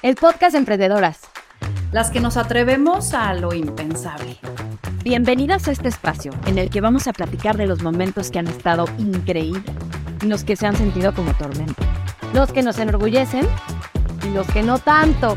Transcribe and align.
el 0.00 0.14
podcast 0.14 0.54
Emprendedoras. 0.54 1.22
Las 1.90 2.10
que 2.10 2.20
nos 2.20 2.36
atrevemos 2.36 3.14
a 3.14 3.34
lo 3.34 3.52
impensable. 3.52 4.38
Bienvenidas 5.02 5.66
a 5.66 5.72
este 5.72 5.88
espacio 5.88 6.30
en 6.46 6.56
el 6.58 6.70
que 6.70 6.80
vamos 6.80 7.08
a 7.08 7.12
platicar 7.12 7.56
de 7.56 7.66
los 7.66 7.82
momentos 7.82 8.30
que 8.30 8.38
han 8.38 8.46
estado 8.46 8.84
increíbles 8.98 9.64
y 10.22 10.26
los 10.26 10.44
que 10.44 10.54
se 10.54 10.66
han 10.66 10.76
sentido 10.76 11.12
como 11.14 11.34
tormenta. 11.34 11.82
Los 12.32 12.52
que 12.52 12.62
nos 12.62 12.78
enorgullecen 12.78 13.44
y 14.24 14.30
los 14.30 14.46
que 14.46 14.62
no 14.62 14.78
tanto. 14.78 15.36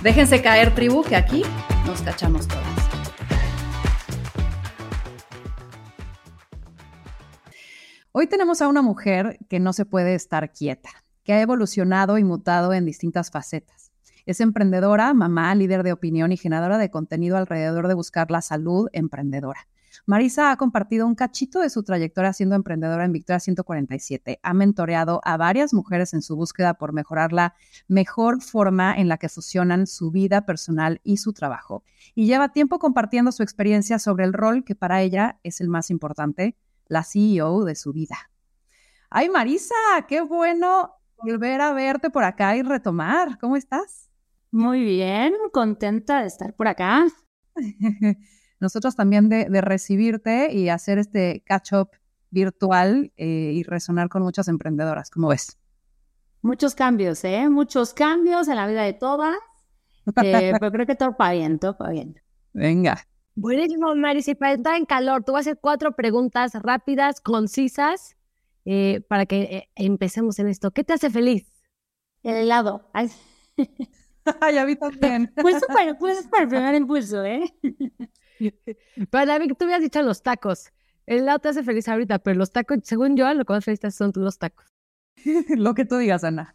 Déjense 0.00 0.42
caer, 0.42 0.76
tribu, 0.76 1.02
que 1.02 1.16
aquí 1.16 1.42
nos 1.84 2.00
cachamos 2.02 2.46
todas. 2.46 2.64
Hoy 8.12 8.28
tenemos 8.28 8.62
a 8.62 8.68
una 8.68 8.82
mujer 8.82 9.38
que 9.48 9.58
no 9.58 9.72
se 9.72 9.84
puede 9.84 10.14
estar 10.14 10.52
quieta, 10.52 10.90
que 11.24 11.32
ha 11.32 11.40
evolucionado 11.40 12.16
y 12.18 12.24
mutado 12.24 12.72
en 12.72 12.84
distintas 12.84 13.30
facetas. 13.30 13.87
Es 14.28 14.40
emprendedora, 14.40 15.14
mamá, 15.14 15.54
líder 15.54 15.82
de 15.82 15.92
opinión 15.94 16.32
y 16.32 16.36
generadora 16.36 16.76
de 16.76 16.90
contenido 16.90 17.38
alrededor 17.38 17.88
de 17.88 17.94
buscar 17.94 18.30
la 18.30 18.42
salud 18.42 18.90
emprendedora. 18.92 19.66
Marisa 20.04 20.50
ha 20.50 20.56
compartido 20.58 21.06
un 21.06 21.14
cachito 21.14 21.60
de 21.60 21.70
su 21.70 21.82
trayectoria 21.82 22.34
siendo 22.34 22.54
emprendedora 22.54 23.06
en 23.06 23.12
Victoria 23.12 23.40
147. 23.40 24.38
Ha 24.42 24.52
mentoreado 24.52 25.22
a 25.24 25.38
varias 25.38 25.72
mujeres 25.72 26.12
en 26.12 26.20
su 26.20 26.36
búsqueda 26.36 26.74
por 26.74 26.92
mejorar 26.92 27.32
la 27.32 27.54
mejor 27.86 28.42
forma 28.42 28.94
en 28.94 29.08
la 29.08 29.16
que 29.16 29.30
fusionan 29.30 29.86
su 29.86 30.10
vida 30.10 30.44
personal 30.44 31.00
y 31.04 31.16
su 31.16 31.32
trabajo. 31.32 31.82
Y 32.14 32.26
lleva 32.26 32.52
tiempo 32.52 32.78
compartiendo 32.78 33.32
su 33.32 33.42
experiencia 33.42 33.98
sobre 33.98 34.24
el 34.24 34.34
rol 34.34 34.62
que 34.62 34.74
para 34.74 35.00
ella 35.00 35.40
es 35.42 35.62
el 35.62 35.70
más 35.70 35.88
importante, 35.88 36.54
la 36.86 37.02
CEO 37.02 37.64
de 37.64 37.76
su 37.76 37.94
vida. 37.94 38.30
Ay, 39.08 39.30
Marisa, 39.30 39.74
qué 40.06 40.20
bueno 40.20 40.96
volver 41.16 41.62
a 41.62 41.72
verte 41.72 42.10
por 42.10 42.24
acá 42.24 42.56
y 42.56 42.62
retomar. 42.62 43.38
¿Cómo 43.38 43.56
estás? 43.56 44.07
Muy 44.50 44.82
bien, 44.82 45.34
contenta 45.52 46.20
de 46.20 46.26
estar 46.26 46.54
por 46.54 46.68
acá. 46.68 47.06
Nosotros 48.60 48.96
también 48.96 49.28
de, 49.28 49.60
recibirte 49.60 50.52
y 50.52 50.68
hacer 50.68 50.98
este 50.98 51.42
catch-up 51.46 51.90
virtual 52.30 53.12
eh, 53.16 53.52
y 53.54 53.62
resonar 53.62 54.08
con 54.08 54.22
muchas 54.22 54.48
emprendedoras. 54.48 55.10
¿Cómo 55.10 55.28
ves? 55.28 55.58
Muchos 56.42 56.74
cambios, 56.74 57.24
¿eh? 57.24 57.48
Muchos 57.48 57.94
cambios 57.94 58.48
en 58.48 58.56
la 58.56 58.66
vida 58.66 58.82
de 58.82 58.92
todas. 58.92 59.36
Eh, 60.22 60.52
pero 60.60 60.72
creo 60.72 60.86
que 60.86 60.94
todo 60.94 61.16
va 61.18 61.32
bien, 61.32 61.58
todo 61.58 61.76
va 61.80 61.90
bien. 61.90 62.20
Venga. 62.52 63.06
Buenísimo, 63.34 63.94
Marisa. 63.94 64.34
para 64.34 64.54
estar 64.54 64.74
en 64.74 64.84
calor, 64.84 65.22
tú 65.22 65.32
vas 65.32 65.46
a 65.46 65.50
hacer 65.50 65.60
cuatro 65.60 65.92
preguntas 65.92 66.52
rápidas, 66.54 67.20
concisas, 67.20 68.16
eh, 68.64 69.00
para 69.08 69.26
que 69.26 69.42
eh, 69.42 69.68
empecemos 69.76 70.38
en 70.40 70.48
esto. 70.48 70.72
¿Qué 70.72 70.82
te 70.82 70.92
hace 70.92 71.08
feliz? 71.08 71.46
El 72.22 72.34
helado. 72.34 72.90
Ay, 72.92 73.08
a 74.62 74.66
mí 74.66 74.76
también. 74.76 75.32
Pues 75.42 75.64
para, 75.66 75.98
pues 75.98 76.26
para 76.26 76.42
el 76.44 76.48
primer 76.48 76.74
impulso, 76.74 77.24
¿eh? 77.24 77.52
Para 79.10 79.38
mí, 79.38 79.48
tú 79.48 79.66
me 79.66 79.74
has 79.74 79.82
dicho 79.82 80.00
los 80.02 80.22
tacos. 80.22 80.72
El 81.06 81.20
helado 81.20 81.40
te 81.40 81.48
hace 81.48 81.64
feliz 81.64 81.88
ahorita, 81.88 82.20
pero 82.20 82.38
los 82.38 82.52
tacos, 82.52 82.78
según 82.84 83.16
yo, 83.16 83.32
lo 83.34 83.44
que 83.44 83.52
más 83.52 83.64
feliz 83.64 83.80
son 83.90 84.12
los 84.14 84.38
tacos. 84.38 84.66
lo 85.56 85.74
que 85.74 85.84
tú 85.84 85.96
digas, 85.96 86.22
Ana. 86.22 86.54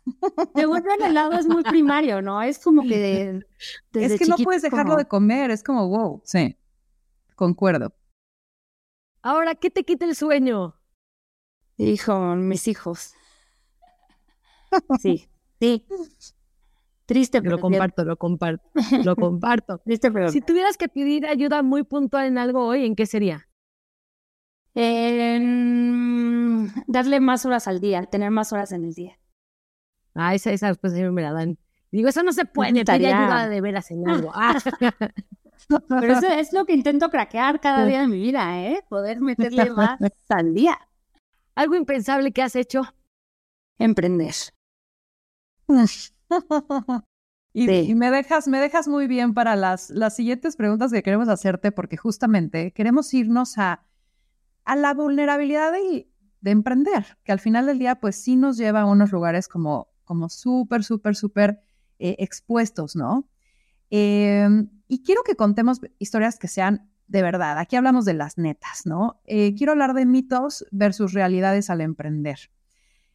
Según 0.56 0.82
yo, 0.84 0.92
el 0.98 1.12
helado 1.12 1.34
es 1.34 1.46
muy 1.46 1.64
primario, 1.64 2.22
¿no? 2.22 2.42
Es 2.42 2.60
como 2.60 2.84
que 2.84 3.44
de, 3.92 4.02
Es 4.02 4.18
que 4.18 4.26
no 4.28 4.38
puedes 4.38 4.62
dejarlo 4.62 4.96
de 4.96 5.06
comer, 5.06 5.52
es 5.52 5.64
como 5.64 5.90
wow. 5.90 6.22
Sí, 6.24 6.56
concuerdo. 7.36 7.94
Ahora, 9.22 9.56
¿qué 9.56 9.70
te 9.70 9.84
quita 9.84 10.06
el 10.06 10.16
sueño? 10.16 10.76
Hijo, 11.78 12.36
mis 12.36 12.68
hijos. 12.68 13.14
Sí, 15.00 15.30
sí. 15.60 15.86
Triste, 17.06 17.42
pero. 17.42 17.58
Lo 17.58 17.62
comparto, 17.62 18.06
lo 18.06 18.18
comparto, 18.18 18.64
lo 19.04 19.16
comparto. 19.16 19.78
Triste, 19.86 20.12
pero. 20.12 20.30
Si 20.30 20.42
tuvieras 20.42 20.78
que 20.78 20.88
pedir 20.90 21.26
ayuda 21.26 21.62
muy 21.64 21.84
puntual 21.84 22.28
en 22.28 22.38
algo 22.38 22.66
hoy, 22.66 22.86
¿en 22.86 22.96
qué 22.96 23.06
sería? 23.06 23.47
En 24.75 26.72
darle 26.88 27.19
más 27.19 27.46
horas 27.46 27.68
al 27.68 27.80
día, 27.80 28.03
tener 28.03 28.31
más 28.31 28.53
horas 28.53 28.72
en 28.72 28.86
el 28.86 28.94
día. 28.94 29.19
Ah, 30.16 30.34
esa, 30.34 30.52
esa 30.52 30.68
después 30.68 30.94
me 30.94 31.22
la 31.22 31.34
dan. 31.34 31.58
Digo, 31.91 32.09
eso 32.09 32.24
no 32.24 32.34
se 32.34 32.46
puede, 32.46 32.84
pedir 32.86 33.08
ayuda 33.08 33.47
de 33.50 33.62
veras 33.62 33.91
en 33.91 34.09
algo. 34.09 34.31
Ah. 34.34 34.58
Pero 35.68 36.14
eso 36.14 36.28
es 36.28 36.53
lo 36.53 36.66
que 36.66 36.74
intento 36.74 37.09
craquear 37.09 37.59
cada 37.59 37.85
día 37.85 38.02
de 38.02 38.08
mi 38.08 38.20
vida, 38.20 38.59
¿eh? 38.62 38.84
Poder 38.90 39.22
meterle 39.22 39.70
más 39.72 40.00
al 40.30 40.53
día. 40.53 40.78
¿Algo 41.56 41.75
impensable 41.75 42.31
que 42.31 42.41
has 42.41 42.56
hecho? 42.56 42.81
Emprender. 43.78 44.34
y, 47.54 47.96
me 47.96 48.12
dejas, 48.12 48.48
me 48.48 48.60
dejas 48.60 48.88
muy 48.88 49.08
bien 49.08 49.34
para 49.34 49.56
las, 49.56 49.90
las 49.90 50.16
siguientes 50.16 50.56
preguntas 50.56 50.92
que 50.92 51.04
queremos 51.04 51.30
hacerte, 51.30 51.72
porque 51.72 51.98
justamente 51.98 52.72
queremos 52.72 53.14
irnos 53.14 53.58
a, 53.58 53.86
a 54.66 54.76
la 54.76 54.94
vulnerabilidad 54.94 55.72
de, 55.72 56.10
de, 56.42 56.52
emprender, 56.52 57.18
que 57.24 57.32
al 57.32 57.40
final 57.40 57.66
del 57.66 57.80
día, 57.80 58.00
pues 58.00 58.16
sí 58.16 58.36
nos 58.36 58.58
lleva 58.58 58.82
a 58.82 58.86
unos 58.86 59.12
lugares 59.12 59.48
como, 59.48 59.90
como 60.04 60.30
súper, 60.30 60.84
súper, 60.84 61.16
súper 61.16 61.60
eh, 62.00 62.16
expuestos, 62.20 62.96
¿no? 62.96 63.30
Em, 63.90 64.70
y 64.88 65.04
quiero 65.04 65.24
que 65.24 65.36
contemos 65.36 65.80
historias 66.00 66.40
que 66.40 66.48
sean 66.48 66.90
de 67.08 67.22
verdad. 67.22 67.60
Aquí 67.60 67.76
hablamos 67.76 68.06
de 68.06 68.16
las 68.16 68.38
netas, 68.38 68.86
¿no? 68.86 69.22
Eh, 69.26 69.54
quiero 69.56 69.74
hablar 69.74 69.94
de 69.94 70.06
mitos 70.06 70.66
versus 70.72 71.14
realidades 71.14 71.70
al 71.70 71.82
emprender. 71.82 72.52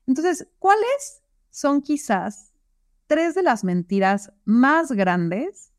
Entonces, 0.07 0.49
¿cuáles 0.59 1.23
son 1.51 1.83
quizás 1.83 2.53
tres 3.09 3.35
de 3.35 3.43
las 3.43 3.65
mentiras 3.65 4.33
más 4.45 4.93
grandes 4.93 5.73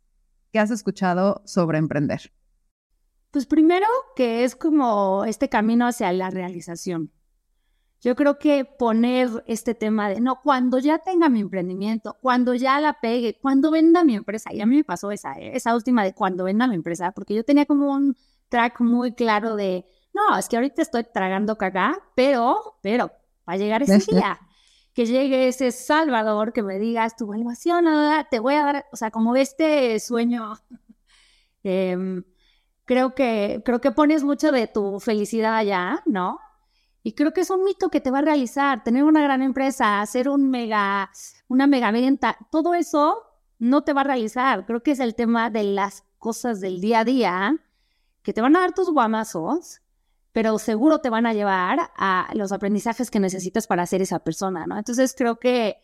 que 0.52 0.60
has 0.60 0.72
escuchado 0.72 1.42
sobre 1.46 1.78
emprender? 1.78 2.34
Pues 3.32 3.46
primero 3.46 3.86
que 4.16 4.44
es 4.44 4.56
como 4.56 5.24
este 5.26 5.48
camino 5.48 5.88
hacia 5.88 6.12
la 6.12 6.32
realización. 6.32 7.12
Yo 8.02 8.16
creo 8.16 8.40
que 8.40 8.66
poner 8.66 9.44
este 9.46 9.76
tema 9.76 10.10
de, 10.10 10.22
no, 10.22 10.42
cuando 10.42 10.80
ya 10.80 11.00
tenga 11.00 11.30
mi 11.30 11.42
emprendimiento, 11.42 12.18
cuando 12.22 12.56
ya 12.56 12.80
la 12.80 13.00
pegue, 13.02 13.38
cuando 13.42 13.72
venda 13.72 14.06
mi 14.06 14.16
empresa, 14.16 14.54
y 14.54 14.62
a 14.62 14.66
mí 14.66 14.78
me 14.78 14.84
pasó 14.86 15.12
esa, 15.12 15.34
¿eh? 15.34 15.52
esa 15.54 15.76
última 15.76 16.04
de 16.04 16.14
cuando 16.14 16.46
venda 16.46 16.66
mi 16.68 16.76
empresa, 16.76 17.12
porque 17.12 17.36
yo 17.36 17.44
tenía 17.44 17.66
como 17.66 17.92
un 17.92 18.16
track 18.48 18.80
muy 18.80 19.14
claro 19.14 19.58
de, 19.58 19.86
no, 20.14 20.38
es 20.38 20.48
que 20.48 20.56
ahorita 20.56 20.82
estoy 20.82 21.04
tragando 21.14 21.58
cagá, 21.58 22.00
pero, 22.16 22.80
pero, 22.82 23.12
va 23.48 23.54
a 23.54 23.58
llegar 23.58 23.84
ese 23.84 24.00
día, 24.16 24.40
que 24.94 25.06
llegue 25.06 25.48
ese 25.48 25.72
Salvador, 25.72 26.54
que 26.54 26.64
me 26.64 26.80
digas 26.80 27.16
tu 27.16 27.26
evaluación, 27.26 27.86
te 28.30 28.40
voy 28.40 28.56
a 28.56 28.66
dar, 28.66 28.86
o 28.92 28.96
sea, 28.96 29.12
como 29.12 29.36
este 29.36 30.00
sueño. 30.00 30.54
Em, 31.62 32.24
creo 32.86 33.14
que, 33.16 33.62
creo 33.66 33.82
que 33.82 33.92
pones 33.92 34.24
mucho 34.24 34.54
de 34.54 34.68
tu 34.68 35.02
felicidad 35.02 35.58
allá, 35.58 36.02
¿no? 36.06 36.40
Y 37.04 37.14
creo 37.14 37.34
que 37.34 37.42
es 37.42 37.50
un 37.50 37.64
mito 37.64 37.90
que 37.90 38.02
te 38.02 38.12
va 38.12 38.20
a 38.20 38.22
realizar, 38.22 38.84
tener 38.84 39.04
una 39.04 39.22
gran 39.22 39.42
empresa, 39.42 40.02
hacer 40.02 40.30
un 40.30 40.50
mega, 40.50 41.12
una 41.48 41.68
mega 41.68 41.92
venta, 41.92 42.38
todo 42.50 42.74
eso 42.74 43.24
no 43.58 43.84
te 43.84 43.94
va 43.94 44.02
a 44.02 44.06
realizar. 44.06 44.66
Creo 44.66 44.82
que 44.84 44.92
es 44.92 45.00
el 45.00 45.16
tema 45.16 45.50
de 45.50 45.64
las 45.64 46.04
cosas 46.18 46.62
del 46.62 46.82
día 46.82 47.00
a 47.00 47.06
día 47.06 47.56
que 48.24 48.34
te 48.34 48.42
van 48.42 48.56
a 48.56 48.62
dar 48.62 48.74
tus 48.74 48.90
guamazos, 48.92 49.82
pero 50.40 50.58
seguro 50.58 51.00
te 51.00 51.10
van 51.10 51.26
a 51.26 51.34
llevar 51.34 51.92
a 51.98 52.32
los 52.34 52.54
aprendizajes 52.54 53.12
que 53.12 53.20
necesitas 53.20 53.68
para 53.68 53.86
ser 53.86 54.02
esa 54.02 54.20
persona, 54.20 54.66
¿no? 54.66 54.78
Entonces 54.78 55.14
creo 55.14 55.38
que 55.38 55.80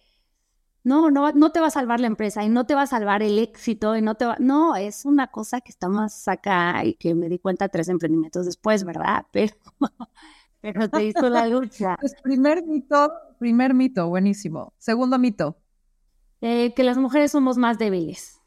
no, 0.81 1.11
no, 1.11 1.33
no 1.33 1.51
te 1.51 1.59
va 1.59 1.67
a 1.67 1.71
salvar 1.71 1.99
la 1.99 2.07
empresa 2.07 2.41
y 2.41 2.47
no 2.47 2.65
te 2.65 2.73
va 2.73 2.83
a 2.83 2.87
salvar 2.87 3.21
el 3.21 3.37
éxito 3.37 3.97
y 3.97 4.01
no 4.01 4.15
te 4.15 4.23
va, 4.23 4.37
no, 4.39 4.77
es 4.77 5.03
una 5.03 5.27
cosa 5.27 5.59
que 5.59 5.73
está 5.73 5.89
más 5.89 6.29
acá 6.29 6.85
y 6.85 6.93
que 6.93 7.13
me 7.15 7.27
di 7.27 7.37
cuenta 7.37 7.67
tres 7.67 7.89
emprendimientos 7.89 8.45
después, 8.45 8.85
¿verdad? 8.85 9.25
Pero 9.33 9.53
pero 10.61 10.89
te 10.89 11.03
hizo 11.03 11.29
la 11.29 11.47
lucha. 11.47 11.97
Pues 11.99 12.15
primer 12.23 12.65
mito, 12.65 13.11
primer 13.37 13.73
mito, 13.73 14.07
buenísimo. 14.07 14.73
Segundo 14.77 15.19
mito. 15.19 15.57
Eh, 16.39 16.73
que 16.73 16.85
las 16.85 16.97
mujeres 16.97 17.29
somos 17.29 17.57
más 17.57 17.77
débiles. 17.77 18.39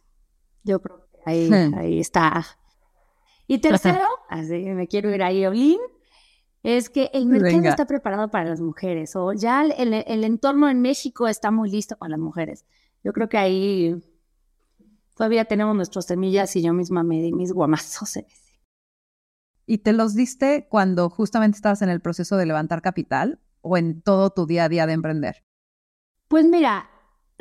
Yo 0.64 0.81
creo 0.81 1.06
que 1.12 1.19
ahí, 1.26 1.50
hmm. 1.50 1.75
ahí 1.75 2.00
está. 2.00 2.46
Y 3.49 3.58
tercero, 3.58 4.06
así 4.28 4.58
me 4.70 4.87
quiero 4.87 5.12
ir 5.12 5.22
ahí, 5.22 5.44
Olin, 5.46 5.81
es 6.62 6.90
que 6.90 7.10
el 7.12 7.26
mercado 7.26 7.62
está 7.69 7.87
preparado 7.87 8.31
para 8.31 8.49
las 8.49 8.60
mujeres 8.60 9.14
o 9.16 9.32
ya 9.32 9.64
el, 9.64 9.94
el, 9.94 10.25
entorno 10.25 10.69
en 10.69 10.81
México 10.81 11.28
está 11.28 11.50
muy 11.50 11.70
listo 11.70 11.96
para 11.96 12.10
las 12.10 12.20
mujeres. 12.20 12.64
Yo 13.05 13.12
creo 13.12 13.28
que 13.28 13.38
ahí 13.38 14.02
todavía 15.14 15.44
tenemos 15.44 15.76
nuestras 15.76 16.06
semillas 16.06 16.55
y 16.56 16.62
yo 16.62 16.72
misma 16.72 17.02
me 17.02 17.22
di 17.22 17.32
mis 17.32 17.52
guamazos 17.52 18.16
en 18.16 18.26
¿Y 19.66 19.78
te 19.78 19.93
los 19.93 20.14
diste 20.14 20.66
cuando 20.70 21.10
justamente 21.10 21.56
estabas 21.56 21.82
en 21.82 21.90
el 21.90 22.00
proceso 22.00 22.38
de 22.38 22.46
levantar 22.46 22.81
capital 22.81 23.38
o 23.61 23.76
en 23.76 24.00
todo 24.00 24.31
tu 24.31 24.46
día 24.46 24.64
a 24.64 24.69
día 24.70 24.87
de 24.87 24.94
emprender? 24.94 25.44
Pues 26.26 26.46
mira, 26.46 26.88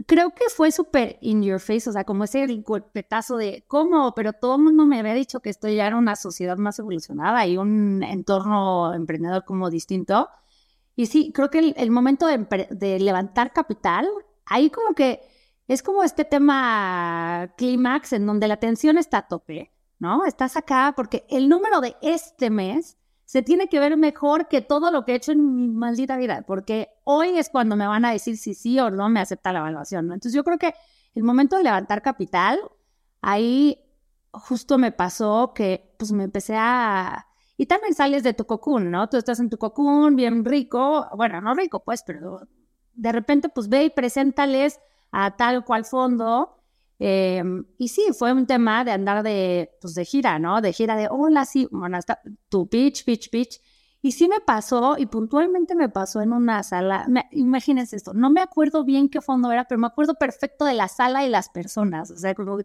creo 0.05 0.31
que 0.31 0.45
fue 0.49 0.71
súper 0.71 1.17
in 1.21 1.43
your 1.43 1.59
face, 1.59 1.89
o 1.89 1.93
sea, 1.93 2.03
como 2.03 2.25
ese 2.25 2.45
golpetazo 2.57 3.37
de 3.37 3.65
cómo, 3.67 4.13
pero 4.13 4.33
todo 4.33 4.55
el 4.55 4.61
mundo 4.63 4.85
me 4.85 4.99
había 4.99 5.13
dicho 5.13 5.39
que 5.39 5.49
esto 5.49 5.67
ya 5.67 5.87
era 5.87 5.97
una 5.97 6.15
sociedad 6.15 6.57
más 6.57 6.77
evolucionada 6.79 7.45
y 7.47 7.57
un 7.57 8.03
entorno 8.03 8.93
emprendedor 8.93 9.43
como 9.45 9.69
distinto. 9.69 10.29
Y 10.95 11.07
sí, 11.07 11.31
creo 11.33 11.49
que 11.49 11.73
el, 11.75 11.91
momento 11.91 12.27
de, 12.27 12.67
de, 12.71 12.99
levantar 12.99 13.53
capital, 13.53 14.07
ahí 14.45 14.69
como 14.69 14.93
que 14.95 15.21
es 15.67 15.83
como 15.83 16.03
este 16.03 16.25
tema 16.25 17.53
clímax 17.57 18.13
en 18.13 18.25
donde 18.25 18.47
la 18.47 18.57
tensión 18.57 18.97
está 18.97 19.19
a 19.19 19.27
tope, 19.27 19.71
¿no? 19.99 20.25
Estás 20.25 20.57
acá 20.57 20.93
porque 20.95 21.25
el 21.29 21.49
número 21.49 21.81
de 21.81 21.95
este 22.01 22.49
mes 22.49 22.96
se 23.27 23.41
tiene 23.41 23.67
que 23.67 23.81
ver 23.81 23.97
mejor 23.97 24.47
que 24.47 24.61
todo 24.61 24.89
lo 24.89 25.03
que 25.03 25.11
he 25.11 25.15
hecho 25.15 25.33
en 25.33 25.53
mi 25.53 25.67
maldita 25.67 26.15
vida, 26.15 26.45
porque 26.47 26.91
hoy 27.03 27.37
es 27.37 27.49
cuando 27.49 27.75
me 27.75 27.85
van 27.85 28.05
a 28.05 28.13
decir 28.13 28.37
si 28.37 28.53
sí 28.53 28.79
o 28.79 28.89
no 28.89 29.09
me 29.09 29.19
acepta 29.19 29.51
la 29.51 29.59
evaluación, 29.59 30.07
¿no? 30.07 30.13
Entonces 30.13 30.33
yo 30.33 30.45
creo 30.45 30.57
que 30.57 30.73
el 31.13 31.23
momento 31.23 31.57
de 31.57 31.63
levantar 31.63 32.01
capital, 32.01 32.57
ahí 33.21 33.83
justo 34.31 34.77
me 34.77 34.93
pasó 34.93 35.51
que 35.53 35.93
pues 35.99 36.13
me 36.13 36.23
empecé 36.23 36.55
a... 36.57 37.27
Y 37.57 37.65
también 37.65 37.95
sales 37.95 38.23
de 38.23 38.33
tu 38.33 38.45
cocún, 38.45 38.91
¿no? 38.91 39.09
Tú 39.09 39.17
estás 39.17 39.41
en 39.41 39.49
tu 39.49 39.57
cocún, 39.57 40.15
bien 40.15 40.45
rico, 40.45 41.09
bueno, 41.17 41.41
no 41.41 41.53
rico 41.53 41.83
pues, 41.83 42.03
pero 42.03 42.47
de 42.93 43.11
repente 43.11 43.49
pues 43.49 43.67
ve 43.67 43.83
y 43.83 43.89
preséntales 43.89 44.79
a 45.11 45.35
tal 45.35 45.65
cual 45.65 45.83
fondo. 45.83 46.56
Em, 46.99 47.65
y 47.77 47.89
sí, 47.89 48.07
fue 48.17 48.33
un 48.33 48.47
tema 48.47 48.83
de 48.83 48.91
andar 48.91 49.23
de, 49.23 49.71
pues 49.81 49.93
de 49.93 50.05
gira, 50.05 50.39
¿no? 50.39 50.61
De 50.61 50.73
gira 50.73 50.95
de, 50.95 51.07
hola, 51.09 51.45
sí, 51.45 51.67
bueno, 51.71 51.97
hasta 51.97 52.21
tu 52.49 52.67
pitch, 52.67 53.05
pitch, 53.05 53.29
pitch. 53.29 53.61
Y 54.01 54.11
sí 54.11 54.27
me 54.27 54.39
pasó, 54.39 54.95
y 54.97 55.07
puntualmente 55.07 55.75
me 55.75 55.89
pasó 55.89 56.21
en 56.21 56.31
una 56.31 56.63
sala, 56.63 57.07
imagínense 57.31 57.95
esto, 57.95 58.13
no 58.13 58.29
me 58.29 58.41
acuerdo 58.41 58.83
bien 58.83 59.09
qué 59.09 59.21
fondo 59.21 59.51
era, 59.51 59.65
pero 59.65 59.79
me 59.79 59.87
acuerdo 59.87 60.15
perfecto 60.15 60.65
de 60.65 60.75
la 60.75 60.87
sala 60.87 61.25
y 61.25 61.29
las 61.29 61.49
personas, 61.49 62.11
o 62.11 62.17
sea, 62.17 62.35
como 62.35 62.59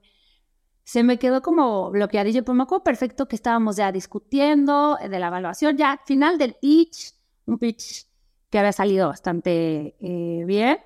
se 0.85 1.03
me 1.03 1.19
quedó 1.19 1.43
como 1.43 1.91
bloqueadillo, 1.91 2.45
pero 2.45 2.55
me 2.55 2.65
acuerdo 2.65 2.85
perfecto 2.85 3.29
que 3.29 3.37
estábamos 3.37 3.77
ya 3.77 3.93
discutiendo 3.93 4.97
de 4.97 5.19
la 5.19 5.29
evaluación, 5.29 5.77
ya 5.77 6.01
final 6.07 6.39
del 6.39 6.55
pitch, 6.55 7.15
un 7.47 7.59
pitch 7.59 8.07
que 8.51 8.59
había 8.59 8.73
salido 8.73 9.09
bastante 9.09 9.97
eh, 10.01 10.45
bien, 10.45 10.79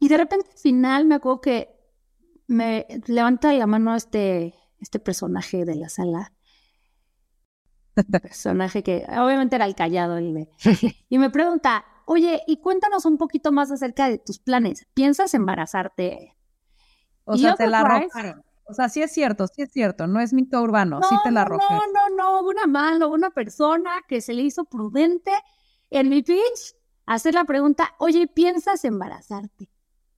y 0.00 0.08
de 0.08 0.16
repente 0.16 0.50
al 0.50 0.58
final 0.58 1.06
me 1.06 1.14
acuerdo 1.14 1.40
que 1.40 1.75
me 2.46 2.86
levanta 3.06 3.52
la 3.52 3.66
mano 3.66 3.94
este, 3.94 4.54
este 4.80 4.98
personaje 4.98 5.64
de 5.64 5.74
la 5.74 5.88
sala. 5.88 6.32
personaje 8.22 8.82
que 8.82 9.06
obviamente 9.08 9.56
era 9.56 9.64
el 9.64 9.74
callado 9.74 10.18
y 11.08 11.18
me 11.18 11.30
pregunta, 11.30 11.84
oye, 12.04 12.42
y 12.46 12.58
cuéntanos 12.58 13.06
un 13.06 13.16
poquito 13.16 13.52
más 13.52 13.70
acerca 13.70 14.08
de 14.08 14.18
tus 14.18 14.38
planes. 14.38 14.86
¿Piensas 14.94 15.34
embarazarte? 15.34 16.36
O 17.24 17.36
sea, 17.36 17.54
te 17.54 17.66
la 17.66 17.80
arrojaron. 17.80 18.44
O 18.68 18.74
sea, 18.74 18.88
sí 18.88 19.00
es 19.00 19.12
cierto, 19.12 19.46
sí 19.46 19.62
es 19.62 19.70
cierto, 19.70 20.08
no 20.08 20.20
es 20.20 20.32
mito 20.32 20.60
urbano, 20.60 21.00
sí 21.08 21.14
te 21.22 21.30
la 21.30 21.42
arrojaron. 21.42 21.82
No, 21.92 22.08
no, 22.08 22.40
no, 22.42 22.48
una 22.48 22.66
mano, 22.66 23.08
una 23.08 23.30
persona 23.30 24.02
que 24.08 24.20
se 24.20 24.34
le 24.34 24.42
hizo 24.42 24.64
prudente 24.64 25.30
en 25.88 26.08
mi 26.08 26.22
pitch 26.22 26.74
hacer 27.06 27.34
la 27.34 27.44
pregunta, 27.44 27.94
oye, 27.98 28.26
¿piensas 28.26 28.84
embarazarte? 28.84 29.70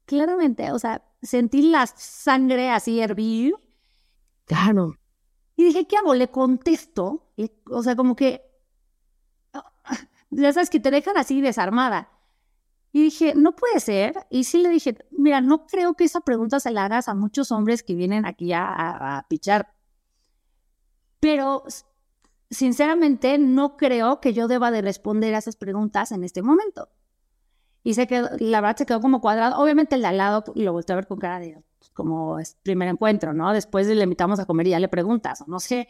Claramente, 0.08 0.72
o 0.72 0.78
sea, 0.78 1.04
sentí 1.22 1.62
la 1.62 1.86
sangre 1.86 2.70
así 2.70 2.98
hervir. 2.98 3.54
Claro. 4.46 4.94
Y 5.54 5.64
dije, 5.64 5.86
¿qué 5.86 5.98
hago? 5.98 6.14
Le 6.14 6.28
contesto. 6.30 7.30
o 7.70 7.82
sea, 7.82 7.94
como 7.94 8.16
que, 8.16 8.42
ya 10.30 10.52
sabes, 10.52 10.70
que 10.70 10.80
te 10.80 10.90
dejan 10.90 11.18
así 11.18 11.40
desarmada. 11.40 12.10
Y 12.90 13.02
dije, 13.02 13.34
no 13.36 13.54
puede 13.54 13.80
ser. 13.80 14.26
Y 14.30 14.44
sí 14.44 14.62
le 14.62 14.70
dije, 14.70 14.96
mira, 15.10 15.42
no 15.42 15.66
creo 15.66 15.94
que 15.94 16.04
esa 16.04 16.22
pregunta 16.22 16.58
se 16.58 16.70
la 16.70 16.86
hagas 16.86 17.08
a 17.08 17.14
muchos 17.14 17.52
hombres 17.52 17.82
que 17.82 17.94
vienen 17.94 18.24
aquí 18.24 18.52
a, 18.52 19.18
a 19.18 19.26
pichar. 19.28 19.74
Pero, 21.20 21.64
sinceramente, 22.50 23.36
no 23.36 23.76
creo 23.76 24.20
que 24.20 24.32
yo 24.32 24.48
deba 24.48 24.70
de 24.70 24.80
responder 24.80 25.34
a 25.34 25.38
esas 25.38 25.56
preguntas 25.56 26.12
en 26.12 26.24
este 26.24 26.40
momento. 26.40 26.88
Y 27.82 27.94
se 27.94 28.06
quedó, 28.06 28.28
la 28.38 28.60
verdad 28.60 28.76
se 28.76 28.86
quedó 28.86 29.00
como 29.00 29.20
cuadrado. 29.20 29.60
Obviamente 29.60 29.94
el 29.94 30.02
de 30.02 30.08
al 30.08 30.18
lado 30.18 30.44
lo 30.54 30.72
volteé 30.72 30.92
a 30.94 30.96
ver 30.96 31.06
con 31.06 31.18
cara 31.18 31.38
de 31.38 31.62
como 31.94 32.38
es 32.38 32.56
primer 32.62 32.88
encuentro, 32.88 33.32
¿no? 33.34 33.52
Después 33.52 33.86
le 33.88 34.02
invitamos 34.02 34.38
a 34.38 34.46
comer 34.46 34.68
y 34.68 34.70
ya 34.70 34.78
le 34.78 34.88
preguntas, 34.88 35.40
o 35.40 35.46
no 35.48 35.58
sé. 35.58 35.88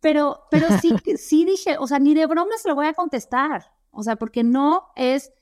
Pero, 0.00 0.42
pero 0.50 0.66
sí, 0.80 0.94
sí 1.16 1.44
dije, 1.44 1.76
o 1.78 1.86
sea, 1.86 1.98
ni 1.98 2.14
de 2.14 2.26
broma 2.26 2.56
se 2.58 2.68
lo 2.68 2.74
voy 2.74 2.86
a 2.86 2.94
contestar. 2.94 3.72
O 3.90 4.02
sea, 4.02 4.16
porque 4.16 4.44
no 4.44 4.88
es, 4.96 5.32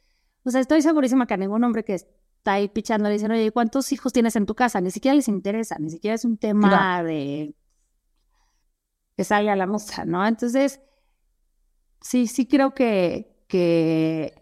o 0.44 0.50
sea, 0.50 0.60
estoy 0.60 0.82
segurísima 0.82 1.26
que 1.26 1.34
a 1.34 1.36
ningún 1.36 1.64
hombre 1.64 1.84
que 1.84 1.94
está 1.94 2.52
ahí 2.52 2.69
pichando 2.69 3.08
le 3.08 3.14
dicen, 3.14 3.31
oye, 3.31 3.50
¿cuántos 3.50 3.90
hijos 3.92 4.12
tienes 4.12 4.36
en 4.36 4.46
tu 4.46 4.54
casa? 4.54 4.81
Ni 4.81 4.90
siquiera 4.90 5.14
les 5.14 5.28
interesa, 5.28 5.76
ni 5.78 5.90
siquiera 5.90 6.14
es 6.14 6.24
un 6.24 6.38
tema 6.38 7.02
de 7.02 7.54
que 9.16 9.24
salga 9.24 9.56
la 9.56 9.66
moza, 9.66 10.04
¿no? 10.04 10.24
Entonces, 10.24 10.81
sí, 12.00 12.28
sí 12.28 12.46
creo 12.46 12.72
que, 12.72 13.44
que 13.48 14.38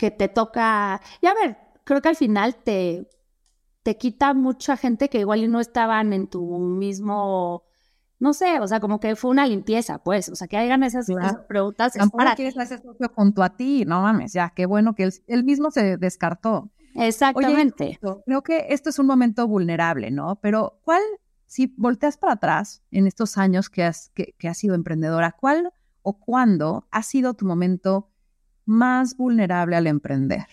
que 0.00 0.10
te 0.10 0.28
toca. 0.28 1.02
Y 1.20 1.26
a 1.26 1.34
ver, 1.34 1.58
creo 1.84 2.00
que 2.00 2.08
al 2.08 2.16
final 2.16 2.56
te, 2.56 3.06
te 3.82 3.98
quita 3.98 4.32
mucha 4.32 4.78
gente 4.78 5.10
que 5.10 5.18
igual 5.18 5.50
no 5.50 5.60
estaban 5.60 6.14
en 6.14 6.26
tu 6.26 6.58
mismo. 6.58 7.64
No 8.18 8.32
sé, 8.32 8.60
o 8.60 8.66
sea, 8.66 8.80
como 8.80 8.98
que 8.98 9.14
fue 9.14 9.30
una 9.30 9.46
limpieza, 9.46 10.02
pues, 10.02 10.30
o 10.30 10.36
sea, 10.36 10.48
que 10.48 10.56
hagan 10.56 10.82
esas, 10.84 11.06
preguntas. 11.48 11.92
Tampoco 11.92 12.24
es 12.24 12.34
quieres 12.34 12.58
hacer 12.58 12.82
junto 13.14 13.42
a 13.42 13.56
ti, 13.56 13.84
no 13.86 14.02
mames, 14.02 14.32
ya, 14.32 14.52
qué 14.54 14.64
bueno 14.66 14.94
que 14.94 15.10
él, 15.26 15.44
mismo 15.44 15.70
se 15.70 15.98
descartó. 15.98 16.70
Exactamente. 16.94 17.98
creo 18.26 18.42
que 18.42 18.66
esto 18.70 18.90
es 18.90 18.98
un 18.98 19.06
momento 19.06 19.46
vulnerable, 19.46 20.10
¿no? 20.10 20.36
Pero, 20.36 20.80
¿cuál, 20.82 21.02
si 21.46 21.74
volteas 21.76 22.16
para 22.16 22.34
atrás 22.34 22.82
en 22.90 23.06
estos 23.06 23.38
años 23.38 23.70
que 23.70 23.84
has, 23.84 24.10
que, 24.10 24.34
que 24.38 24.48
has 24.48 24.58
sido 24.58 24.74
emprendedora, 24.74 25.32
cuál 25.32 25.72
o 26.02 26.18
cuándo 26.18 26.86
ha 26.90 27.02
sido 27.02 27.32
tu 27.34 27.46
momento 27.46 28.09
más 28.70 29.16
vulnerable 29.16 29.74
al 29.74 29.88
emprender? 29.88 30.46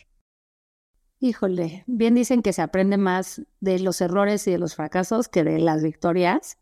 Híjole, 1.20 1.84
bien 1.86 2.16
dicen 2.16 2.42
que 2.42 2.52
se 2.52 2.64
aprende 2.64 2.98
más 2.98 3.44
de 3.60 3.80
los 3.80 4.02
errores 4.02 4.48
y 4.48 4.52
de 4.52 4.58
los 4.58 4.76
fracasos 4.76 5.30
que 5.30 5.44
de 5.44 5.60
las 5.60 5.84
victorias. 5.84 6.58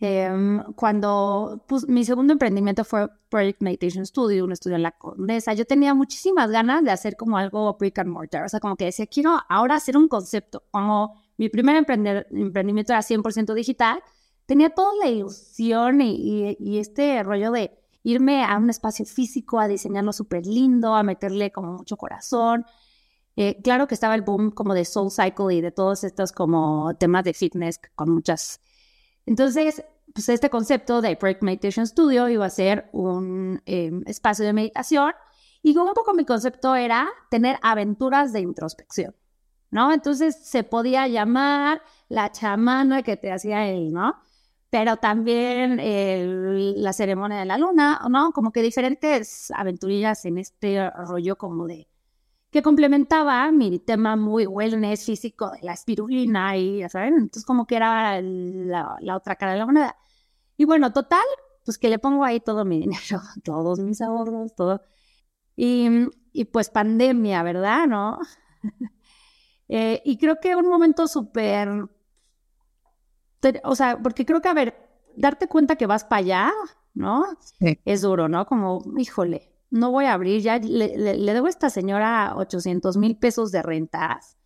Em, 0.00 0.62
cuando 0.74 1.64
pues, 1.68 1.88
mi 1.88 2.04
segundo 2.04 2.32
emprendimiento 2.32 2.84
fue 2.84 3.08
Project 3.28 3.62
Meditation 3.62 4.06
Studio, 4.06 4.44
un 4.44 4.52
estudio 4.52 4.76
en 4.76 4.82
la 4.82 4.92
Condesa, 4.92 5.54
yo 5.54 5.64
tenía 5.64 5.94
muchísimas 5.94 6.50
ganas 6.50 6.84
de 6.84 6.90
hacer 6.92 7.16
como 7.16 7.36
algo 7.36 7.76
brick 7.78 7.98
and 7.98 8.10
mortar, 8.10 8.44
o 8.44 8.48
sea, 8.48 8.60
como 8.60 8.76
que 8.76 8.86
decía, 8.86 9.06
quiero 9.06 9.40
ahora 9.48 9.76
hacer 9.76 9.96
un 9.96 10.08
concepto. 10.08 10.64
Como 10.70 11.20
mi 11.36 11.48
primer 11.48 11.76
emprendimiento 11.76 12.92
era 12.92 13.02
100% 13.02 13.54
digital, 13.54 14.00
tenía 14.46 14.70
toda 14.70 14.94
la 15.00 15.08
ilusión 15.08 16.00
y 16.00 16.78
este 16.78 17.22
rollo 17.22 17.50
de 17.52 17.77
irme 18.08 18.42
a 18.42 18.56
un 18.56 18.70
espacio 18.70 19.04
físico, 19.04 19.60
a 19.60 19.68
diseñarlo 19.68 20.12
súper 20.12 20.46
lindo, 20.46 20.94
a 20.94 21.02
meterle 21.02 21.52
como 21.52 21.72
mucho 21.72 21.96
corazón. 21.96 22.64
Eh, 23.36 23.60
claro 23.62 23.86
que 23.86 23.94
estaba 23.94 24.14
el 24.14 24.22
boom 24.22 24.50
como 24.50 24.72
de 24.72 24.84
Soul 24.86 25.10
Cycle 25.10 25.54
y 25.54 25.60
de 25.60 25.70
todos 25.72 26.04
estos 26.04 26.32
como 26.32 26.94
temas 26.98 27.24
de 27.24 27.34
fitness 27.34 27.78
con 27.94 28.10
muchas. 28.10 28.60
Entonces, 29.26 29.84
pues 30.14 30.28
este 30.30 30.48
concepto 30.48 31.02
de 31.02 31.16
Project 31.16 31.42
Meditation 31.42 31.86
Studio 31.86 32.28
iba 32.30 32.46
a 32.46 32.50
ser 32.50 32.88
un 32.92 33.60
em, 33.66 34.02
espacio 34.06 34.46
de 34.46 34.54
meditación 34.54 35.12
y 35.62 35.76
un 35.76 35.92
poco 35.92 36.14
mi 36.14 36.24
concepto 36.24 36.74
era 36.74 37.08
tener 37.30 37.58
aventuras 37.62 38.32
de 38.32 38.40
introspección, 38.40 39.14
¿no? 39.70 39.92
Entonces 39.92 40.34
se 40.42 40.62
podía 40.64 41.06
llamar 41.08 41.82
la 42.08 42.32
chamana 42.32 43.02
que 43.02 43.18
te 43.18 43.30
hacía 43.30 43.68
él, 43.68 43.92
¿no? 43.92 44.14
Pero 44.70 44.96
también 44.98 45.80
la 46.82 46.92
ceremonia 46.92 47.38
de 47.38 47.46
la 47.46 47.58
luna, 47.58 48.00
¿no? 48.10 48.32
Como 48.32 48.52
que 48.52 48.62
diferentes 48.62 49.50
aventurillas 49.52 50.24
en 50.24 50.38
este 50.38 50.90
rollo 50.90 51.36
como 51.36 51.66
de 51.66 51.88
que 52.50 52.62
complementaba 52.62 53.50
mi 53.52 53.78
tema 53.78 54.16
muy 54.16 54.46
wellness 54.46 55.04
físico 55.04 55.50
de 55.50 55.60
la 55.62 55.74
espirulina 55.74 56.56
y 56.56 56.78
ya 56.80 56.88
saben, 56.88 57.14
entonces 57.14 57.44
como 57.44 57.66
que 57.66 57.76
era 57.76 58.20
la, 58.22 59.16
otra 59.16 59.36
cara 59.36 59.52
de 59.52 59.58
la 59.58 59.66
moneda. 59.66 59.96
Y 60.56 60.64
bueno, 60.64 60.92
total, 60.92 61.24
pues 61.64 61.78
que 61.78 61.88
le 61.90 61.98
pongo 61.98 62.24
ahí 62.24 62.40
todo 62.40 62.64
mi 62.64 62.80
dinero, 62.80 63.20
todos 63.44 63.78
mis 63.80 64.00
ahorros, 64.00 64.54
todo. 64.54 64.82
Y, 65.56 65.88
y 66.32 66.44
pues 66.46 66.70
pandemia, 66.70 67.42
¿verdad? 67.42 67.86
¿No? 67.86 68.18
eh, 69.68 70.02
y 70.04 70.18
creo 70.18 70.36
que 70.40 70.56
un 70.56 70.68
momento 70.68 71.08
súper 71.08 71.68
o 73.64 73.74
sea, 73.74 73.98
porque 74.02 74.24
creo 74.24 74.40
que, 74.40 74.48
a 74.48 74.54
ver, 74.54 74.74
darte 75.16 75.48
cuenta 75.48 75.76
que 75.76 75.86
vas 75.86 76.04
para 76.04 76.20
allá, 76.20 76.52
¿no? 76.94 77.26
Es 77.84 78.02
duro, 78.02 78.28
¿no? 78.28 78.46
Como, 78.46 78.82
híjole, 78.96 79.52
no 79.70 79.90
voy 79.90 80.06
a 80.06 80.14
abrir, 80.14 80.40
ya 80.42 80.58
le, 80.58 80.96
debo 80.96 81.46
a 81.46 81.50
esta 81.50 81.70
señora 81.70 82.34
800 82.36 82.96
mil 82.96 83.16
pesos 83.16 83.52
de 83.52 83.62
rentas. 83.62 84.36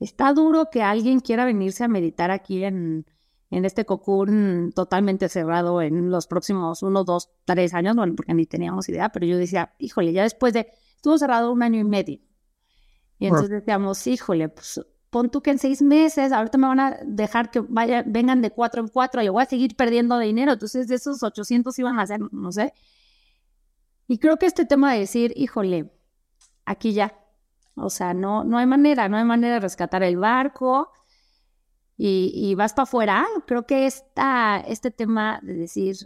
Está 0.00 0.32
duro 0.32 0.68
que 0.70 0.82
alguien 0.82 1.20
quiera 1.20 1.44
venirse 1.44 1.84
a 1.84 1.88
meditar 1.88 2.30
aquí 2.30 2.64
en, 2.64 3.06
en 3.50 3.64
este 3.64 3.84
cocún 3.84 4.72
totalmente 4.74 5.28
cerrado 5.28 5.82
en 5.82 6.10
los 6.10 6.26
próximos 6.26 6.82
uno, 6.82 7.04
dos, 7.04 7.30
tres 7.44 7.74
años, 7.74 7.94
bueno, 7.94 8.14
porque 8.16 8.34
ni 8.34 8.46
teníamos 8.46 8.88
idea, 8.88 9.10
pero 9.10 9.26
yo 9.26 9.36
decía, 9.36 9.74
híjole, 9.78 10.12
ya 10.12 10.22
después 10.22 10.52
de, 10.54 10.72
estuvo 10.96 11.18
cerrado 11.18 11.52
un 11.52 11.62
año 11.62 11.78
y 11.78 11.84
medio. 11.84 12.18
Y 13.18 13.26
entonces 13.26 13.50
decíamos, 13.50 14.04
híjole, 14.06 14.48
pues 14.48 14.80
pon 15.12 15.30
tú 15.30 15.42
que 15.42 15.50
en 15.50 15.58
seis 15.58 15.82
meses, 15.82 16.32
ahorita 16.32 16.56
me 16.56 16.68
van 16.68 16.80
a 16.80 16.96
dejar 17.04 17.50
que 17.50 17.60
vaya, 17.60 18.02
vengan 18.06 18.40
de 18.40 18.50
cuatro 18.50 18.80
en 18.80 18.88
cuatro, 18.88 19.22
yo 19.22 19.34
voy 19.34 19.42
a 19.42 19.46
seguir 19.46 19.76
perdiendo 19.76 20.18
dinero, 20.18 20.54
entonces 20.54 20.88
de 20.88 20.94
esos 20.94 21.22
800 21.22 21.78
iban 21.78 22.00
a 22.00 22.06
ser, 22.06 22.20
no 22.32 22.50
sé. 22.50 22.72
Y 24.08 24.18
creo 24.18 24.38
que 24.38 24.46
este 24.46 24.64
tema 24.64 24.92
de 24.94 25.00
decir, 25.00 25.34
híjole, 25.36 25.92
aquí 26.64 26.94
ya, 26.94 27.14
O 27.74 27.90
sea, 27.90 28.14
no, 28.14 28.42
no 28.44 28.56
hay 28.56 28.66
manera, 28.66 29.08
no 29.10 29.18
hay 29.18 29.24
manera 29.24 29.54
de 29.54 29.60
rescatar 29.60 30.02
el 30.02 30.16
barco 30.16 30.90
y, 31.98 32.54
vas 32.54 32.72
para 32.72 32.84
afuera. 32.84 33.26
Creo 33.46 33.66
que 33.66 33.86
esta, 33.86 34.60
este 34.66 34.90
tema 34.90 35.40
de 35.42 35.54
decir, 35.54 35.96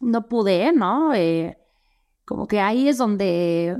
no 0.00 0.28
pude, 0.28 0.72
¿no? 0.72 1.14
Eh, 1.14 1.58
como 2.26 2.46
que 2.46 2.60
ahí 2.60 2.88
es 2.88 2.98
donde, 2.98 3.76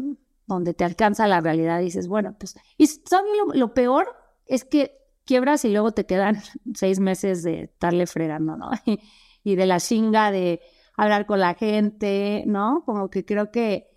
donde 0.46 0.74
te 0.74 0.84
alcanza 0.84 1.26
la 1.26 1.40
realidad 1.40 1.80
dices, 1.80 2.08
bueno, 2.08 2.34
pues, 2.38 2.56
y 2.78 2.86
¿sabes 2.86 3.30
lo, 3.54 3.74
peor? 3.74 4.23
Es 4.46 4.64
que 4.64 4.98
quiebras 5.24 5.64
y 5.64 5.70
luego 5.70 5.92
te 5.92 6.06
quedan 6.06 6.36
seis 6.74 7.00
meses 7.00 7.42
de 7.42 7.64
estarle 7.64 8.06
fregando, 8.06 8.56
¿no? 8.56 8.70
Y, 9.46 9.56
de 9.56 9.66
la 9.66 9.78
chinga 9.78 10.30
de 10.30 10.62
hablar 10.96 11.26
con 11.26 11.38
la 11.38 11.52
gente, 11.52 12.44
¿no? 12.46 12.82
Como 12.86 13.10
que 13.10 13.26
creo 13.26 13.50
que 13.50 13.90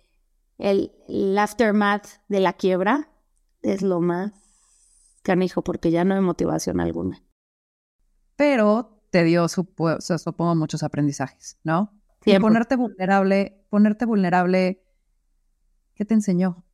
el, 0.58 0.92
el 1.08 1.38
aftermath 1.38 2.06
de 2.28 2.40
la 2.40 2.52
quiebra 2.52 3.08
es 3.62 3.80
lo 3.80 4.02
más 4.02 4.32
canijo 5.22 5.62
porque 5.62 5.90
ya 5.90 6.04
no 6.04 6.14
hay 6.14 6.20
motivación 6.20 6.80
alguna. 6.80 7.22
Pero 8.36 9.02
te 9.10 9.24
dio, 9.24 9.48
supongo, 9.48 10.54
muchos 10.54 10.82
aprendizajes, 10.82 11.58
¿no? 11.64 11.92
Y 12.24 12.38
ponerte 12.38 12.76
vulnerable, 12.76 13.64
ponerte 13.70 14.04
vulnerable, 14.04 14.84
¿qué 15.94 16.04
te 16.04 16.14
enseñó? 16.14 16.64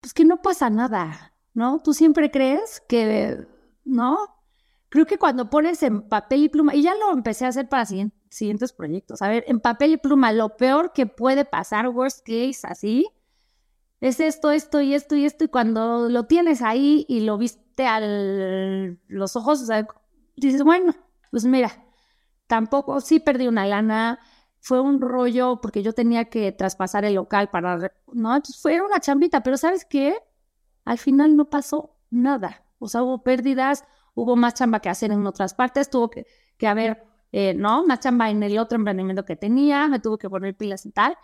Pues 0.00 0.12
que 0.12 0.24
no 0.24 0.42
pasa 0.42 0.68
nada, 0.70 1.33
¿no? 1.54 1.80
Tú 1.82 1.94
siempre 1.94 2.30
crees 2.30 2.82
que, 2.88 3.46
¿no? 3.84 4.18
Creo 4.88 5.06
que 5.06 5.18
cuando 5.18 5.50
pones 5.50 5.82
en 5.82 6.02
papel 6.08 6.44
y 6.44 6.48
pluma, 6.48 6.74
y 6.74 6.82
ya 6.82 6.94
lo 6.94 7.12
empecé 7.12 7.46
a 7.46 7.48
hacer 7.48 7.68
para 7.68 7.86
siguientes 7.86 8.72
proyectos, 8.72 9.22
a 9.22 9.28
ver, 9.28 9.44
en 9.48 9.60
papel 9.60 9.92
y 9.92 9.96
pluma, 9.96 10.32
lo 10.32 10.56
peor 10.56 10.92
que 10.92 11.06
puede 11.06 11.44
pasar, 11.44 11.88
worst 11.88 12.26
case, 12.26 12.60
así, 12.64 13.08
es 14.00 14.20
esto, 14.20 14.50
esto 14.50 14.80
y 14.80 14.94
esto 14.94 15.16
y 15.16 15.24
esto, 15.24 15.44
y 15.44 15.48
cuando 15.48 16.08
lo 16.08 16.26
tienes 16.26 16.62
ahí 16.62 17.06
y 17.08 17.20
lo 17.20 17.38
viste 17.38 17.86
a 17.86 18.00
los 19.08 19.36
ojos, 19.36 19.62
o 19.62 19.66
sea, 19.66 19.86
dices, 20.36 20.62
bueno, 20.62 20.94
pues 21.30 21.44
mira, 21.44 21.72
tampoco, 22.46 23.00
sí 23.00 23.18
perdí 23.18 23.48
una 23.48 23.66
lana, 23.66 24.20
fue 24.60 24.80
un 24.80 25.00
rollo 25.00 25.60
porque 25.60 25.82
yo 25.82 25.92
tenía 25.92 26.26
que 26.26 26.52
traspasar 26.52 27.04
el 27.04 27.14
local 27.14 27.50
para, 27.50 27.78
no, 28.12 28.36
entonces 28.36 28.60
fue 28.60 28.80
una 28.80 29.00
chambita, 29.00 29.42
pero 29.42 29.56
¿sabes 29.56 29.84
qué? 29.84 30.16
Al 30.84 30.98
final 30.98 31.36
no 31.36 31.50
pasó 31.50 31.96
nada, 32.10 32.64
o 32.78 32.88
sea, 32.88 33.02
hubo 33.02 33.22
pérdidas, 33.22 33.84
hubo 34.14 34.36
más 34.36 34.54
chamba 34.54 34.80
que 34.80 34.88
hacer 34.88 35.10
en 35.10 35.26
otras 35.26 35.54
partes, 35.54 35.90
tuvo 35.90 36.10
que, 36.10 36.26
que 36.56 36.66
haber, 36.66 37.04
eh, 37.32 37.54
¿no? 37.54 37.86
Más 37.86 38.00
chamba 38.00 38.30
en 38.30 38.42
el 38.42 38.58
otro 38.58 38.76
emprendimiento 38.76 39.24
que 39.24 39.36
tenía, 39.36 39.88
me 39.88 40.00
tuvo 40.00 40.18
que 40.18 40.30
poner 40.30 40.56
pilas 40.56 40.86
y 40.86 40.92
tal, 40.92 41.16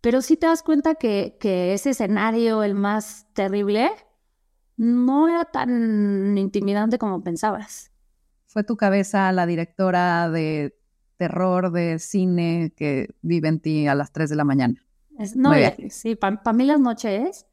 pero 0.00 0.22
sí 0.22 0.36
te 0.36 0.46
das 0.46 0.62
cuenta 0.62 0.94
que, 0.94 1.36
que 1.40 1.74
ese 1.74 1.90
escenario, 1.90 2.62
el 2.62 2.74
más 2.74 3.26
terrible, 3.32 3.90
no 4.76 5.28
era 5.28 5.44
tan 5.46 6.36
intimidante 6.38 6.98
como 6.98 7.22
pensabas. 7.22 7.90
¿Fue 8.46 8.62
tu 8.62 8.76
cabeza 8.76 9.32
la 9.32 9.46
directora 9.46 10.30
de 10.30 10.78
terror 11.16 11.72
de 11.72 11.98
cine 11.98 12.72
que 12.76 13.14
vive 13.22 13.48
en 13.48 13.60
ti 13.60 13.86
a 13.86 13.94
las 13.94 14.12
3 14.12 14.30
de 14.30 14.36
la 14.36 14.44
mañana? 14.44 14.82
no, 15.34 15.52
sí, 15.88 16.14
para 16.14 16.52
mí 16.52 16.64
las 16.64 16.78
noches, 16.78 17.45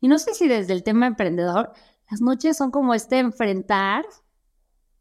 y 0.00 0.08
no 0.08 0.18
sé 0.18 0.34
si 0.34 0.48
desde 0.48 0.72
el 0.72 0.82
tema 0.82 1.06
emprendedor, 1.06 1.72
las 2.10 2.20
noches 2.20 2.56
son 2.56 2.70
como 2.70 2.94
este 2.94 3.18
enfrentar 3.18 4.04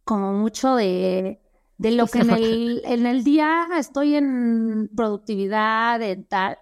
como 0.04 0.34
mucho 0.34 0.75
de, 0.75 1.42
de 1.77 1.92
lo 1.92 2.08
que 2.08 2.20
en 2.20 2.30
el, 2.32 2.82
en 2.86 3.06
el 3.06 3.24
día 3.24 3.68
estoy 3.77 4.16
en 4.16 4.89
productividad, 4.96 6.01
en 6.01 6.24
tal, 6.25 6.58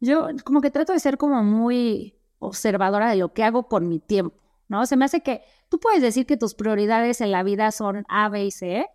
yo 0.00 0.28
como 0.44 0.60
que 0.60 0.70
trato 0.70 0.92
de 0.92 0.98
ser 0.98 1.16
como 1.16 1.44
muy 1.44 2.18
observadora 2.40 3.08
de 3.08 3.16
lo 3.16 3.32
que 3.32 3.44
hago 3.44 3.68
con 3.68 3.88
mi 3.88 4.00
tiempo, 4.00 4.36
¿no? 4.68 4.84
Se 4.84 4.96
me 4.96 5.04
hace 5.04 5.22
que 5.22 5.42
tú 5.68 5.78
puedes 5.78 6.02
decir 6.02 6.26
que 6.26 6.36
tus 6.36 6.54
prioridades 6.54 7.20
en 7.20 7.30
la 7.30 7.44
vida 7.44 7.70
son 7.70 8.04
A, 8.08 8.28
B 8.28 8.44
y 8.44 8.50
C, 8.50 8.86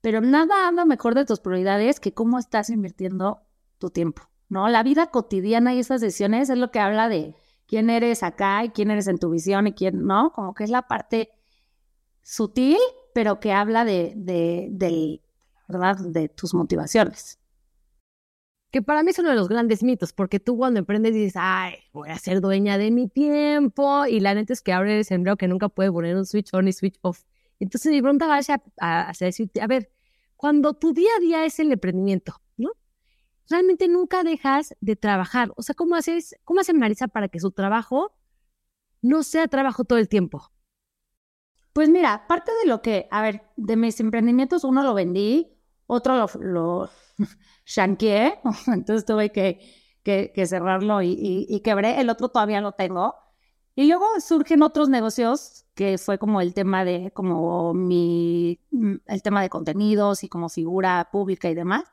pero 0.00 0.22
nada 0.22 0.66
anda 0.66 0.86
mejor 0.86 1.14
de 1.14 1.26
tus 1.26 1.40
prioridades 1.40 2.00
que 2.00 2.14
cómo 2.14 2.38
estás 2.38 2.70
invirtiendo 2.70 3.42
tu 3.76 3.90
tiempo, 3.90 4.22
¿no? 4.48 4.68
La 4.68 4.82
vida 4.82 5.08
cotidiana 5.08 5.74
y 5.74 5.80
esas 5.80 6.00
decisiones 6.00 6.48
es 6.48 6.56
lo 6.56 6.70
que 6.70 6.80
habla 6.80 7.10
de 7.10 7.34
quién 7.68 7.90
eres 7.90 8.24
acá 8.24 8.64
y 8.64 8.70
quién 8.70 8.90
eres 8.90 9.06
en 9.06 9.18
tu 9.18 9.30
visión 9.30 9.68
y 9.68 9.72
quién, 9.74 10.04
¿no? 10.04 10.32
Como 10.32 10.54
que 10.54 10.64
es 10.64 10.70
la 10.70 10.82
parte 10.82 11.30
sutil, 12.22 12.78
pero 13.14 13.38
que 13.38 13.52
habla 13.52 13.84
de, 13.84 14.14
de, 14.16 14.68
de 14.72 15.22
¿verdad? 15.68 15.98
De 15.98 16.28
tus 16.28 16.54
motivaciones 16.54 17.38
que 18.70 18.82
para 18.82 19.02
mí 19.02 19.10
es 19.10 19.18
uno 19.18 19.30
de 19.30 19.36
los 19.36 19.48
grandes 19.48 19.82
mitos, 19.82 20.12
porque 20.12 20.40
tú 20.40 20.56
cuando 20.56 20.80
emprendes 20.80 21.14
dices, 21.14 21.34
ay, 21.36 21.74
voy 21.92 22.10
a 22.10 22.18
ser 22.18 22.40
dueña 22.40 22.76
de 22.78 22.90
mi 22.90 23.08
tiempo, 23.08 24.06
y 24.06 24.20
la 24.20 24.34
neta 24.34 24.52
es 24.52 24.60
que 24.62 24.72
abre 24.72 24.98
el 24.98 25.04
sembrado 25.04 25.36
que 25.36 25.48
nunca 25.48 25.68
puede 25.68 25.90
poner 25.90 26.16
un 26.16 26.26
switch 26.26 26.52
on 26.52 26.68
y 26.68 26.72
switch 26.72 26.98
off. 27.02 27.22
Entonces 27.60 27.90
mi 27.92 28.02
pregunta 28.02 28.26
va 28.26 28.40
a, 28.78 29.10
a, 29.10 29.12
decirte, 29.18 29.60
a 29.62 29.66
ver, 29.66 29.90
cuando 30.36 30.74
tu 30.74 30.92
día 30.92 31.10
a 31.16 31.20
día 31.20 31.44
es 31.44 31.58
el 31.58 31.72
emprendimiento. 31.72 32.34
Realmente 33.48 33.88
nunca 33.88 34.22
dejas 34.24 34.74
de 34.80 34.96
trabajar. 34.96 35.52
O 35.56 35.62
sea, 35.62 35.74
¿cómo 35.74 35.96
haces, 35.96 36.36
cómo 36.44 36.60
hace 36.60 36.74
Marisa 36.74 37.08
para 37.08 37.28
que 37.28 37.40
su 37.40 37.50
trabajo 37.50 38.12
no 39.00 39.22
sea 39.22 39.48
trabajo 39.48 39.84
todo 39.84 39.98
el 39.98 40.08
tiempo? 40.08 40.52
Pues 41.72 41.88
mira, 41.88 42.26
parte 42.26 42.50
de 42.62 42.68
lo 42.68 42.82
que, 42.82 43.08
a 43.10 43.22
ver, 43.22 43.42
de 43.56 43.76
mis 43.76 44.00
emprendimientos, 44.00 44.64
uno 44.64 44.82
lo 44.82 44.94
vendí, 44.94 45.56
otro 45.86 46.16
lo, 46.16 46.28
lo 46.40 46.90
shanqueé, 47.64 48.40
entonces 48.66 49.04
tuve 49.04 49.30
que, 49.30 49.60
que, 50.02 50.46
cerrarlo 50.46 51.02
y, 51.02 51.60
quebré, 51.62 52.00
el 52.00 52.10
otro 52.10 52.28
todavía 52.28 52.60
lo 52.60 52.72
tengo. 52.72 53.14
Y 53.74 53.86
luego 53.86 54.06
surgen 54.20 54.62
otros 54.62 54.88
negocios, 54.88 55.66
que 55.74 55.98
fue 55.98 56.18
como 56.18 56.40
el 56.40 56.52
tema 56.52 56.84
de, 56.84 57.12
como 57.12 57.74
mi, 57.74 58.58
el 59.06 59.22
tema 59.22 59.40
de 59.40 59.48
contenidos 59.48 60.24
y 60.24 60.28
como 60.28 60.48
figura 60.48 61.08
pública 61.12 61.48
y 61.48 61.54
demás. 61.54 61.84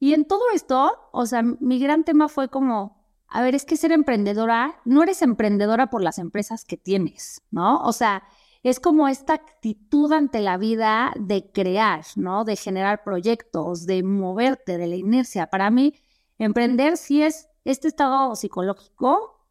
Y 0.00 0.14
en 0.14 0.24
todo 0.24 0.42
esto, 0.54 0.92
o 1.12 1.26
sea, 1.26 1.42
mi 1.42 1.78
gran 1.78 2.04
tema 2.04 2.28
fue 2.28 2.48
como, 2.48 3.04
a 3.26 3.42
ver, 3.42 3.54
es 3.54 3.64
que 3.64 3.76
ser 3.76 3.92
emprendedora, 3.92 4.80
no 4.84 5.02
eres 5.02 5.22
emprendedora 5.22 5.90
por 5.90 6.02
las 6.02 6.18
empresas 6.18 6.64
que 6.64 6.76
tienes, 6.76 7.42
¿no? 7.50 7.80
O 7.82 7.92
sea, 7.92 8.22
es 8.62 8.80
como 8.80 9.08
esta 9.08 9.34
actitud 9.34 10.12
ante 10.12 10.40
la 10.40 10.56
vida 10.56 11.12
de 11.18 11.50
crear, 11.52 12.04
¿no? 12.16 12.44
De 12.44 12.56
generar 12.56 13.02
proyectos, 13.04 13.86
de 13.86 14.02
moverte, 14.02 14.78
de 14.78 14.86
la 14.86 14.96
inercia. 14.96 15.48
Para 15.48 15.70
mí, 15.70 15.94
emprender 16.38 16.96
sí 16.96 17.22
es 17.22 17.48
este 17.64 17.88
estado 17.88 18.34
psicológico 18.34 19.44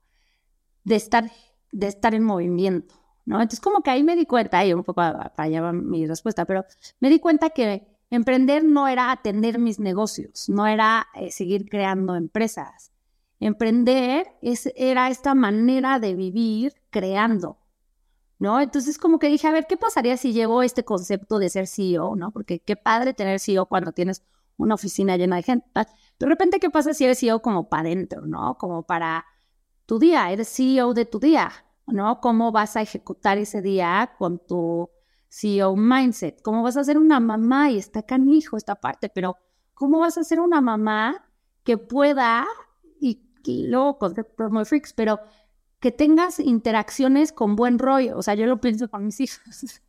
de 0.84 0.96
estar, 0.96 1.30
de 1.72 1.88
estar 1.88 2.16
en 2.16 2.24
movimiento, 2.24 2.96
¿no? 3.25 3.36
Entonces, 3.36 3.60
como 3.60 3.82
que 3.82 3.92
ahí 3.92 4.04
me 4.04 4.16
di 4.16 4.25
cuenta, 4.25 4.66
y 4.66 4.74
un 4.74 4.84
poco 4.84 4.96
para 4.96 5.34
allá 5.36 5.72
mi 5.72 6.08
respuesta, 6.08 6.46
pero 6.46 6.66
me 7.00 7.10
di 7.10 7.20
cuenta 7.20 7.50
que 7.50 7.97
emprender 8.10 8.64
no 8.64 8.88
era 8.88 9.12
atender 9.12 9.60
mis 9.60 9.80
negocios, 9.80 10.50
no 10.50 10.68
era 10.68 11.08
eh, 11.16 11.32
seguir 11.32 11.70
creando 11.70 12.16
empresas. 12.16 12.92
Emprender 13.40 14.28
es, 14.42 14.72
era 14.76 15.10
esta 15.10 15.36
manera 15.36 16.00
de 16.00 16.16
vivir 16.16 16.74
creando, 16.90 17.60
¿no? 18.40 18.60
Entonces 18.62 18.98
como 18.98 19.20
que 19.20 19.30
dije, 19.30 19.48
a 19.48 19.52
ver, 19.52 19.68
¿qué 19.68 19.78
pasaría 19.78 20.18
si 20.18 20.34
llevo 20.34 20.64
este 20.64 20.84
concepto 20.84 21.38
de 21.38 21.50
ser 21.50 21.68
CEO, 21.68 22.16
¿no? 22.16 22.32
Porque 22.32 22.60
qué 22.60 22.76
padre 22.76 23.14
tener 23.14 23.40
CEO 23.40 23.68
cuando 23.68 23.92
tienes 23.92 24.24
una 24.58 24.76
oficina 24.76 25.18
llena 25.18 25.36
de 25.36 25.44
gente. 25.44 25.68
De 26.20 26.26
repente, 26.26 26.60
¿qué 26.60 26.70
pasa 26.70 26.94
si 26.94 27.04
eres 27.04 27.20
CEO 27.20 27.42
como 27.42 27.70
para 27.70 27.82
adentro, 27.82 28.26
¿no? 28.26 28.58
Como 28.58 28.84
para 28.84 29.26
tu 29.86 30.00
día, 30.00 30.32
eres 30.32 30.50
CEO 30.50 30.94
de 30.94 31.06
tu 31.06 31.20
día, 31.20 31.52
¿no? 31.86 32.20
¿Cómo 32.22 32.52
vas 32.52 32.76
a 32.76 32.82
ejecutar 32.82 33.38
ese 33.38 33.62
día 33.62 34.14
con 34.18 34.40
tu 34.40 34.90
CEO 35.29 35.75
mindset? 35.75 36.41
¿Cómo 36.41 36.63
vas 36.63 36.77
a 36.77 36.84
ser 36.84 36.98
una 36.98 37.19
mamá? 37.19 37.72
Y 37.72 37.77
está 37.77 38.03
canijo 38.03 38.57
esta 38.57 38.75
parte, 38.75 39.10
pero 39.10 39.38
¿cómo 39.74 40.00
vas 40.00 40.17
a 40.17 40.24
ser 40.24 40.39
una 40.39 40.62
mamá 40.62 41.27
que 41.67 41.77
pueda, 41.77 42.48
y, 43.01 43.19
luego 43.67 43.98
conceptos 43.98 44.51
muy 44.51 44.63
freaks, 44.63 44.93
pero 44.93 45.19
que 45.81 45.91
tengas 45.91 46.39
interacciones 46.39 47.34
con 47.34 47.57
buen 47.57 47.77
rollo. 47.77 48.17
O 48.17 48.24
sea, 48.24 48.36
yo 48.36 48.46
lo 48.46 48.62
pienso 48.62 48.89
con 48.89 49.05
mis 49.05 49.19
hijos. 49.19 49.81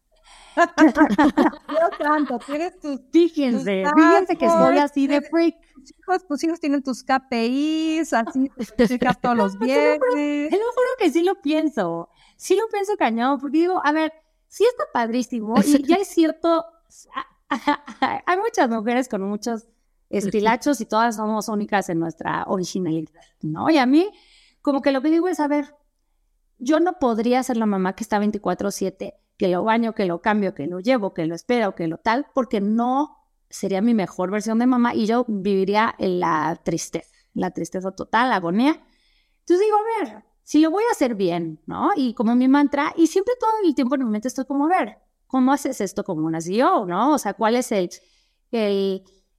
Yo 0.56 1.88
tanto, 2.00 2.38
tienes 2.40 2.80
tus. 2.80 3.00
Fíjense, 3.12 3.84
fíjense 3.94 4.36
que 4.36 4.48
soy 4.48 4.78
así 4.78 5.06
de 5.06 5.22
freak. 5.22 5.54
Tus 5.72 5.90
hijos, 5.96 6.26
tus 6.26 6.44
hijos 6.44 6.60
tienen 6.60 6.82
tus 6.82 7.04
KPIs, 7.04 8.12
así, 8.12 8.50
chicas 8.88 9.20
todos 9.20 9.36
los 9.36 9.58
viernes. 9.58 10.00
Te 10.50 10.56
lo 10.56 10.72
juro 10.72 10.88
que 10.98 11.10
sí 11.10 11.22
lo 11.22 11.40
pienso. 11.40 12.08
Sí 12.36 12.56
lo 12.56 12.66
pienso 12.68 12.96
cañón, 12.96 13.38
porque 13.38 13.58
digo, 13.58 13.80
a 13.84 13.92
ver, 13.92 14.12
sí 14.48 14.64
está 14.64 14.84
padrísimo 14.92 15.54
y 15.64 15.86
ya 15.86 15.96
es 15.96 16.08
cierto. 16.08 16.64
Hay 18.26 18.36
muchas 18.38 18.68
mujeres 18.68 19.08
con 19.08 19.22
muchos 19.22 19.68
estilachos 20.10 20.80
y 20.80 20.86
todas 20.86 21.16
somos 21.16 21.48
únicas 21.48 21.88
en 21.88 22.00
nuestra 22.00 22.44
originalidad, 22.46 23.22
¿no? 23.42 23.70
Y 23.70 23.78
a 23.78 23.86
mí, 23.86 24.10
como 24.62 24.82
que 24.82 24.90
lo 24.90 25.02
que 25.02 25.10
digo 25.10 25.28
es, 25.28 25.38
a 25.40 25.48
ver, 25.48 25.74
yo 26.58 26.80
no 26.80 26.98
podría 26.98 27.42
ser 27.42 27.56
la 27.56 27.66
mamá 27.66 27.94
que 27.94 28.02
está 28.04 28.18
24/7, 28.18 29.14
que 29.36 29.48
lo 29.48 29.62
baño, 29.64 29.94
que 29.94 30.06
lo 30.06 30.20
cambio, 30.20 30.54
que 30.54 30.66
lo 30.66 30.80
llevo, 30.80 31.14
que 31.14 31.26
lo 31.26 31.34
espero, 31.34 31.74
que 31.74 31.86
lo 31.86 31.98
tal, 31.98 32.26
porque 32.34 32.60
no 32.60 33.16
sería 33.48 33.80
mi 33.80 33.94
mejor 33.94 34.30
versión 34.30 34.58
de 34.58 34.66
mamá 34.66 34.94
y 34.94 35.06
yo 35.06 35.24
viviría 35.28 35.94
en 35.98 36.20
la 36.20 36.60
tristeza, 36.64 37.14
la 37.34 37.50
tristeza 37.52 37.92
total, 37.92 38.30
la 38.30 38.36
agonía. 38.36 38.82
Entonces 39.40 39.66
digo, 39.66 39.76
a 39.78 40.04
ver, 40.04 40.24
si 40.48 40.60
lo 40.60 40.70
voy 40.70 40.82
a 40.88 40.92
hacer 40.92 41.14
bien, 41.14 41.60
¿no? 41.66 41.90
Y 41.94 42.14
como 42.14 42.34
mi 42.34 42.48
mantra, 42.48 42.94
y 42.96 43.06
siempre 43.08 43.34
todo 43.38 43.50
el 43.62 43.74
tiempo 43.74 43.96
en 43.96 44.04
mi 44.04 44.10
mente 44.10 44.28
estoy 44.28 44.46
como, 44.46 44.64
a 44.64 44.68
ver, 44.68 44.96
¿cómo 45.26 45.52
haces 45.52 45.78
esto 45.82 46.04
como 46.04 46.26
una 46.26 46.40
CEO, 46.40 46.86
no? 46.86 47.12
O 47.12 47.18
sea, 47.18 47.34
¿cuál 47.34 47.54
es 47.54 47.70
el, 47.70 47.90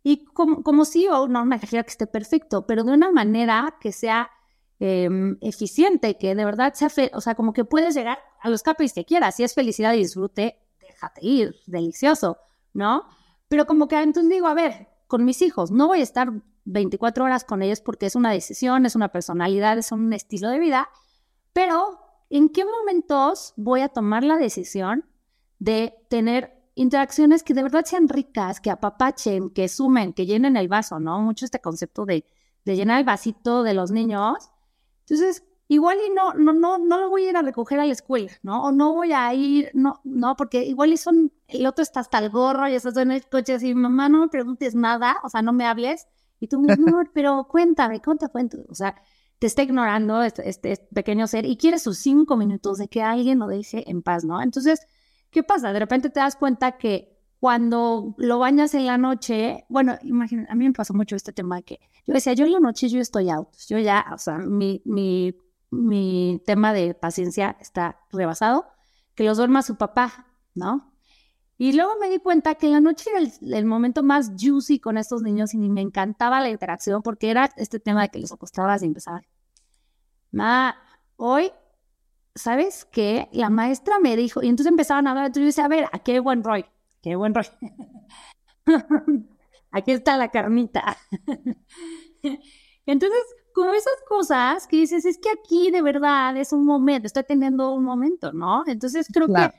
y 0.04 0.26
como, 0.26 0.62
como 0.62 0.86
CEO, 0.86 1.28
no 1.28 1.46
me 1.46 1.58
refiero 1.58 1.82
a 1.82 1.84
que 1.84 1.90
esté 1.90 2.06
perfecto, 2.06 2.68
pero 2.68 2.84
de 2.84 2.92
una 2.92 3.12
manera 3.12 3.76
que 3.82 3.92
sea 3.92 4.30
em, 4.80 5.36
eficiente, 5.42 6.16
que 6.16 6.36
de 6.36 6.46
verdad 6.46 6.76
sea, 6.76 6.92
o 7.14 7.22
sea, 7.22 7.34
como 7.34 7.54
que 7.54 7.66
puedes 7.66 7.96
llegar 7.96 8.20
a 8.40 8.50
los 8.52 8.62
KPIs 8.62 8.94
que 8.94 9.06
quieras. 9.06 9.36
Si 9.36 9.44
es 9.44 9.56
felicidad 9.56 9.96
y 9.96 10.02
disfrute, 10.02 10.60
déjate 10.80 11.26
ir, 11.26 11.56
delicioso, 11.66 12.38
¿no? 12.74 13.06
Pero 13.48 13.66
como 13.66 13.88
que 13.88 14.00
entonces 14.00 14.30
digo, 14.30 14.46
a 14.46 14.54
ver, 14.54 14.90
con 15.08 15.26
mis 15.26 15.42
hijos, 15.42 15.72
no 15.72 15.88
voy 15.88 16.02
a 16.02 16.04
estar 16.04 16.32
24 16.72 17.26
horas 17.26 17.44
con 17.44 17.62
ellos 17.62 17.82
porque 17.82 18.06
es 18.06 18.16
una 18.16 18.32
decisión, 18.32 18.86
es 18.86 18.96
una 18.96 19.10
personalidad, 19.10 19.78
es 19.78 19.92
un 19.92 20.14
estilo 20.14 20.50
de 20.50 20.60
vida, 20.60 20.90
pero 21.54 22.00
¿en 22.30 22.50
qué 22.50 22.64
momentos 22.66 23.54
voy 23.58 23.82
a 23.82 23.90
tomar 23.90 24.24
la 24.24 24.38
decisión 24.38 25.06
de 25.60 25.94
tener 26.10 26.60
interacciones 26.76 27.44
que 27.44 27.54
de 27.54 27.64
verdad 27.64 27.84
sean 27.86 28.08
ricas, 28.08 28.62
que 28.62 28.72
apapachen, 28.72 29.50
que 29.50 29.68
sumen, 29.68 30.14
que 30.14 30.26
llenen 30.26 30.56
el 30.56 30.70
vaso, 30.70 31.00
¿no? 31.00 31.20
Mucho 31.20 31.44
este 31.44 31.60
concepto 31.60 32.06
de, 32.06 32.26
de 32.64 32.76
llenar 32.76 33.00
el 33.00 33.06
vasito 33.06 33.64
de 33.64 33.74
los 33.74 33.92
niños. 33.92 34.50
Entonces, 35.02 35.44
igual 35.68 35.98
y 36.06 36.10
no, 36.12 36.34
no, 36.34 36.54
no, 36.54 36.78
no 36.78 36.98
lo 37.00 37.10
voy 37.10 37.26
a 37.26 37.30
ir 37.32 37.38
a 37.38 37.42
recoger 37.42 37.80
a 37.80 37.86
la 37.86 37.92
escuela, 37.92 38.32
¿no? 38.44 38.64
O 38.64 38.72
no 38.72 38.94
voy 38.94 39.12
a 39.12 39.34
ir, 39.34 39.72
no, 39.74 40.00
no, 40.04 40.36
porque 40.36 40.64
igual 40.64 40.94
y 40.94 40.98
son, 40.98 41.32
el 41.48 41.66
otro 41.66 41.84
está 41.84 42.00
hasta 42.00 42.20
el 42.20 42.30
gorro 42.30 42.68
y 42.68 42.76
estás 42.76 42.96
en 42.98 43.12
el 43.12 43.28
coche 43.28 43.54
así, 43.54 43.76
mamá, 43.76 44.08
no 44.08 44.22
me 44.22 44.28
preguntes 44.30 44.74
nada, 44.74 45.18
o 45.24 45.30
sea, 45.30 45.42
no 45.42 45.52
me 45.52 45.66
hables. 45.66 46.08
Y 46.40 46.48
tú, 46.48 46.62
no, 46.62 47.04
pero 47.14 47.48
cuéntame, 47.50 48.02
cuéntame, 48.02 48.32
cuéntame. 48.32 48.64
O 48.70 48.76
sea, 48.76 48.96
te 49.40 49.48
está 49.48 49.64
ignorando 49.64 50.22
este, 50.22 50.48
este, 50.50 50.78
pequeño 50.94 51.28
ser 51.28 51.46
y 51.46 51.58
quieres 51.58 51.84
sus 51.84 51.98
cinco 51.98 52.36
minutos 52.36 52.78
de 52.78 52.88
que 52.88 53.02
alguien 53.02 53.40
lo 53.40 53.48
deje 53.48 53.90
en 53.90 54.02
paz, 54.02 54.26
¿no? 54.26 54.42
Entonces, 54.42 54.82
¿qué 55.32 55.44
pasa? 55.44 55.74
De 55.74 55.80
repente 55.80 56.10
te 56.10 56.20
das 56.20 56.36
cuenta 56.36 56.78
que 56.78 57.18
cuando 57.40 58.16
lo 58.18 58.40
bañas 58.40 58.74
en 58.74 58.86
la 58.86 58.98
noche, 58.98 59.66
bueno, 59.70 59.98
imagina, 60.04 60.46
a 60.50 60.56
mí 60.56 60.68
me 60.68 60.74
pasó 60.74 60.94
mucho 60.94 61.16
este 61.16 61.32
tema 61.32 61.62
que 61.62 61.80
yo 62.06 62.14
decía, 62.14 62.34
yo 62.34 62.46
en 62.46 62.52
la 62.52 62.60
noche 62.60 62.90
yo 62.90 63.00
estoy 63.00 63.30
out, 63.30 63.50
yo 63.68 63.80
ya, 63.80 64.06
o 64.14 64.18
sea, 64.18 64.40
mi, 64.40 64.82
mi, 64.84 65.34
mi 65.72 66.42
tema 66.46 66.74
de 66.74 66.94
paciencia 66.94 67.56
está 67.62 68.02
rebasado, 68.12 68.66
que 69.16 69.24
los 69.24 69.38
duerma 69.38 69.62
su 69.62 69.78
papá, 69.78 70.28
¿no? 70.54 70.89
Y 71.62 71.74
luego 71.74 71.92
me 72.00 72.10
di 72.10 72.20
cuenta 72.20 72.56
que 72.56 72.70
la 72.70 72.80
noche 72.80 73.10
era 73.10 73.58
el, 73.58 73.66
momento 73.66 74.02
más 74.02 74.32
juicy 74.40 74.80
con 74.80 74.98
estos 74.98 75.22
niños 75.24 75.54
y 75.54 75.58
me 75.58 75.82
encantaba 75.82 76.40
la 76.40 76.50
interacción 76.50 77.02
porque 77.04 77.30
era 77.30 77.50
este 77.58 77.82
tema 77.82 78.04
de 78.04 78.10
que 78.10 78.18
los 78.18 78.32
acostabas 78.32 78.82
y 78.82 78.86
empezaban. 78.86 79.28
Ma, 80.32 80.78
hoy, 81.18 81.52
¿sabes 82.34 82.86
qué? 82.86 83.28
La 83.34 83.50
maestra 83.50 84.00
me 84.00 84.16
dijo, 84.16 84.42
y 84.42 84.48
entonces 84.48 84.72
empezaban 84.72 85.06
a 85.06 85.10
hablar, 85.10 85.26
entonces 85.26 85.44
yo 85.44 85.48
decía, 85.48 85.66
a 85.66 85.68
ver, 85.68 85.90
¿a 85.92 86.00
qué 86.00 86.22
buen 86.22 86.46
Roy? 86.46 86.64
Qué 87.02 87.18
buen 87.18 87.36
Roy. 87.36 87.48
Aquí 89.72 89.92
está 89.92 90.16
la 90.16 90.32
carnita. 90.32 90.96
entonces, 92.86 93.22
como 93.54 93.74
esas 93.74 93.98
cosas 94.08 94.66
que 94.66 94.78
dices, 94.78 95.04
es 95.04 95.18
que 95.18 95.30
aquí 95.30 95.72
de 95.72 95.82
verdad 95.82 96.38
es 96.38 96.54
un 96.54 96.66
momento, 96.66 97.06
estoy 97.06 97.24
teniendo 97.24 97.74
un 97.74 97.84
momento, 97.84 98.32
¿no? 98.32 98.64
Entonces 98.66 99.08
creo 99.12 99.28
que 99.28 99.52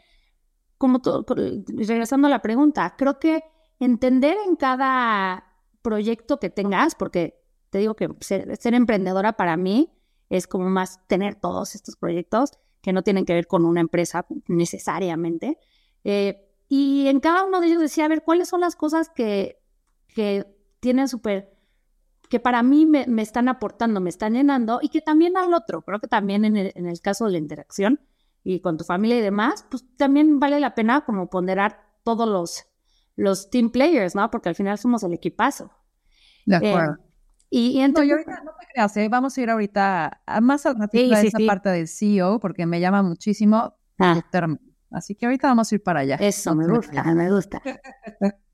como 0.80 1.00
todo, 1.00 1.26
regresando 1.66 2.26
a 2.26 2.30
la 2.30 2.40
pregunta, 2.40 2.94
creo 2.96 3.18
que 3.18 3.44
entender 3.80 4.38
en 4.46 4.56
cada 4.56 5.44
proyecto 5.82 6.40
que 6.40 6.48
tengas, 6.48 6.94
porque 6.94 7.38
te 7.68 7.80
digo 7.80 7.96
que 7.96 8.08
ser, 8.20 8.48
emprendedora 8.72 9.34
para 9.34 9.58
mí 9.58 9.92
es 10.30 10.46
como 10.46 10.70
más 10.70 11.06
tener 11.06 11.34
todos 11.34 11.74
estos 11.74 11.96
proyectos 11.96 12.52
que 12.80 12.94
no 12.94 13.02
tienen 13.02 13.26
que 13.26 13.34
ver 13.34 13.46
con 13.46 13.66
una 13.66 13.82
empresa 13.82 14.24
necesariamente. 14.48 15.58
Eh, 16.02 16.48
y 16.66 17.08
en 17.08 17.20
cada 17.20 17.44
uno 17.44 17.60
de 17.60 17.66
ellos 17.66 17.82
decía, 17.82 18.06
a 18.06 18.08
ver, 18.08 18.22
¿cuáles 18.22 18.48
son 18.48 18.62
las 18.62 18.74
cosas 18.74 19.10
que, 19.10 19.60
que 20.08 20.46
tienen 20.80 21.08
súper, 21.08 21.52
que 22.30 22.40
para 22.40 22.62
mí 22.62 22.86
me, 22.86 23.06
me, 23.06 23.20
están 23.20 23.50
aportando, 23.50 24.00
me 24.00 24.08
están 24.08 24.32
llenando 24.32 24.78
y 24.80 24.88
que 24.88 25.02
también 25.02 25.36
al 25.36 25.52
otro, 25.52 25.82
creo 25.82 26.00
que 26.00 26.08
también 26.08 26.46
en 26.46 26.56
el, 26.56 26.72
en 26.74 26.86
el 26.86 27.02
caso 27.02 27.26
de 27.26 27.32
la 27.32 27.38
interacción, 27.38 28.00
y 28.42 28.60
con 28.60 28.76
tu 28.76 28.84
familia 28.84 29.18
y 29.18 29.22
demás, 29.22 29.66
pues 29.70 29.84
también 29.96 30.40
vale 30.40 30.60
la 30.60 30.74
pena 30.74 31.04
como 31.04 31.28
ponderar 31.28 31.80
todos 32.02 32.28
los, 32.28 32.66
los 33.16 33.50
team 33.50 33.70
players, 33.70 34.14
¿no? 34.14 34.30
Porque 34.30 34.48
al 34.48 34.54
final 34.54 34.78
somos 34.78 35.02
el 35.02 35.12
equipazo. 35.12 35.70
De 36.46 36.56
eh, 36.56 36.70
acuerdo. 36.70 36.96
y, 37.50 37.80
entonces... 37.80 38.26
No, 38.26 38.52
te 38.58 38.66
creas, 38.72 38.96
¿eh? 38.96 39.08
vamos 39.08 39.36
a 39.36 39.40
ir 39.42 39.50
ahorita 39.50 40.22
a 40.24 40.40
más 40.40 40.64
al 40.66 40.78
ratito 40.78 41.14
esa 41.14 41.38
parte 41.46 41.68
del 41.68 41.86
CEO 41.86 42.40
porque 42.40 42.66
me 42.66 42.80
llama 42.80 43.02
muchísimo 43.02 43.74
ah. 43.98 44.22
Así 44.90 45.14
que 45.14 45.26
ahorita 45.26 45.46
vamos 45.46 45.70
a 45.70 45.74
ir 45.76 45.82
para 45.82 46.00
allá. 46.00 46.16
Eso, 46.16 46.54
me 46.56 46.66
gusta, 46.66 47.04
me 47.14 47.30
gusta. 47.30 47.62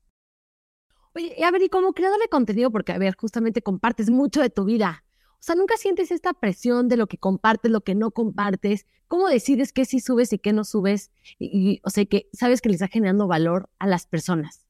Oye, 1.15 1.43
a 1.43 1.49
ver, 1.49 1.63
y 1.63 1.69
como 1.69 1.93
creador 1.93 2.19
de 2.19 2.27
contenido, 2.27 2.69
porque 2.69 2.91
a 2.91 2.99
ver, 2.99 3.15
justamente 3.17 3.63
compartes 3.63 4.11
mucho 4.11 4.39
de 4.39 4.51
tu 4.51 4.65
vida, 4.65 5.03
o 5.39 5.43
sea, 5.47 5.55
nunca 5.55 5.77
sientes 5.77 6.11
esta 6.11 6.33
presión 6.33 6.87
de 6.87 6.97
lo 6.97 7.07
que 7.07 7.17
compartes, 7.17 7.71
lo 7.71 7.81
que 7.81 7.93
no 7.93 8.11
compartes. 8.11 8.85
¿Cómo 9.07 9.27
decides 9.27 9.71
qué 9.71 9.85
sí 9.85 9.99
subes 9.99 10.33
y 10.33 10.39
qué 10.39 10.51
no 10.51 10.63
subes? 10.63 11.11
Y, 11.37 11.79
o 11.83 11.89
sea, 11.89 12.05
que 12.05 12.27
sabes 12.33 12.59
que 12.59 12.69
le 12.69 12.75
está 12.75 12.87
generando 12.87 13.27
valor 13.27 13.69
a 13.77 13.87
las 13.87 14.07
personas. 14.07 14.65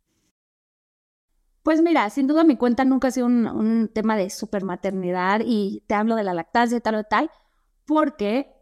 Pues 1.63 1.81
mira, 1.81 2.09
sin 2.09 2.27
duda 2.27 2.43
mi 2.43 2.57
cuenta 2.57 2.85
nunca 2.85 3.07
ha 3.07 3.11
sido 3.11 3.25
un, 3.27 3.89
tema 3.93 4.15
de 4.15 4.29
supermaternidad 4.29 5.41
y 5.45 5.83
te 5.87 5.95
hablo 5.95 6.15
de 6.15 6.23
la 6.23 6.33
lactancia 6.33 6.79
tal 6.79 6.95
o 6.95 7.03
tal, 7.05 7.31
porque 7.85 8.53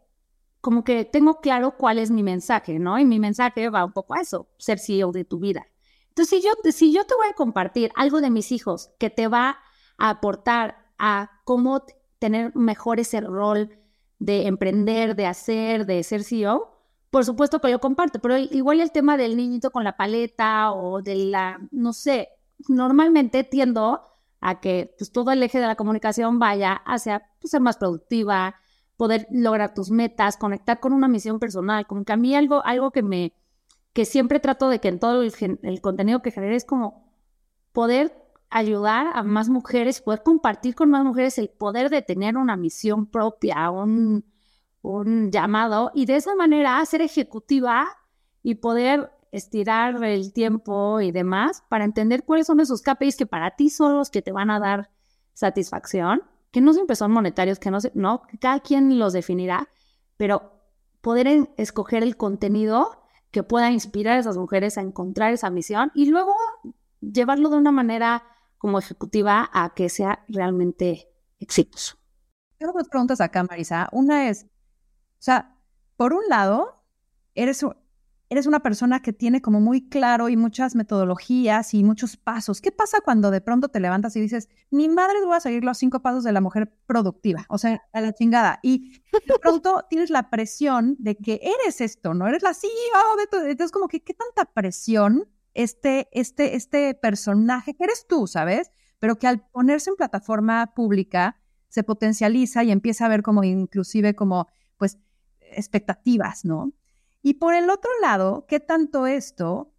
como 0.60 0.84
que 0.84 1.04
tengo 1.04 1.40
claro 1.40 1.76
cuál 1.76 1.98
es 1.98 2.10
mi 2.10 2.22
mensaje, 2.22 2.78
¿no? 2.78 2.98
Y 2.98 3.04
mi 3.04 3.20
mensaje 3.20 3.68
va 3.68 3.84
un 3.84 3.92
poco 3.92 4.14
a 4.14 4.20
eso, 4.22 4.48
ser 4.58 4.78
CEO 4.78 5.12
de 5.12 5.24
tu 5.24 5.38
vida. 5.38 5.66
Entonces, 6.08 6.40
si 6.40 6.44
yo, 6.44 6.50
si 6.72 6.92
yo 6.92 7.04
te 7.04 7.14
voy 7.14 7.28
a 7.28 7.34
compartir 7.34 7.92
algo 7.94 8.20
de 8.20 8.30
mis 8.30 8.50
hijos 8.50 8.90
que 8.98 9.10
te 9.10 9.28
va 9.28 9.58
a 9.98 10.10
aportar 10.10 10.86
a 10.98 11.42
cómo 11.44 11.84
tener 12.18 12.54
mejor 12.56 13.00
ese 13.00 13.20
rol 13.20 13.70
de 14.18 14.46
emprender, 14.46 15.16
de 15.16 15.26
hacer, 15.26 15.86
de 15.86 16.02
ser 16.02 16.24
CEO, 16.24 16.76
por 17.10 17.24
supuesto 17.24 17.60
que 17.60 17.70
yo 17.70 17.78
comparto, 17.78 18.18
pero 18.20 18.36
igual 18.36 18.80
el 18.80 18.92
tema 18.92 19.16
del 19.16 19.36
niñito 19.36 19.70
con 19.70 19.84
la 19.84 19.96
paleta 19.96 20.72
o 20.72 21.02
de 21.02 21.16
la, 21.16 21.58
no 21.70 21.92
sé, 21.92 22.28
normalmente 22.68 23.44
tiendo 23.44 24.02
a 24.40 24.60
que 24.60 24.94
pues, 24.98 25.12
todo 25.12 25.30
el 25.30 25.42
eje 25.42 25.58
de 25.58 25.66
la 25.66 25.76
comunicación 25.76 26.38
vaya 26.38 26.74
hacia 26.74 27.30
pues, 27.40 27.50
ser 27.52 27.60
más 27.60 27.76
productiva, 27.78 28.56
poder 28.96 29.26
lograr 29.30 29.74
tus 29.74 29.90
metas, 29.90 30.36
conectar 30.36 30.80
con 30.80 30.92
una 30.92 31.08
misión 31.08 31.38
personal, 31.38 31.86
como 31.86 32.04
que 32.04 32.12
a 32.12 32.16
mí 32.16 32.34
algo, 32.34 32.64
algo 32.64 32.90
que 32.90 33.02
me, 33.02 33.32
que 33.92 34.04
siempre 34.04 34.40
trato 34.40 34.68
de 34.68 34.80
que 34.80 34.88
en 34.88 34.98
todo 34.98 35.22
el, 35.22 35.32
el 35.62 35.80
contenido 35.80 36.22
que 36.22 36.30
genere 36.30 36.56
es 36.56 36.64
como 36.64 37.12
poder 37.72 38.25
ayudar 38.50 39.08
a 39.14 39.22
más 39.22 39.48
mujeres, 39.48 40.00
poder 40.00 40.22
compartir 40.22 40.74
con 40.74 40.90
más 40.90 41.04
mujeres 41.04 41.38
el 41.38 41.48
poder 41.48 41.90
de 41.90 42.02
tener 42.02 42.36
una 42.36 42.56
misión 42.56 43.06
propia, 43.06 43.70
un, 43.70 44.24
un 44.82 45.30
llamado, 45.30 45.90
y 45.94 46.06
de 46.06 46.16
esa 46.16 46.34
manera 46.34 46.84
ser 46.84 47.02
ejecutiva 47.02 47.86
y 48.42 48.56
poder 48.56 49.10
estirar 49.32 50.02
el 50.04 50.32
tiempo 50.32 51.00
y 51.00 51.10
demás 51.10 51.62
para 51.68 51.84
entender 51.84 52.24
cuáles 52.24 52.46
son 52.46 52.60
esos 52.60 52.82
KPIs 52.82 53.16
que 53.16 53.26
para 53.26 53.50
ti 53.56 53.70
son 53.70 53.96
los 53.96 54.10
que 54.10 54.22
te 54.22 54.32
van 54.32 54.50
a 54.50 54.60
dar 54.60 54.90
satisfacción, 55.34 56.22
que 56.50 56.60
no 56.60 56.72
siempre 56.72 56.96
son 56.96 57.10
monetarios, 57.10 57.58
que 57.58 57.70
no, 57.70 57.78
no 57.94 58.22
cada 58.40 58.60
quien 58.60 58.98
los 58.98 59.12
definirá, 59.12 59.68
pero 60.16 60.52
poder 61.02 61.50
escoger 61.56 62.02
el 62.02 62.16
contenido 62.16 63.02
que 63.30 63.42
pueda 63.42 63.70
inspirar 63.70 64.16
a 64.16 64.20
esas 64.20 64.38
mujeres 64.38 64.78
a 64.78 64.80
encontrar 64.80 65.32
esa 65.32 65.50
misión 65.50 65.92
y 65.94 66.06
luego 66.06 66.32
llevarlo 67.00 67.50
de 67.50 67.56
una 67.58 67.72
manera 67.72 68.24
como 68.66 68.80
ejecutiva 68.80 69.48
a 69.52 69.74
que 69.74 69.88
sea 69.88 70.24
realmente 70.26 71.08
exitoso. 71.38 71.98
Tengo 72.58 72.72
dos 72.72 72.88
preguntas 72.88 73.20
acá, 73.20 73.44
Marisa. 73.44 73.88
Una 73.92 74.28
es, 74.28 74.42
o 74.42 75.20
sea, 75.20 75.56
por 75.96 76.12
un 76.12 76.28
lado, 76.28 76.82
eres, 77.36 77.64
eres 78.28 78.46
una 78.48 78.58
persona 78.58 79.02
que 79.02 79.12
tiene 79.12 79.40
como 79.40 79.60
muy 79.60 79.88
claro 79.88 80.28
y 80.28 80.36
muchas 80.36 80.74
metodologías 80.74 81.74
y 81.74 81.84
muchos 81.84 82.16
pasos. 82.16 82.60
¿Qué 82.60 82.72
pasa 82.72 83.00
cuando 83.00 83.30
de 83.30 83.40
pronto 83.40 83.68
te 83.68 83.78
levantas 83.78 84.16
y 84.16 84.20
dices, 84.20 84.48
mi 84.72 84.88
madre 84.88 85.24
voy 85.24 85.36
a 85.36 85.40
seguir 85.40 85.62
los 85.62 85.78
cinco 85.78 86.02
pasos 86.02 86.24
de 86.24 86.32
la 86.32 86.40
mujer 86.40 86.76
productiva? 86.86 87.46
O 87.48 87.58
sea, 87.58 87.80
a 87.92 88.00
la 88.00 88.12
chingada. 88.14 88.58
Y 88.64 89.00
de 89.12 89.38
pronto 89.40 89.84
tienes 89.88 90.10
la 90.10 90.28
presión 90.28 90.96
de 90.98 91.16
que 91.16 91.40
eres 91.40 91.80
esto, 91.80 92.14
¿no? 92.14 92.26
Eres 92.26 92.42
la 92.42 92.52
CEO 92.52 93.16
de 93.16 93.26
todo. 93.30 93.46
Entonces, 93.46 93.70
como 93.70 93.86
que, 93.86 94.02
¿qué 94.02 94.12
tanta 94.12 94.52
presión 94.52 95.28
este, 95.56 96.08
este, 96.12 96.54
este 96.54 96.94
personaje 96.94 97.74
que 97.74 97.84
eres 97.84 98.06
tú, 98.06 98.26
¿sabes? 98.26 98.70
Pero 98.98 99.16
que 99.16 99.26
al 99.26 99.46
ponerse 99.48 99.90
en 99.90 99.96
plataforma 99.96 100.74
pública 100.74 101.40
se 101.68 101.82
potencializa 101.82 102.62
y 102.62 102.70
empieza 102.70 103.06
a 103.06 103.08
ver 103.08 103.22
como 103.22 103.42
inclusive 103.42 104.14
como, 104.14 104.48
pues, 104.76 104.98
expectativas, 105.40 106.44
¿no? 106.44 106.72
Y 107.22 107.34
por 107.34 107.54
el 107.54 107.70
otro 107.70 107.90
lado, 108.00 108.46
¿qué 108.48 108.60
tanto 108.60 109.06
esto 109.06 109.72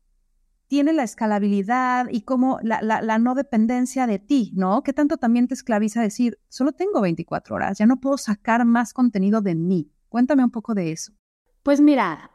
tiene 0.67 0.93
la 0.93 1.03
escalabilidad 1.03 2.07
y 2.11 2.21
como 2.21 2.59
la, 2.61 2.81
la, 2.81 3.19
no 3.19 3.35
dependencia 3.35 4.05
de 4.05 4.19
ti, 4.19 4.51
¿no? 4.55 4.83
¿Qué 4.83 4.93
tanto 4.93 5.17
también 5.17 5.47
te 5.47 5.53
esclaviza 5.53 6.01
decir, 6.01 6.39
solo 6.49 6.73
tengo 6.73 7.01
24 7.01 7.55
horas, 7.55 7.77
ya 7.77 7.85
no 7.85 8.01
puedo 8.01 8.17
sacar 8.17 8.65
más 8.65 8.93
contenido 8.93 9.41
de 9.41 9.55
mí? 9.55 9.91
Cuéntame 10.09 10.43
un 10.43 10.51
poco 10.51 10.73
de 10.73 10.91
eso. 10.91 11.13
Pues 11.63 11.79
mira, 11.79 12.31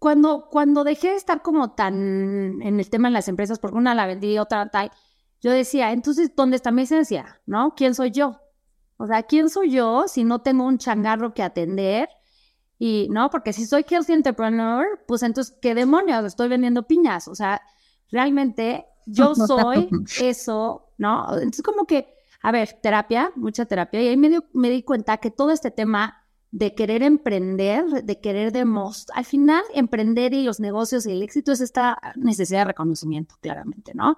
cuando, 0.00 0.48
cuando 0.50 0.82
dejé 0.82 1.10
de 1.10 1.16
estar 1.16 1.42
como 1.42 1.72
tan 1.72 2.62
en 2.62 2.80
el 2.80 2.88
tema 2.88 3.08
en 3.08 3.14
las 3.14 3.28
empresas, 3.28 3.58
porque 3.58 3.76
una 3.76 3.94
la 3.94 4.06
vendí, 4.06 4.38
otra 4.38 4.70
tal, 4.70 4.90
yo 5.42 5.52
decía, 5.52 5.92
entonces, 5.92 6.34
¿dónde 6.34 6.56
está 6.56 6.70
mi 6.70 6.82
esencia? 6.82 7.38
¿No? 7.44 7.74
¿Quién 7.76 7.94
soy 7.94 8.10
yo? 8.10 8.40
O 8.96 9.06
sea, 9.06 9.22
¿quién 9.24 9.50
soy 9.50 9.70
yo 9.70 10.08
si 10.08 10.24
no 10.24 10.40
tengo 10.40 10.64
un 10.64 10.78
changarro 10.78 11.34
que 11.34 11.42
atender? 11.42 12.08
Y, 12.78 13.08
¿no? 13.10 13.28
Porque 13.28 13.52
si 13.52 13.66
soy 13.66 13.84
healthy 13.86 14.14
entrepreneur, 14.14 14.86
pues 15.06 15.22
entonces, 15.22 15.54
¿qué 15.60 15.74
demonios? 15.74 16.24
Estoy 16.24 16.48
vendiendo 16.48 16.86
piñas. 16.86 17.28
O 17.28 17.34
sea, 17.34 17.60
realmente 18.10 18.86
yo 19.04 19.34
soy 19.34 19.90
eso, 20.22 20.88
¿no? 20.96 21.26
Entonces, 21.34 21.62
como 21.62 21.84
que, 21.84 22.14
a 22.40 22.52
ver, 22.52 22.78
terapia, 22.82 23.32
mucha 23.36 23.66
terapia. 23.66 24.00
Y 24.00 24.08
ahí 24.08 24.16
me, 24.16 24.38
me 24.54 24.70
di 24.70 24.82
cuenta 24.82 25.18
que 25.18 25.30
todo 25.30 25.50
este 25.50 25.70
tema 25.70 26.19
de 26.52 26.74
querer 26.74 27.02
emprender, 27.02 28.04
de 28.04 28.20
querer 28.20 28.52
demostrar, 28.52 29.18
al 29.18 29.24
final, 29.24 29.62
emprender 29.74 30.34
y 30.34 30.42
los 30.42 30.58
negocios 30.58 31.06
y 31.06 31.12
el 31.12 31.22
éxito 31.22 31.52
es 31.52 31.60
esta 31.60 31.98
necesidad 32.16 32.60
de 32.60 32.64
reconocimiento, 32.66 33.36
claramente, 33.40 33.92
¿no? 33.94 34.16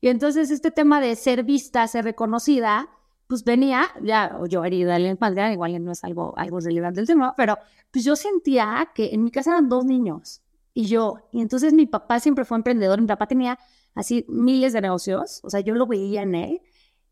Y 0.00 0.08
entonces 0.08 0.50
este 0.50 0.70
tema 0.70 1.00
de 1.00 1.14
ser 1.16 1.44
vista, 1.44 1.86
ser 1.86 2.04
reconocida, 2.04 2.88
pues 3.26 3.44
venía, 3.44 3.86
ya 4.02 4.38
yo 4.48 4.64
herida 4.64 4.96
en 4.96 5.06
infancia, 5.06 5.52
igual 5.52 5.82
no 5.82 5.92
es 5.92 6.04
algo, 6.04 6.36
algo 6.36 6.60
relevante 6.60 7.00
del 7.00 7.06
tema, 7.06 7.34
pero 7.36 7.58
pues 7.90 8.04
yo 8.04 8.16
sentía 8.16 8.90
que 8.94 9.10
en 9.14 9.24
mi 9.24 9.30
casa 9.30 9.52
eran 9.52 9.68
dos 9.68 9.84
niños 9.84 10.42
y 10.72 10.86
yo, 10.86 11.28
y 11.32 11.40
entonces 11.40 11.72
mi 11.72 11.86
papá 11.86 12.20
siempre 12.20 12.44
fue 12.44 12.56
emprendedor, 12.56 13.00
mi 13.00 13.06
papá 13.06 13.26
tenía 13.26 13.58
así 13.94 14.24
miles 14.28 14.72
de 14.72 14.80
negocios, 14.80 15.40
o 15.42 15.50
sea, 15.50 15.60
yo 15.60 15.74
lo 15.74 15.86
veía 15.86 16.22
en 16.22 16.34
él, 16.34 16.60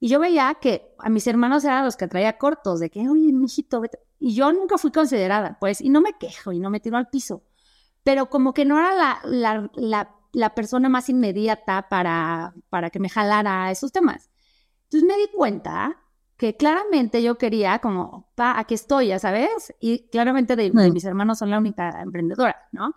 y 0.01 0.09
yo 0.09 0.19
veía 0.19 0.57
que 0.61 0.97
a 0.99 1.09
mis 1.09 1.29
hermanos 1.29 1.63
eran 1.65 1.85
los 1.85 1.97
que 1.97 2.09
traía 2.09 2.37
cortos, 2.37 2.81
de 2.81 2.91
que, 2.91 3.09
oye, 3.09 3.33
mijito, 3.33 3.81
vete. 3.81 4.01
Y 4.23 4.35
yo 4.35 4.53
nunca 4.53 4.79
fui 4.79 4.93
considerada, 4.93 5.59
pues, 5.59 5.81
y 5.81 5.89
no 5.89 6.01
me 6.01 6.13
quejo 6.17 6.53
y 6.53 6.61
no 6.61 6.71
me 6.71 6.79
tiro 6.79 6.97
al 6.97 7.09
piso, 7.09 7.43
pero 8.05 8.31
como 8.31 8.55
que 8.55 8.65
no 8.65 8.79
era 8.79 8.95
la, 8.95 9.21
la, 9.25 9.71
la, 9.75 10.15
la 10.33 10.55
persona 10.55 10.89
más 10.89 11.09
inmediata 11.09 11.89
para, 11.89 12.55
para 12.71 12.91
que 12.91 13.01
me 13.01 13.09
jalara 13.09 13.73
esos 13.73 13.91
temas. 13.91 14.31
Entonces 14.85 15.09
me 15.09 15.17
di 15.17 15.27
cuenta 15.35 16.01
que 16.37 16.57
claramente 16.57 17.21
yo 17.21 17.37
quería 17.37 17.81
como, 17.81 18.31
pa, 18.37 18.57
aquí 18.61 18.75
estoy, 18.75 19.09
ya 19.09 19.19
sabes, 19.19 19.75
y 19.81 20.09
claramente 20.09 20.55
de, 20.55 20.71
mis 20.71 21.05
hermanos 21.05 21.41
son 21.41 21.51
la 21.51 21.59
única 21.59 22.01
emprendedora, 22.01 22.69
¿no? 22.71 22.95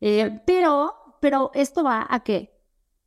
Eh, 0.00 0.42
pero, 0.46 0.94
pero 1.20 1.50
esto 1.54 1.82
va 1.82 2.06
a 2.08 2.20
que 2.20 2.51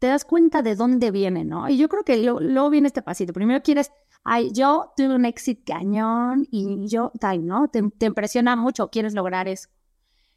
te 0.06 0.10
das 0.10 0.24
cuenta 0.24 0.62
de 0.62 0.76
dónde 0.76 1.10
viene, 1.10 1.46
¿no? 1.46 1.68
Y 1.68 1.78
yo 1.78 1.90
creo 1.90 2.04
que 2.04 2.18
luego 2.18 2.70
viene 2.70 2.86
este 2.86 3.02
pasito. 3.02 3.34
Primero 3.34 3.64
quieres, 3.64 3.92
ay, 4.24 4.52
yo 4.52 4.94
tuve 4.96 5.16
un 5.16 5.26
éxito 5.26 5.64
cañón 5.66 6.48
y 6.52 6.88
yo, 6.88 7.12
tal, 7.20 7.44
¿no? 7.44 7.70
Te, 7.70 7.80
impresiona 8.06 8.56
mucho, 8.56 8.92
quieres 8.92 9.16
lograr 9.16 9.48
eso. 9.48 9.68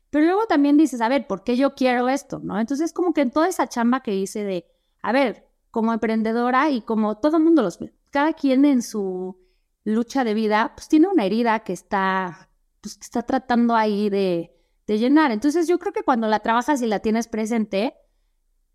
Pero 0.08 0.24
luego 0.24 0.46
también 0.46 0.78
dices, 0.78 1.02
a 1.02 1.10
ver, 1.10 1.26
¿por 1.26 1.44
qué 1.44 1.58
yo 1.58 1.74
quiero 1.74 2.08
esto, 2.08 2.40
no? 2.42 2.58
Entonces, 2.58 2.94
como 2.94 3.12
que 3.12 3.20
en 3.20 3.30
toda 3.30 3.46
esa 3.46 3.68
chamba 3.68 4.00
que 4.00 4.14
hice 4.14 4.42
de, 4.42 4.64
a 5.02 5.12
ver, 5.12 5.46
como 5.70 5.92
emprendedora 5.92 6.70
y 6.70 6.80
como 6.80 7.18
todo 7.18 7.36
el 7.36 7.42
mundo 7.42 7.60
los 7.60 7.78
cada 8.08 8.32
quien 8.32 8.64
en 8.64 8.80
su 8.80 9.36
lucha 9.84 10.24
de 10.24 10.32
vida, 10.32 10.72
pues 10.76 10.88
tiene 10.88 11.08
una 11.08 11.26
herida 11.26 11.58
que 11.60 11.74
está, 11.74 12.48
pues, 12.80 12.98
está 13.02 13.20
tratando 13.22 13.74
ahí 13.76 14.08
de 14.08 14.50
llenar. 14.86 15.30
Entonces 15.30 15.68
yo 15.68 15.78
creo 15.78 15.92
que 15.92 16.04
cuando 16.04 16.26
la 16.26 16.40
trabajas 16.40 16.80
y 16.80 16.86
la 16.86 17.00
tienes 17.00 17.28
presente, 17.28 17.94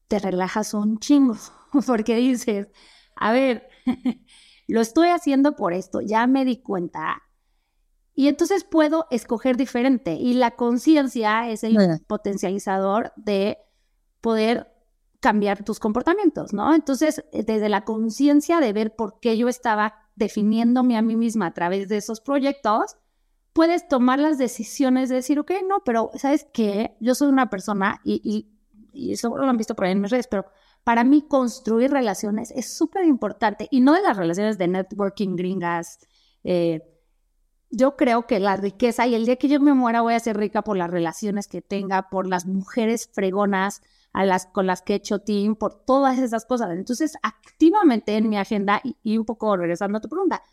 te 0.08 0.20
relajas 0.20 0.74
un 0.74 1.00
chingo, 1.00 1.36
porque 1.88 2.16
dices, 2.16 2.68
a 3.16 3.32
ver, 3.32 3.68
lo 4.68 4.82
estoy 4.82 5.10
haciendo 5.10 5.56
por 5.56 5.74
esto, 5.74 6.02
ya 6.02 6.28
me 6.28 6.46
di 6.46 6.62
cuenta. 6.62 7.24
Y 8.16 8.28
entonces 8.28 8.64
puedo 8.64 9.08
escoger 9.10 9.58
diferente. 9.58 10.14
Y 10.14 10.34
la 10.36 10.52
conciencia 10.52 11.50
es 11.50 11.64
el 11.64 11.78
potencializador 12.06 13.12
de 13.16 13.58
poder 14.22 14.72
cambiar 15.20 15.64
tus 15.64 15.80
comportamientos, 15.80 16.54
¿no? 16.54 16.76
Entonces, 16.76 17.24
desde 17.32 17.70
la 17.70 17.86
conciencia 17.86 18.60
de 18.60 18.74
ver 18.74 18.96
por 18.96 19.20
qué 19.20 19.38
yo 19.38 19.48
estaba 19.48 19.96
definiéndome 20.16 20.98
a 20.98 21.02
mí 21.02 21.16
misma 21.16 21.48
a 21.48 21.54
través 21.54 21.88
de 21.88 21.98
esos 21.98 22.22
proyectos, 22.22 22.98
puedes 23.54 23.88
tomar 23.88 24.20
las 24.20 24.38
decisiones 24.38 25.10
de 25.10 25.16
decir, 25.16 25.40
ok, 25.40 25.52
no, 25.68 25.84
pero 25.86 26.12
¿sabes 26.16 26.46
qué? 26.54 26.98
Yo 27.00 27.16
soy 27.16 27.30
una 27.30 27.50
persona 27.50 28.02
y, 28.04 28.22
y, 28.24 28.53
eso 28.94 29.36
lo 29.36 29.48
han 29.48 29.58
visto 29.58 29.76
por 29.76 29.86
ahí 29.86 29.92
en 29.92 30.02
mis 30.02 30.12
redes, 30.12 30.28
pero 30.28 30.46
para 30.84 31.04
mí 31.04 31.26
construir 31.28 31.92
relaciones 31.92 32.52
es 32.52 32.74
súper 32.74 33.06
importante 33.06 33.68
y 33.72 33.82
no 33.82 33.94
de 33.94 34.02
las 34.02 34.18
relaciones 34.18 34.58
de 34.58 34.68
networking 34.68 35.36
gringas. 35.36 36.00
Eh, 36.44 36.82
yo 37.70 37.96
creo 37.96 38.28
que 38.28 38.40
la 38.40 38.56
riqueza 38.56 39.08
y 39.08 39.16
el 39.16 39.26
día 39.26 39.38
que 39.38 39.48
yo 39.48 39.60
me 39.60 39.74
muera 39.74 40.02
voy 40.02 40.14
a 40.14 40.20
ser 40.20 40.38
rica 40.38 40.62
por 40.62 40.78
las 40.78 40.92
relaciones 40.92 41.48
que 41.48 41.62
tenga, 41.62 42.10
por 42.10 42.28
las 42.28 42.46
mujeres 42.46 43.10
fregonas, 43.12 43.82
a 44.14 44.26
las, 44.26 44.46
con 44.46 44.68
las 44.68 44.82
que 44.84 44.94
he 44.94 44.96
hecho 44.98 45.20
team, 45.20 45.56
por 45.56 45.84
todas 45.84 46.20
esas 46.20 46.46
cosas. 46.46 46.70
Entonces, 46.72 47.18
activamente 47.24 48.16
en 48.16 48.30
mi 48.30 48.38
agenda, 48.38 48.80
y, 49.04 49.18
un 49.18 49.26
poco 49.26 49.58
regresando 49.58 49.98
a 49.98 50.02
tu 50.02 50.08
pregunta, 50.08 50.44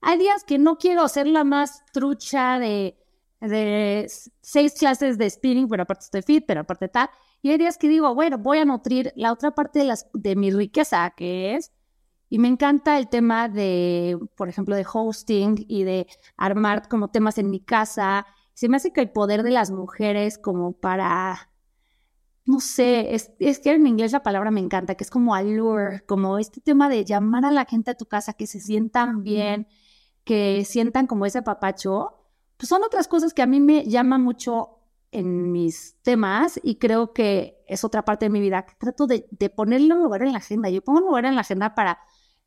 hay 0.00 0.18
días 0.18 0.42
que 0.44 0.58
no 0.58 0.78
quiero 0.78 1.06
ser 1.08 1.26
la 1.26 1.44
más 1.44 1.84
trucha 1.92 2.58
de, 2.58 2.96
de 3.40 4.10
seis 4.40 4.72
clases 4.72 5.18
de 5.18 5.28
spinning, 5.28 5.68
pero 5.68 5.82
aparte 5.82 6.04
estoy 6.04 6.22
fit, 6.22 6.44
pero 6.46 6.60
aparte 6.60 6.88
tal. 6.88 7.10
Y 7.42 7.50
hay 7.50 7.58
días 7.58 7.78
que 7.78 7.88
digo, 7.88 8.14
bueno, 8.14 8.38
voy 8.38 8.58
a 8.58 8.64
nutrir 8.64 9.12
la 9.16 9.32
otra 9.32 9.52
parte 9.52 9.80
de, 9.80 9.86
las, 9.86 10.08
de 10.12 10.36
mi 10.36 10.50
riqueza, 10.50 11.10
que 11.16 11.54
es, 11.54 11.72
y 12.28 12.38
me 12.38 12.48
encanta 12.48 12.98
el 12.98 13.08
tema 13.08 13.48
de, 13.48 14.18
por 14.36 14.48
ejemplo, 14.48 14.76
de 14.76 14.86
hosting 14.90 15.64
y 15.68 15.84
de 15.84 16.06
armar 16.36 16.88
como 16.88 17.08
temas 17.08 17.38
en 17.38 17.50
mi 17.50 17.60
casa. 17.60 18.26
Se 18.54 18.68
me 18.68 18.76
hace 18.76 18.92
que 18.92 19.00
el 19.00 19.10
poder 19.10 19.42
de 19.42 19.50
las 19.50 19.70
mujeres 19.70 20.38
como 20.38 20.72
para 20.72 21.50
no 22.50 22.60
sé, 22.60 23.14
es, 23.14 23.30
que 23.60 23.70
en 23.70 23.86
inglés 23.86 24.12
la 24.12 24.22
palabra 24.22 24.50
me 24.50 24.60
encanta, 24.60 24.94
que 24.96 25.04
es 25.04 25.10
como 25.10 25.34
allure, 25.34 26.02
como 26.06 26.38
este 26.38 26.60
tema 26.60 26.88
de 26.88 27.04
llamar 27.04 27.44
a 27.44 27.52
la 27.52 27.64
gente 27.64 27.92
a 27.92 27.96
tu 27.96 28.06
casa, 28.06 28.32
que 28.32 28.46
se 28.46 28.60
sientan 28.60 29.22
bien, 29.22 29.68
que 30.24 30.64
sientan 30.64 31.06
como 31.06 31.26
ese 31.26 31.42
papacho, 31.42 32.16
pues 32.56 32.68
son 32.68 32.82
otras 32.82 33.08
cosas 33.08 33.34
que 33.34 33.42
a 33.42 33.46
mí 33.46 33.60
me 33.60 33.84
llaman 33.84 34.22
mucho 34.22 34.79
en 35.12 35.52
mis 35.52 35.96
temas 36.02 36.60
y 36.62 36.76
creo 36.76 37.12
que 37.12 37.62
es 37.66 37.84
otra 37.84 38.04
parte 38.04 38.26
de 38.26 38.30
mi 38.30 38.40
vida 38.40 38.64
que 38.64 38.74
trato 38.78 39.06
de, 39.06 39.26
de 39.30 39.50
ponerle 39.50 39.94
un 39.94 40.02
lugar 40.02 40.22
en 40.22 40.32
la 40.32 40.38
agenda. 40.38 40.70
Yo 40.70 40.82
pongo 40.82 41.00
un 41.00 41.06
lugar 41.06 41.24
en 41.24 41.34
la 41.34 41.42
agenda 41.42 41.74
para 41.74 41.98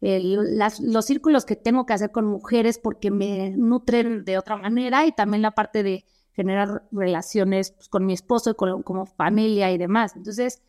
los 0.02 1.06
círculos 1.06 1.46
que 1.46 1.56
tengo 1.56 1.86
que 1.86 1.94
hacer 1.94 2.12
con 2.12 2.26
mujeres 2.26 2.78
porque 2.78 3.10
me 3.10 3.52
nutren 3.52 4.26
de 4.26 4.38
otra 4.38 4.58
manera 4.58 5.06
y 5.06 5.14
también 5.14 5.42
la 5.42 5.52
parte 5.52 5.82
de 5.82 6.06
generar 6.34 6.84
relaciones 6.92 7.72
pues, 7.72 7.88
con 7.88 8.06
mi 8.06 8.14
esposo 8.14 8.52
y 8.52 8.56
con, 8.56 8.84
como 8.84 9.06
familia 9.06 9.72
y 9.72 9.78
demás. 9.78 10.16
Entonces, 10.16 10.62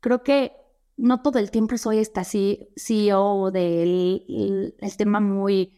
creo 0.00 0.22
que 0.22 0.52
no 0.96 1.20
todo 1.20 1.38
el 1.38 1.50
tiempo 1.50 1.76
soy 1.78 1.98
esta 1.98 2.22
CEO 2.24 3.50
del 3.50 4.74
el, 4.78 4.96
tema 4.96 5.20
muy 5.20 5.72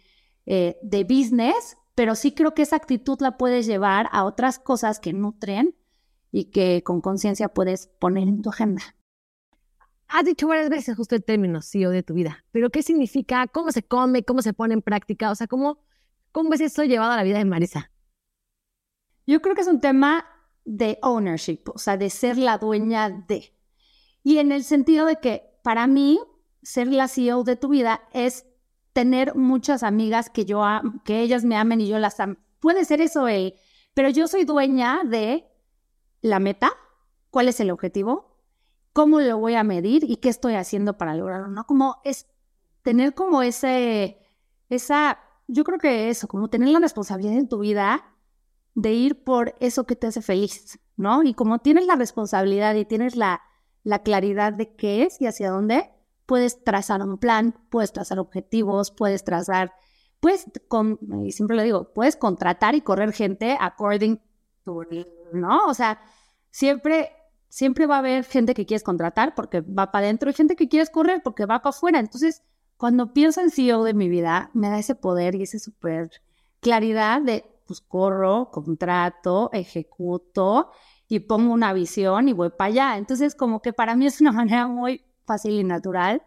eh, 0.44 0.76
de 0.82 1.04
business, 1.04 1.77
pero 1.98 2.14
sí 2.14 2.30
creo 2.30 2.54
que 2.54 2.62
esa 2.62 2.76
actitud 2.76 3.18
la 3.20 3.36
puedes 3.36 3.66
llevar 3.66 4.08
a 4.12 4.22
otras 4.22 4.60
cosas 4.60 5.00
que 5.00 5.12
nutren 5.12 5.74
y 6.30 6.44
que 6.44 6.84
con 6.84 7.00
conciencia 7.00 7.48
puedes 7.48 7.88
poner 7.88 8.28
en 8.28 8.40
tu 8.40 8.50
agenda. 8.50 8.80
Has 10.06 10.24
dicho 10.24 10.46
varias 10.46 10.68
veces 10.68 10.96
justo 10.96 11.16
el 11.16 11.24
término 11.24 11.60
CEO 11.60 11.90
de 11.90 12.04
tu 12.04 12.14
vida, 12.14 12.44
pero 12.52 12.70
¿qué 12.70 12.84
significa? 12.84 13.48
¿Cómo 13.48 13.72
se 13.72 13.82
come? 13.82 14.22
¿Cómo 14.22 14.42
se 14.42 14.52
pone 14.52 14.74
en 14.74 14.82
práctica? 14.82 15.32
O 15.32 15.34
sea, 15.34 15.48
¿cómo, 15.48 15.80
cómo 16.30 16.50
ves 16.50 16.60
eso 16.60 16.84
llevado 16.84 17.10
a 17.10 17.16
la 17.16 17.24
vida 17.24 17.38
de 17.38 17.44
Marisa? 17.44 17.90
Yo 19.26 19.42
creo 19.42 19.56
que 19.56 19.62
es 19.62 19.66
un 19.66 19.80
tema 19.80 20.24
de 20.64 21.00
ownership, 21.02 21.62
o 21.74 21.78
sea, 21.78 21.96
de 21.96 22.10
ser 22.10 22.38
la 22.38 22.58
dueña 22.58 23.10
de. 23.10 23.56
Y 24.22 24.38
en 24.38 24.52
el 24.52 24.62
sentido 24.62 25.04
de 25.04 25.16
que 25.16 25.50
para 25.64 25.88
mí, 25.88 26.20
ser 26.62 26.86
la 26.86 27.08
CEO 27.08 27.42
de 27.42 27.56
tu 27.56 27.70
vida 27.70 28.02
es 28.12 28.46
tener 28.98 29.36
muchas 29.36 29.84
amigas 29.84 30.28
que 30.28 30.44
yo 30.44 30.60
que 31.04 31.20
ellas 31.20 31.44
me 31.44 31.56
amen 31.56 31.80
y 31.80 31.86
yo 31.86 32.00
las 32.00 32.18
amo. 32.18 32.34
Puede 32.58 32.84
ser 32.84 33.00
eso 33.00 33.28
él, 33.28 33.54
pero 33.94 34.08
yo 34.08 34.26
soy 34.26 34.42
dueña 34.42 35.02
de 35.04 35.46
la 36.20 36.40
meta, 36.40 36.72
cuál 37.30 37.46
es 37.46 37.60
el 37.60 37.70
objetivo, 37.70 38.42
cómo 38.92 39.20
lo 39.20 39.38
voy 39.38 39.54
a 39.54 39.62
medir 39.62 40.02
y 40.02 40.16
qué 40.16 40.28
estoy 40.28 40.54
haciendo 40.54 40.98
para 40.98 41.14
lograrlo, 41.14 41.46
¿no? 41.46 41.64
Como 41.64 41.98
es 42.02 42.26
tener 42.82 43.14
como 43.14 43.42
ese, 43.42 44.18
esa, 44.68 45.20
yo 45.46 45.62
creo 45.62 45.78
que 45.78 46.10
eso, 46.10 46.26
como 46.26 46.50
tener 46.50 46.70
la 46.70 46.80
responsabilidad 46.80 47.36
en 47.36 47.48
tu 47.48 47.60
vida 47.60 48.16
de 48.74 48.94
ir 48.94 49.22
por 49.22 49.54
eso 49.60 49.86
que 49.86 49.94
te 49.94 50.08
hace 50.08 50.22
feliz, 50.22 50.80
¿no? 50.96 51.22
Y 51.22 51.34
como 51.34 51.60
tienes 51.60 51.86
la 51.86 51.94
responsabilidad 51.94 52.74
y 52.74 52.84
tienes 52.84 53.14
la, 53.14 53.42
la 53.84 54.00
claridad 54.00 54.54
de 54.54 54.74
qué 54.74 55.04
es 55.04 55.20
y 55.20 55.26
hacia 55.26 55.52
dónde, 55.52 55.88
puedes 56.28 56.62
trazar 56.62 57.00
un 57.02 57.16
plan, 57.16 57.54
puedes 57.70 57.90
trazar 57.90 58.18
objetivos, 58.18 58.90
puedes 58.90 59.24
trazar, 59.24 59.72
puedes, 60.20 60.44
con, 60.68 60.98
y 61.24 61.32
siempre 61.32 61.56
lo 61.56 61.62
digo, 61.62 61.94
puedes 61.94 62.16
contratar 62.16 62.74
y 62.74 62.82
correr 62.82 63.14
gente 63.14 63.56
according 63.58 64.20
to, 64.62 64.82
¿no? 65.32 65.66
O 65.68 65.72
sea, 65.72 66.02
siempre 66.50 67.12
siempre 67.48 67.86
va 67.86 67.96
a 67.96 68.00
haber 68.00 68.24
gente 68.24 68.52
que 68.52 68.66
quieres 68.66 68.82
contratar 68.82 69.34
porque 69.34 69.62
va 69.62 69.90
para 69.90 70.04
adentro 70.04 70.28
y 70.28 70.34
gente 70.34 70.54
que 70.54 70.68
quieres 70.68 70.90
correr 70.90 71.22
porque 71.24 71.46
va 71.46 71.62
para 71.62 71.70
afuera. 71.70 71.98
Entonces, 71.98 72.42
cuando 72.76 73.14
pienso 73.14 73.40
en 73.40 73.50
CEO 73.50 73.84
de 73.84 73.94
mi 73.94 74.10
vida, 74.10 74.50
me 74.52 74.68
da 74.68 74.78
ese 74.78 74.94
poder 74.94 75.34
y 75.34 75.44
esa 75.44 75.58
súper 75.58 76.10
claridad 76.60 77.22
de, 77.22 77.46
pues 77.66 77.80
corro, 77.80 78.50
contrato, 78.50 79.48
ejecuto 79.54 80.72
y 81.08 81.20
pongo 81.20 81.54
una 81.54 81.72
visión 81.72 82.28
y 82.28 82.34
voy 82.34 82.50
para 82.50 82.68
allá. 82.68 82.98
Entonces, 82.98 83.34
como 83.34 83.62
que 83.62 83.72
para 83.72 83.96
mí 83.96 84.06
es 84.06 84.20
una 84.20 84.32
manera 84.32 84.66
muy 84.66 85.07
fácil 85.28 85.52
y 85.60 85.64
natural 85.64 86.22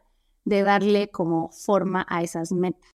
de 0.46 0.64
darle 0.64 1.10
como 1.10 1.50
forma 1.50 2.06
a 2.08 2.24
esas 2.24 2.52
metas. 2.52 2.90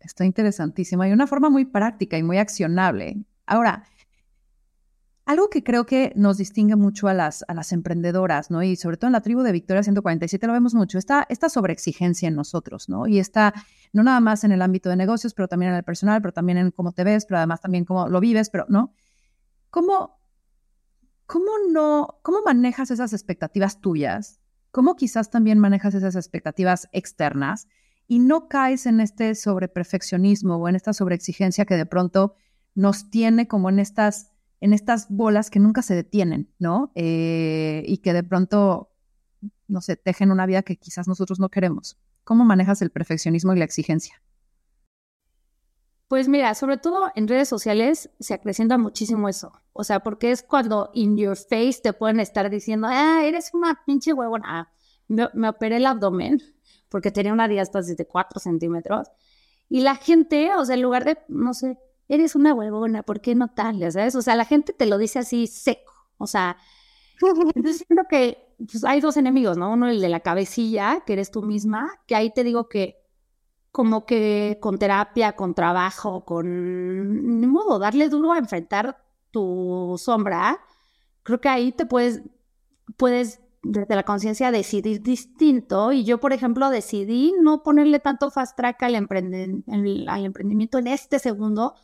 Está 0.00 0.24
interesantísima 0.24 1.08
y 1.08 1.12
una 1.12 1.26
forma 1.26 1.50
muy 1.50 1.64
práctica 1.64 2.16
y 2.16 2.22
muy 2.22 2.38
accionable. 2.38 3.24
Ahora, 3.46 3.84
algo 5.24 5.50
que 5.50 5.64
creo 5.64 5.86
que 5.86 6.12
nos 6.14 6.38
distingue 6.38 6.76
mucho 6.76 7.08
a 7.08 7.14
las, 7.14 7.44
a 7.48 7.54
las 7.54 7.72
emprendedoras, 7.72 8.48
¿no? 8.50 8.62
Y 8.62 8.76
sobre 8.76 8.96
todo 8.96 9.08
en 9.08 9.12
la 9.12 9.22
tribu 9.22 9.42
de 9.42 9.50
Victoria 9.50 9.82
147 9.82 10.46
lo 10.46 10.52
vemos 10.52 10.74
mucho, 10.74 10.98
esta, 10.98 11.26
esta 11.28 11.48
sobreexigencia 11.48 12.28
en 12.28 12.36
nosotros, 12.36 12.88
¿no? 12.88 13.08
Y 13.08 13.18
está 13.18 13.52
no 13.92 14.04
nada 14.04 14.20
más 14.20 14.44
en 14.44 14.52
el 14.52 14.62
ámbito 14.62 14.88
de 14.88 14.94
negocios, 14.94 15.34
pero 15.34 15.48
también 15.48 15.72
en 15.72 15.78
el 15.78 15.84
personal, 15.84 16.22
pero 16.22 16.32
también 16.32 16.58
en 16.58 16.70
cómo 16.70 16.92
te 16.92 17.02
ves, 17.02 17.26
pero 17.26 17.38
además 17.38 17.60
también 17.60 17.84
cómo 17.84 18.08
lo 18.08 18.20
vives, 18.20 18.50
pero, 18.50 18.66
¿no? 18.68 18.94
¿Cómo, 19.70 20.20
cómo 21.26 21.50
no, 21.72 22.20
cómo 22.22 22.42
manejas 22.44 22.92
esas 22.92 23.12
expectativas 23.12 23.80
tuyas? 23.80 24.40
¿Cómo 24.76 24.94
quizás 24.94 25.30
también 25.30 25.58
manejas 25.58 25.94
esas 25.94 26.16
expectativas 26.16 26.90
externas? 26.92 27.66
Y 28.08 28.18
no 28.18 28.46
caes 28.46 28.84
en 28.84 29.00
este 29.00 29.34
sobreperfeccionismo 29.34 30.56
o 30.56 30.68
en 30.68 30.76
esta 30.76 30.92
sobreexigencia 30.92 31.64
que 31.64 31.76
de 31.76 31.86
pronto 31.86 32.34
nos 32.74 33.08
tiene 33.08 33.48
como 33.48 33.70
en 33.70 33.78
estas 33.78 34.32
en 34.60 34.74
estas 34.74 35.06
bolas 35.08 35.48
que 35.48 35.60
nunca 35.60 35.80
se 35.80 35.94
detienen, 35.94 36.52
¿no? 36.58 36.92
Eh, 36.94 37.84
y 37.86 37.96
que 38.02 38.12
de 38.12 38.22
pronto, 38.22 38.90
no 39.66 39.80
sé, 39.80 39.96
tejen 39.96 40.30
una 40.30 40.44
vida 40.44 40.60
que 40.60 40.76
quizás 40.76 41.08
nosotros 41.08 41.40
no 41.40 41.48
queremos. 41.48 41.96
¿Cómo 42.22 42.44
manejas 42.44 42.82
el 42.82 42.90
perfeccionismo 42.90 43.54
y 43.54 43.58
la 43.58 43.64
exigencia? 43.64 44.20
Pues 46.06 46.28
mira, 46.28 46.54
sobre 46.54 46.76
todo 46.76 47.12
en 47.14 47.28
redes 47.28 47.48
sociales 47.48 48.10
se 48.20 48.34
acrecienta 48.34 48.76
muchísimo 48.76 49.30
eso. 49.30 49.52
O 49.76 49.84
sea, 49.84 50.00
porque 50.00 50.30
es 50.30 50.42
cuando 50.42 50.90
in 50.94 51.16
your 51.16 51.36
face 51.36 51.80
te 51.82 51.92
pueden 51.92 52.20
estar 52.20 52.50
diciendo, 52.50 52.88
ah, 52.90 53.22
eres 53.24 53.52
una 53.54 53.82
pinche 53.84 54.12
huevona. 54.12 54.72
Me, 55.08 55.28
me 55.34 55.48
operé 55.48 55.76
el 55.76 55.86
abdomen 55.86 56.42
porque 56.88 57.10
tenía 57.10 57.32
una 57.32 57.48
diástasis 57.48 57.96
de 57.96 58.06
4 58.06 58.40
centímetros. 58.40 59.08
Y 59.68 59.80
la 59.80 59.96
gente, 59.96 60.54
o 60.54 60.64
sea, 60.64 60.76
en 60.76 60.82
lugar 60.82 61.04
de, 61.04 61.18
no 61.28 61.54
sé, 61.54 61.78
eres 62.08 62.34
una 62.34 62.54
huevona, 62.54 63.02
¿por 63.02 63.20
qué 63.20 63.34
no 63.34 63.48
tal? 63.48 63.80
¿Sabes? 63.92 64.14
O 64.14 64.22
sea, 64.22 64.36
la 64.36 64.44
gente 64.44 64.72
te 64.72 64.86
lo 64.86 64.98
dice 64.98 65.18
así 65.18 65.46
seco. 65.46 65.92
O 66.18 66.26
sea, 66.26 66.56
entonces 67.54 67.84
siento 67.86 68.04
que 68.08 68.54
pues, 68.58 68.84
hay 68.84 69.00
dos 69.00 69.16
enemigos, 69.16 69.56
¿no? 69.56 69.72
Uno 69.72 69.88
el 69.88 70.00
de 70.00 70.08
la 70.08 70.20
cabecilla, 70.20 71.02
que 71.06 71.14
eres 71.14 71.30
tú 71.30 71.42
misma, 71.42 71.90
que 72.06 72.14
ahí 72.16 72.32
te 72.32 72.44
digo 72.44 72.68
que 72.68 73.02
como 73.72 74.06
que 74.06 74.58
con 74.60 74.78
terapia, 74.78 75.36
con 75.36 75.54
trabajo, 75.54 76.24
con 76.24 77.40
ni 77.40 77.46
modo, 77.46 77.78
darle 77.78 78.08
duro 78.08 78.32
a 78.32 78.38
enfrentar 78.38 79.04
tu 79.30 79.94
sombra, 79.98 80.60
creo 81.22 81.40
que 81.40 81.48
ahí 81.48 81.72
te 81.72 81.86
puedes, 81.86 82.22
puedes 82.96 83.40
desde 83.62 83.96
la 83.96 84.04
conciencia 84.04 84.50
decidir 84.50 85.02
distinto. 85.02 85.92
Y 85.92 86.04
yo, 86.04 86.18
por 86.18 86.32
ejemplo, 86.32 86.70
decidí 86.70 87.34
no 87.40 87.62
ponerle 87.62 87.98
tanto 87.98 88.30
fast 88.30 88.56
track 88.56 88.82
al, 88.84 88.94
al 88.94 90.24
emprendimiento 90.24 90.78
en 90.78 90.86
este 90.86 91.18
segundo, 91.18 91.74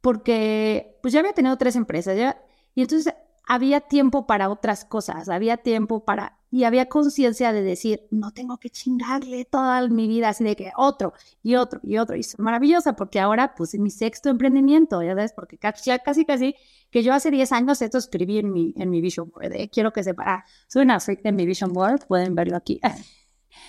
porque 0.00 0.98
pues 1.02 1.14
ya 1.14 1.20
había 1.20 1.32
tenido 1.32 1.56
tres 1.56 1.76
empresas 1.76 2.16
ya, 2.16 2.42
y 2.74 2.82
entonces 2.82 3.14
había 3.46 3.80
tiempo 3.80 4.26
para 4.26 4.48
otras 4.50 4.84
cosas, 4.84 5.28
había 5.28 5.58
tiempo 5.58 6.04
para, 6.04 6.38
y 6.52 6.64
había 6.64 6.86
conciencia 6.86 7.50
de 7.54 7.62
decir, 7.62 8.06
no 8.10 8.30
tengo 8.32 8.58
que 8.58 8.68
chingarle 8.68 9.46
toda 9.46 9.88
mi 9.88 10.06
vida, 10.06 10.28
así 10.28 10.44
de 10.44 10.54
que 10.54 10.70
otro 10.76 11.14
y 11.42 11.54
otro 11.54 11.80
y 11.82 11.96
otro, 11.96 12.14
y 12.14 12.20
es 12.20 12.38
maravillosa 12.38 12.94
porque 12.94 13.20
ahora 13.20 13.54
pues 13.56 13.72
en 13.72 13.82
mi 13.82 13.88
sexto 13.90 14.28
emprendimiento, 14.28 15.02
ya 15.02 15.14
ves, 15.14 15.32
porque 15.32 15.58
ya 15.82 15.98
casi 16.00 16.26
casi 16.26 16.54
que 16.90 17.02
yo 17.02 17.14
hace 17.14 17.30
10 17.30 17.52
años 17.52 17.80
esto 17.80 17.96
escribí 17.96 18.38
en 18.38 18.52
mi, 18.52 18.74
en 18.76 18.90
mi 18.90 19.00
vision 19.00 19.30
board, 19.30 19.54
¿eh? 19.54 19.70
quiero 19.72 19.94
que 19.94 20.04
sepa, 20.04 20.24
ah, 20.26 20.44
soy 20.68 20.82
una 20.82 21.00
freak 21.00 21.22
de 21.22 21.32
mi 21.32 21.46
vision 21.46 21.72
board, 21.72 22.06
pueden 22.06 22.34
verlo 22.34 22.58
aquí. 22.58 22.78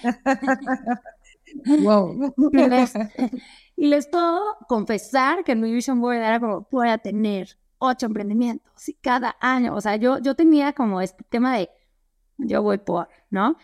wow. 1.83 2.33
Y 3.75 3.87
les 3.87 4.07
puedo 4.07 4.39
confesar 4.67 5.43
que 5.43 5.53
en 5.53 5.61
mi 5.61 5.71
vision 5.73 5.99
board 5.99 6.17
era 6.17 6.39
como, 6.39 6.67
voy 6.69 6.89
a 6.89 6.99
tener 6.99 7.57
ocho 7.79 8.05
emprendimientos 8.05 8.87
y 8.87 8.93
cada 8.93 9.35
año, 9.39 9.73
o 9.73 9.81
sea, 9.81 9.95
yo, 9.95 10.19
yo 10.19 10.35
tenía 10.35 10.73
como 10.73 11.01
este 11.01 11.23
tema 11.23 11.57
de, 11.57 11.69
yo 12.37 12.61
voy 12.61 12.77
por, 12.79 13.07
¿no? 13.29 13.57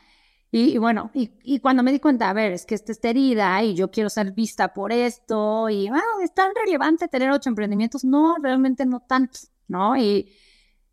Y, 0.52 0.80
bueno, 0.80 1.12
y, 1.14 1.60
cuando 1.60 1.84
me 1.84 1.92
di 1.92 2.00
cuenta, 2.00 2.30
a 2.30 2.34
ver, 2.34 2.54
es 2.54 2.66
que 2.66 2.74
esta 2.74 2.92
está 2.92 3.10
herida 3.10 3.62
y 3.64 3.76
yo 3.76 3.92
quiero 3.92 4.10
ser 4.10 4.32
vista 4.32 4.74
por 4.74 4.92
esto 4.92 5.70
y, 5.70 5.90
bueno, 5.90 6.04
ah, 6.20 6.24
es 6.24 6.34
tan 6.34 6.52
relevante 6.56 7.08
tener 7.08 7.30
ocho 7.30 7.50
emprendimientos, 7.50 8.04
no, 8.04 8.36
realmente 8.42 8.86
no 8.88 9.00
tanto, 9.02 9.40
¿no? 9.68 9.96
Y, 9.96 10.34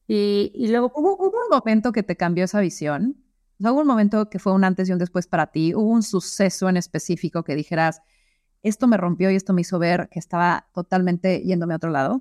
y, 0.07 0.69
luego... 0.69 0.93
¿Hubo, 0.95 1.17
¿Hubo 1.17 1.39
un 1.45 1.49
momento 1.51 1.93
que 1.93 2.03
te 2.03 2.17
cambió 2.17 2.45
esa 2.45 2.61
visión? 2.61 3.17
¿Hubo 3.59 3.81
un 3.81 3.87
momento 3.87 4.29
que 4.29 4.39
fue 4.39 4.53
un 4.53 4.65
antes 4.65 4.91
y 4.91 4.93
un 4.93 4.99
después 4.99 5.27
para 5.27 5.47
ti? 5.47 5.75
¿Hubo 5.75 5.89
un 5.89 6.03
suceso 6.03 6.69
en 6.69 6.77
específico 6.77 7.43
que 7.43 7.55
dijeras, 7.55 8.03
esto 8.63 8.87
me 8.87 8.99
rompió 8.99 9.31
y 9.31 9.37
esto 9.37 9.55
me 9.55 9.63
hizo 9.63 9.79
ver 9.79 10.09
que 10.11 10.19
estaba 10.19 10.69
totalmente 10.75 11.41
yéndome 11.43 11.73
a 11.73 11.77
otro 11.79 11.91
lado? 11.91 12.21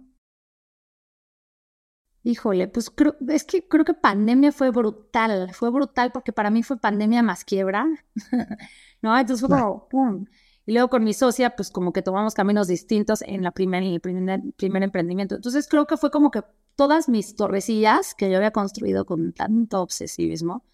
Híjole, 2.28 2.68
pues 2.68 2.90
creo, 2.90 3.16
es 3.28 3.44
que 3.44 3.68
creo 3.68 3.86
que 3.86 3.94
pandemia 3.94 4.52
fue 4.52 4.72
brutal, 4.72 5.54
fue 5.54 5.70
brutal 5.70 6.12
porque 6.12 6.34
para 6.34 6.50
mí 6.50 6.64
fue 6.64 6.76
pandemia 6.76 7.22
más 7.22 7.46
quiebra, 7.46 7.86
¿no? 9.04 9.16
Entonces 9.16 9.48
fue 9.48 9.56
como, 9.56 9.88
¡pum! 9.88 10.26
Y 10.66 10.74
luego 10.74 10.90
con 10.90 11.04
mi 11.04 11.14
socia, 11.14 11.56
pues 11.56 11.70
como 11.70 11.94
que 11.94 12.02
tomamos 12.02 12.34
caminos 12.34 12.68
distintos 12.68 13.22
en, 13.22 13.44
la 13.44 13.52
primer, 13.52 13.84
el 13.84 14.00
primer, 14.00 14.42
primer 14.58 14.82
emprendimiento. 14.82 15.36
Entonces 15.36 15.68
creo 15.68 15.86
que 15.86 15.98
fue 15.98 16.10
como 16.10 16.32
que 16.32 16.42
todas 16.76 17.10
mis 17.10 17.36
torrecillas 17.36 18.16
que 18.16 18.32
yo 18.32 18.38
había 18.38 18.50
construido 18.50 19.06
con 19.06 19.32
tanto 19.32 19.84
obsesivismo, 19.84 20.66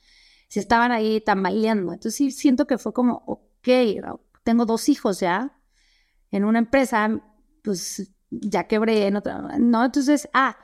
se 0.47 0.61
estaban 0.61 0.93
ahí 0.93 1.19
tambaleando. 1.19 1.91
Entonces 1.91 2.15
sí 2.15 2.31
siento 2.31 2.65
que 2.65 2.77
fue 2.77 2.93
como, 2.93 3.23
ok, 3.25 3.67
tengo 4.43 4.65
dos 4.65 4.87
hijos 4.87 5.19
ya, 5.19 5.59
en 6.31 6.45
una 6.45 6.59
empresa, 6.59 7.21
pues 7.61 8.09
ya 8.29 8.69
quebré 8.69 9.07
en 9.07 9.17
otra, 9.17 9.41
¿no? 9.59 9.83
Entonces, 9.83 10.29
ah, 10.33 10.55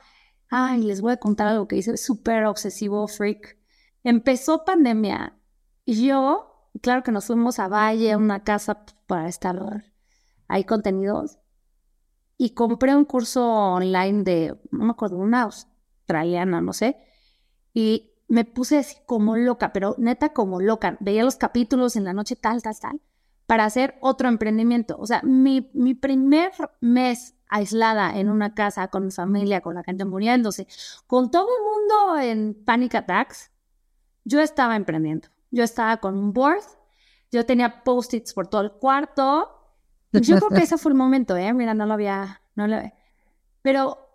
ay, 0.49 0.81
les 0.83 1.01
voy 1.01 1.13
a 1.13 1.17
contar 1.17 1.47
algo 1.47 1.67
que 1.67 1.77
hice 1.77 1.97
súper 1.97 2.45
obsesivo, 2.45 3.07
freak. 3.07 3.57
Empezó 4.03 4.65
pandemia 4.65 5.37
y 5.85 6.05
yo, 6.07 6.69
claro 6.81 7.03
que 7.03 7.11
nos 7.11 7.25
fuimos 7.25 7.59
a 7.59 7.67
Valle, 7.67 8.11
a 8.11 8.17
una 8.17 8.43
casa 8.43 8.85
para 9.07 9.27
estar 9.27 9.83
ahí 10.47 10.63
contenidos, 10.63 11.39
y 12.37 12.51
compré 12.51 12.95
un 12.95 13.05
curso 13.05 13.45
online 13.45 14.23
de, 14.23 14.59
no 14.71 14.85
me 14.85 14.91
acuerdo, 14.91 15.17
una 15.17 15.43
australiana, 15.43 16.61
no 16.61 16.73
sé, 16.73 16.97
y 17.73 18.11
me 18.27 18.45
puse 18.45 18.77
así 18.77 18.97
como 19.05 19.37
loca, 19.37 19.73
pero 19.73 19.95
neta 19.97 20.33
como 20.33 20.59
loca. 20.61 20.97
Veía 20.99 21.23
los 21.23 21.37
capítulos 21.37 21.95
en 21.95 22.03
la 22.03 22.13
noche 22.13 22.35
tal, 22.35 22.61
tal, 22.61 22.77
tal 22.79 23.01
para 23.47 23.63
hacer 23.65 23.95
otro 24.01 24.27
emprendimiento. 24.27 24.97
O 24.99 25.07
sea, 25.07 25.21
mi, 25.23 25.71
mi 25.73 25.95
primer 25.95 26.51
mes 26.81 27.33
aislada 27.49 28.17
en 28.17 28.29
una 28.29 28.53
casa 28.53 28.87
con 28.87 29.05
mi 29.05 29.11
familia, 29.11 29.61
con 29.61 29.75
la 29.75 29.83
gente 29.83 30.05
muriéndose, 30.05 30.67
con 31.05 31.31
todo 31.31 31.47
el 31.47 31.63
mundo 31.63 32.19
en 32.21 32.63
panic 32.65 32.95
attacks, 32.95 33.51
yo 34.23 34.41
estaba 34.41 34.75
emprendiendo. 34.75 35.29
Yo 35.51 35.63
estaba 35.63 35.97
con 35.97 36.17
un 36.17 36.33
board, 36.33 36.63
yo 37.31 37.45
tenía 37.45 37.83
post-its 37.83 38.33
por 38.33 38.47
todo 38.47 38.61
el 38.61 38.71
cuarto. 38.71 39.53
Yo 40.11 40.37
creo 40.37 40.49
que 40.49 40.63
ese 40.63 40.77
fue 40.77 40.91
el 40.91 40.97
momento, 40.97 41.37
¿eh? 41.37 41.53
Mira, 41.53 41.73
no 41.73 41.85
lo 41.85 41.93
había, 41.93 42.41
no 42.55 42.67
lo 42.67 42.77
Pero 43.61 44.07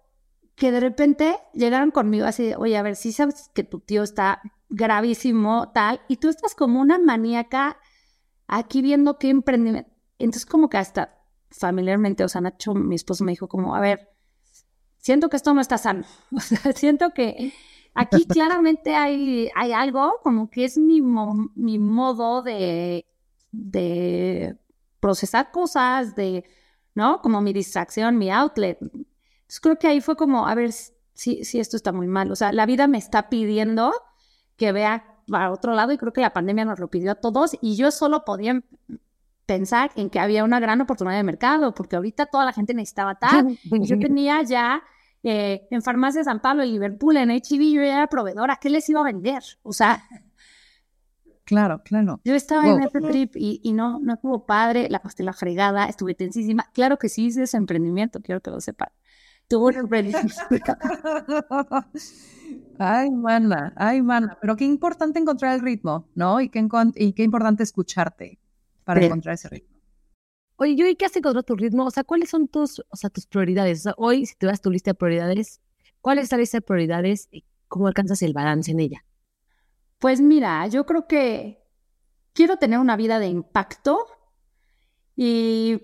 que 0.54 0.70
de 0.70 0.80
repente 0.80 1.38
llegaron 1.54 1.90
conmigo 1.90 2.26
así, 2.26 2.54
oye, 2.56 2.76
a 2.76 2.82
ver, 2.82 2.96
si 2.96 3.12
sabes 3.12 3.50
que 3.54 3.64
tu 3.64 3.80
tío 3.80 4.02
está 4.02 4.42
gravísimo, 4.68 5.70
tal, 5.72 6.00
y 6.08 6.16
tú 6.16 6.28
estás 6.28 6.54
como 6.54 6.80
una 6.80 6.98
maníaca 6.98 7.78
aquí 8.46 8.82
viendo 8.82 9.18
qué 9.18 9.30
emprendimiento. 9.30 9.90
Entonces, 10.18 10.46
como 10.46 10.68
que 10.68 10.78
hasta 10.78 11.21
familiarmente, 11.52 12.24
o 12.24 12.28
sea, 12.28 12.40
Nacho, 12.40 12.74
mi 12.74 12.94
esposo 12.94 13.24
me 13.24 13.32
dijo 13.32 13.48
como, 13.48 13.74
a 13.74 13.80
ver, 13.80 14.10
siento 14.98 15.28
que 15.28 15.36
esto 15.36 15.54
no 15.54 15.60
está 15.60 15.78
sano. 15.78 16.04
O 16.36 16.40
sea, 16.40 16.72
siento 16.72 17.10
que 17.10 17.52
aquí 17.94 18.24
claramente 18.28 18.94
hay, 18.94 19.48
hay 19.54 19.72
algo 19.72 20.20
como 20.22 20.50
que 20.50 20.64
es 20.64 20.78
mi, 20.78 21.00
mi 21.00 21.78
modo 21.78 22.42
de, 22.42 23.06
de 23.50 24.56
procesar 25.00 25.50
cosas, 25.50 26.14
de, 26.14 26.44
¿no? 26.94 27.20
Como 27.20 27.40
mi 27.40 27.52
distracción, 27.52 28.18
mi 28.18 28.30
outlet. 28.30 28.78
Entonces 28.80 29.60
creo 29.60 29.78
que 29.78 29.88
ahí 29.88 30.00
fue 30.00 30.16
como, 30.16 30.46
a 30.46 30.54
ver, 30.54 30.72
si, 30.72 31.44
si 31.44 31.60
esto 31.60 31.76
está 31.76 31.92
muy 31.92 32.06
mal. 32.06 32.30
O 32.30 32.36
sea, 32.36 32.52
la 32.52 32.66
vida 32.66 32.86
me 32.86 32.98
está 32.98 33.28
pidiendo 33.28 33.92
que 34.56 34.72
vea 34.72 35.04
a 35.32 35.50
otro 35.50 35.74
lado 35.74 35.92
y 35.92 35.98
creo 35.98 36.12
que 36.12 36.20
la 36.20 36.32
pandemia 36.32 36.64
nos 36.64 36.78
lo 36.78 36.88
pidió 36.88 37.12
a 37.12 37.14
todos 37.16 37.56
y 37.60 37.76
yo 37.76 37.90
solo 37.90 38.24
podía 38.24 38.62
pensar 39.52 39.90
en 39.96 40.08
que 40.08 40.18
había 40.18 40.44
una 40.44 40.60
gran 40.60 40.80
oportunidad 40.80 41.18
de 41.18 41.24
mercado 41.24 41.74
porque 41.74 41.96
ahorita 41.96 42.26
toda 42.26 42.46
la 42.46 42.52
gente 42.52 42.72
necesitaba 42.72 43.14
tal 43.18 43.58
yo 43.64 43.98
tenía 43.98 44.42
ya 44.42 44.82
eh, 45.22 45.68
en 45.70 45.82
Farmacia 45.82 46.24
San 46.24 46.40
Pablo, 46.40 46.62
en 46.62 46.70
Liverpool, 46.72 47.16
en 47.16 47.30
HB, 47.30 47.74
yo 47.74 47.80
era 47.82 48.06
proveedora, 48.08 48.58
¿qué 48.60 48.70
les 48.70 48.88
iba 48.88 49.00
a 49.00 49.04
vender? 49.04 49.42
O 49.62 49.72
sea, 49.72 50.02
Claro, 51.44 51.82
claro. 51.84 52.20
yo 52.24 52.34
estaba 52.34 52.66
en 52.68 52.82
ese 52.82 53.00
trip 53.00 53.36
y, 53.36 53.60
y 53.62 53.72
no, 53.72 53.98
no 54.00 54.14
estuvo 54.14 54.46
padre, 54.46 54.88
la 54.88 55.02
pasé 55.02 55.22
la 55.22 55.32
fregada, 55.32 55.86
estuve 55.86 56.14
tensísima. 56.14 56.64
Claro 56.72 56.98
que 56.98 57.08
sí 57.08 57.26
hice 57.26 57.42
ese 57.42 57.56
emprendimiento, 57.56 58.20
quiero 58.22 58.40
que 58.40 58.50
lo 58.50 58.60
sepan. 58.60 58.88
Tuve 59.48 59.74
un 59.74 59.80
emprendimiento. 59.80 60.32
Ay, 62.78 63.10
mana, 63.10 63.72
ay, 63.76 64.02
mana. 64.02 64.38
Pero 64.40 64.56
qué 64.56 64.64
importante 64.64 65.18
encontrar 65.18 65.54
el 65.54 65.60
ritmo, 65.60 66.08
¿no? 66.14 66.40
Y 66.40 66.48
qué, 66.48 66.66
y 66.94 67.12
qué 67.12 67.22
importante 67.22 67.62
escucharte 67.62 68.38
para 68.84 69.04
encontrar 69.04 69.34
ese 69.34 69.48
ritmo. 69.48 69.76
Oye, 70.56 70.90
¿y 70.90 70.96
qué 70.96 71.06
has 71.06 71.16
encontrado 71.16 71.42
tu 71.42 71.56
ritmo? 71.56 71.86
O 71.86 71.90
sea, 71.90 72.04
¿cuáles 72.04 72.30
son 72.30 72.46
tus, 72.46 72.80
o 72.88 72.96
sea, 72.96 73.10
tus 73.10 73.26
prioridades? 73.26 73.80
O 73.80 73.82
sea, 73.82 73.94
hoy, 73.96 74.26
si 74.26 74.36
tuvieras 74.36 74.60
tu 74.60 74.70
lista 74.70 74.90
de 74.90 74.94
prioridades, 74.94 75.60
¿cuál 76.00 76.18
es 76.18 76.30
la 76.30 76.38
lista 76.38 76.58
de 76.58 76.62
prioridades 76.62 77.28
y 77.30 77.44
cómo 77.68 77.88
alcanzas 77.88 78.22
el 78.22 78.32
balance 78.32 78.70
en 78.70 78.80
ella? 78.80 79.04
Pues 79.98 80.20
mira, 80.20 80.66
yo 80.68 80.86
creo 80.86 81.06
que 81.06 81.62
quiero 82.32 82.56
tener 82.56 82.78
una 82.78 82.96
vida 82.96 83.18
de 83.18 83.28
impacto 83.28 84.06
y, 85.16 85.80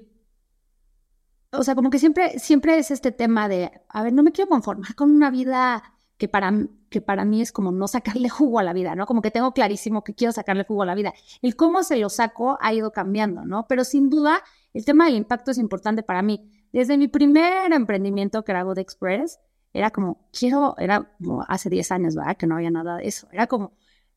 o 1.50 1.62
sea, 1.62 1.74
como 1.74 1.90
que 1.90 1.98
siempre, 1.98 2.38
siempre 2.38 2.78
es 2.78 2.90
este 2.90 3.12
tema 3.12 3.48
de, 3.48 3.70
a 3.88 4.02
ver, 4.02 4.12
no 4.12 4.22
me 4.22 4.32
quiero 4.32 4.48
conformar 4.48 4.94
con 4.94 5.10
una 5.10 5.30
vida 5.30 5.97
que 6.18 6.28
para, 6.28 6.52
que 6.90 7.00
para 7.00 7.24
mí 7.24 7.40
es 7.40 7.52
como 7.52 7.72
no 7.72 7.88
sacarle 7.88 8.28
jugo 8.28 8.58
a 8.58 8.62
la 8.62 8.72
vida, 8.72 8.94
¿no? 8.94 9.06
Como 9.06 9.22
que 9.22 9.30
tengo 9.30 9.52
clarísimo 9.52 10.04
que 10.04 10.14
quiero 10.14 10.32
sacarle 10.32 10.64
jugo 10.64 10.82
a 10.82 10.86
la 10.86 10.94
vida. 10.94 11.14
El 11.40 11.56
cómo 11.56 11.82
se 11.84 11.96
lo 11.96 12.10
saco 12.10 12.58
ha 12.60 12.74
ido 12.74 12.92
cambiando, 12.92 13.44
¿no? 13.44 13.66
Pero 13.68 13.84
sin 13.84 14.10
duda, 14.10 14.42
el 14.74 14.84
tema 14.84 15.06
del 15.06 15.14
impacto 15.14 15.52
es 15.52 15.58
importante 15.58 16.02
para 16.02 16.22
mí. 16.22 16.50
Desde 16.72 16.98
mi 16.98 17.08
primer 17.08 17.72
emprendimiento, 17.72 18.44
que 18.44 18.52
era 18.52 18.62
Good 18.62 18.78
Express, 18.78 19.38
era 19.72 19.90
como, 19.90 20.28
quiero, 20.32 20.74
era 20.78 21.10
como 21.18 21.44
hace 21.48 21.70
10 21.70 21.92
años, 21.92 22.14
¿verdad? 22.16 22.36
Que 22.36 22.46
no 22.46 22.56
había 22.56 22.70
nada 22.70 22.96
de 22.96 23.06
eso. 23.06 23.28
Era 23.32 23.46
como, 23.46 23.72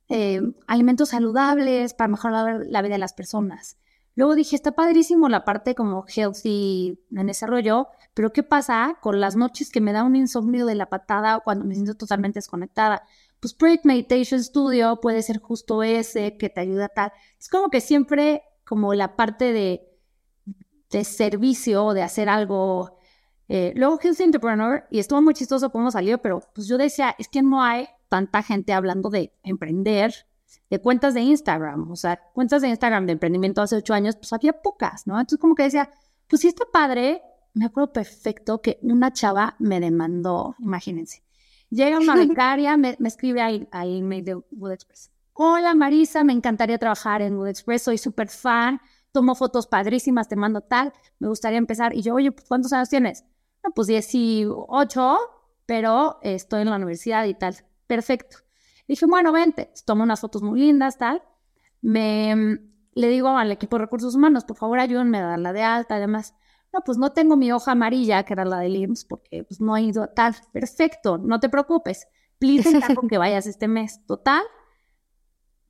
eh, 0.09 0.41
alimentos 0.67 1.09
saludables 1.09 1.93
para 1.93 2.07
mejorar 2.09 2.61
la 2.67 2.81
vida 2.81 2.95
de 2.95 2.99
las 2.99 3.13
personas. 3.13 3.77
Luego 4.15 4.35
dije, 4.35 4.55
está 4.55 4.73
padrísimo 4.73 5.29
la 5.29 5.45
parte 5.45 5.73
como 5.75 6.05
healthy 6.07 6.99
en 7.11 7.29
ese 7.29 7.47
rollo, 7.47 7.87
pero 8.13 8.33
¿qué 8.33 8.43
pasa 8.43 8.97
con 9.01 9.19
las 9.21 9.35
noches 9.35 9.71
que 9.71 9.81
me 9.81 9.93
da 9.93 10.03
un 10.03 10.15
insomnio 10.15 10.65
de 10.65 10.75
la 10.75 10.87
patada 10.87 11.37
o 11.37 11.41
cuando 11.43 11.65
me 11.65 11.75
siento 11.75 11.95
totalmente 11.95 12.39
desconectada? 12.39 13.03
Pues 13.39 13.53
Project 13.53 13.85
Meditation 13.85 14.43
Studio 14.43 14.99
puede 15.01 15.23
ser 15.23 15.39
justo 15.39 15.81
ese 15.81 16.37
que 16.37 16.49
te 16.49 16.61
ayuda 16.61 16.85
a 16.85 16.89
tal. 16.89 17.13
Es 17.39 17.49
como 17.49 17.69
que 17.69 17.81
siempre 17.81 18.43
como 18.65 18.93
la 18.93 19.15
parte 19.15 19.53
de, 19.53 19.89
de 20.91 21.03
servicio 21.03 21.93
de 21.93 22.03
hacer 22.03 22.29
algo. 22.29 22.97
Eh, 23.47 23.73
luego 23.75 23.99
Healthy 23.99 24.23
Entrepreneur, 24.23 24.85
y 24.91 24.99
estuvo 24.99 25.21
muy 25.21 25.33
chistoso 25.33 25.71
cómo 25.71 25.91
salió, 25.91 26.21
pero 26.21 26.41
pues 26.53 26.67
yo 26.67 26.77
decía, 26.77 27.15
es 27.17 27.27
que 27.27 27.41
no 27.41 27.63
hay 27.63 27.87
tanta 28.07 28.43
gente 28.43 28.71
hablando 28.71 29.09
de 29.09 29.33
emprender, 29.43 30.13
de 30.69 30.79
cuentas 30.79 31.13
de 31.13 31.21
Instagram, 31.21 31.91
o 31.91 31.95
sea, 31.95 32.19
cuentas 32.33 32.61
de 32.61 32.69
Instagram 32.69 33.05
de 33.05 33.13
emprendimiento 33.13 33.61
hace 33.61 33.75
ocho 33.75 33.93
años, 33.93 34.15
pues 34.15 34.33
había 34.33 34.53
pocas, 34.53 35.07
¿no? 35.07 35.19
Entonces 35.19 35.39
como 35.39 35.55
que 35.55 35.63
decía, 35.63 35.89
pues 36.27 36.41
sí 36.41 36.47
está 36.47 36.65
padre, 36.71 37.21
me 37.53 37.65
acuerdo 37.65 37.91
perfecto 37.91 38.61
que 38.61 38.79
una 38.81 39.11
chava 39.13 39.55
me 39.59 39.79
demandó, 39.79 40.55
imagínense, 40.59 41.23
llega 41.69 41.99
una 41.99 42.15
becaria, 42.27 42.77
me, 42.77 42.95
me 42.99 43.07
escribe 43.07 43.41
al, 43.41 43.67
al 43.71 43.97
email 43.97 44.25
de 44.25 44.35
Wood 44.51 44.71
Express, 44.71 45.11
hola 45.33 45.73
Marisa, 45.75 46.23
me 46.23 46.33
encantaría 46.33 46.77
trabajar 46.77 47.21
en 47.21 47.37
Wood 47.37 47.47
Express, 47.47 47.83
soy 47.83 47.97
súper 47.97 48.29
fan, 48.29 48.79
tomo 49.11 49.35
fotos 49.35 49.67
padrísimas, 49.67 50.27
te 50.27 50.35
mando 50.35 50.61
tal, 50.61 50.93
me 51.19 51.27
gustaría 51.27 51.57
empezar, 51.57 51.95
y 51.95 52.01
yo, 52.01 52.15
oye, 52.15 52.31
pues, 52.31 52.47
¿cuántos 52.47 52.73
años 52.73 52.89
tienes? 52.89 53.25
No, 53.63 53.71
pues 53.71 53.87
18, 53.87 55.17
pero 55.65 56.19
estoy 56.21 56.61
en 56.61 56.69
la 56.69 56.75
universidad 56.77 57.25
y 57.25 57.33
tal, 57.33 57.55
perfecto. 57.87 58.37
Dije, 58.91 59.05
bueno, 59.05 59.31
vente, 59.31 59.71
tomo 59.85 60.03
unas 60.03 60.19
fotos 60.19 60.41
muy 60.41 60.59
lindas, 60.59 60.97
tal. 60.97 61.23
Me 61.79 62.59
le 62.93 63.07
digo 63.07 63.29
al 63.29 63.49
equipo 63.49 63.77
de 63.77 63.85
recursos 63.85 64.15
humanos, 64.15 64.43
por 64.43 64.57
favor, 64.57 64.79
ayúdenme 64.79 65.19
a 65.19 65.27
darla 65.27 65.53
de 65.53 65.63
alta, 65.63 65.95
además. 65.95 66.35
No, 66.73 66.81
pues 66.81 66.97
no 66.97 67.13
tengo 67.13 67.37
mi 67.37 67.53
hoja 67.53 67.71
amarilla, 67.71 68.23
que 68.23 68.33
era 68.33 68.43
la 68.43 68.59
del 68.59 68.75
IMSS, 68.75 69.05
porque 69.05 69.45
pues, 69.45 69.61
no 69.61 69.77
he 69.77 69.83
ido 69.83 70.09
tal. 70.09 70.35
Perfecto, 70.51 71.17
no 71.17 71.39
te 71.39 71.47
preocupes. 71.47 72.05
Please 72.37 72.67
encargo 72.69 73.07
que 73.07 73.17
vayas 73.17 73.47
este 73.47 73.69
mes. 73.69 74.05
Total, 74.05 74.43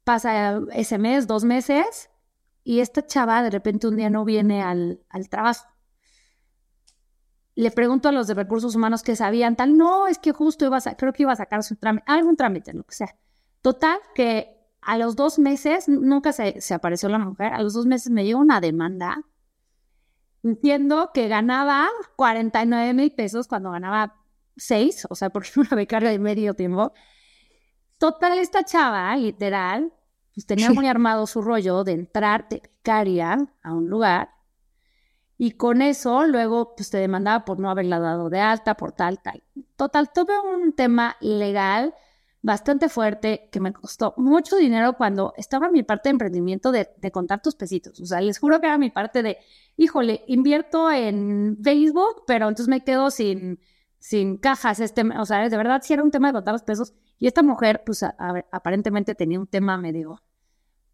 pasa 0.03 0.59
ese 0.73 0.97
mes, 0.97 1.27
dos 1.27 1.43
meses, 1.43 2.09
y 2.63 2.79
esta 2.79 3.05
chava 3.05 3.43
de 3.43 3.51
repente 3.51 3.87
un 3.87 3.97
día 3.97 4.09
no 4.09 4.25
viene 4.25 4.63
al, 4.63 4.99
al 5.09 5.29
trabajo. 5.29 5.67
Le 7.61 7.69
pregunto 7.69 8.09
a 8.09 8.11
los 8.11 8.25
de 8.25 8.33
recursos 8.33 8.75
humanos 8.75 9.03
que 9.03 9.15
sabían 9.15 9.55
tal, 9.55 9.77
no, 9.77 10.07
es 10.07 10.17
que 10.17 10.31
justo 10.31 10.65
iba 10.65 10.77
a, 10.77 10.95
creo 10.95 11.13
que 11.13 11.21
iba 11.21 11.31
a 11.31 11.35
sacar 11.35 11.61
su 11.61 11.75
trámite, 11.75 12.05
algún 12.07 12.35
trámite, 12.35 12.73
lo 12.73 12.83
que 12.83 12.95
sea. 12.95 13.15
Total, 13.61 13.99
que 14.15 14.57
a 14.81 14.97
los 14.97 15.15
dos 15.15 15.37
meses, 15.37 15.87
nunca 15.87 16.33
se, 16.33 16.59
se 16.59 16.73
apareció 16.73 17.07
la 17.07 17.19
mujer, 17.19 17.53
a 17.53 17.61
los 17.61 17.75
dos 17.75 17.85
meses 17.85 18.11
me 18.11 18.25
llegó 18.25 18.39
una 18.39 18.61
demanda 18.61 19.21
diciendo 20.41 21.11
que 21.13 21.27
ganaba 21.27 21.87
49 22.15 22.95
mil 22.95 23.13
pesos 23.13 23.47
cuando 23.47 23.69
ganaba 23.69 24.15
6, 24.57 25.05
o 25.11 25.13
sea, 25.13 25.29
porque 25.29 25.49
era 25.55 25.61
una 25.61 25.75
becaria 25.75 26.09
de 26.09 26.17
medio 26.17 26.55
tiempo. 26.55 26.93
Total, 27.99 28.39
esta 28.39 28.65
chava, 28.65 29.15
literal, 29.17 29.93
pues 30.33 30.47
tenía 30.47 30.71
muy 30.71 30.87
armado 30.87 31.27
su 31.27 31.43
rollo 31.43 31.83
de 31.83 31.91
entrar 31.91 32.49
de 32.49 32.59
becaria 32.59 33.37
a 33.61 33.71
un 33.71 33.87
lugar 33.87 34.31
y 35.43 35.53
con 35.53 35.81
eso 35.81 36.27
luego 36.27 36.75
pues 36.75 36.91
te 36.91 36.99
demandaba 36.99 37.45
por 37.45 37.57
no 37.57 37.71
haberla 37.71 37.97
dado 37.97 38.29
de 38.29 38.39
alta, 38.39 38.75
por 38.75 38.91
tal, 38.91 39.23
tal. 39.23 39.41
Total, 39.75 40.13
tuve 40.13 40.33
un 40.39 40.73
tema 40.73 41.17
legal 41.19 41.95
bastante 42.43 42.89
fuerte 42.89 43.49
que 43.51 43.59
me 43.59 43.73
costó 43.73 44.13
mucho 44.17 44.55
dinero 44.55 44.93
cuando 44.97 45.33
estaba 45.37 45.71
mi 45.71 45.81
parte 45.81 46.09
de 46.09 46.11
emprendimiento 46.11 46.71
de, 46.71 46.89
de 46.95 47.11
contar 47.11 47.41
tus 47.41 47.55
pesitos. 47.55 47.99
O 47.99 48.05
sea, 48.05 48.21
les 48.21 48.37
juro 48.37 48.61
que 48.61 48.67
era 48.67 48.77
mi 48.77 48.91
parte 48.91 49.23
de, 49.23 49.39
híjole, 49.77 50.23
invierto 50.27 50.91
en 50.91 51.57
Facebook, 51.63 52.21
pero 52.27 52.47
entonces 52.47 52.67
me 52.67 52.83
quedo 52.83 53.09
sin, 53.09 53.59
sin 53.97 54.37
cajas. 54.37 54.79
Este, 54.79 55.01
o 55.01 55.25
sea, 55.25 55.49
de 55.49 55.57
verdad 55.57 55.81
sí 55.83 55.93
era 55.93 56.03
un 56.03 56.11
tema 56.11 56.27
de 56.27 56.33
contar 56.33 56.53
los 56.53 56.61
pesos. 56.61 56.93
Y 57.17 57.25
esta 57.25 57.41
mujer, 57.41 57.81
pues 57.83 58.03
aparentemente 58.03 59.15
tenía 59.15 59.39
un 59.39 59.47
tema 59.47 59.75
medio 59.77 60.21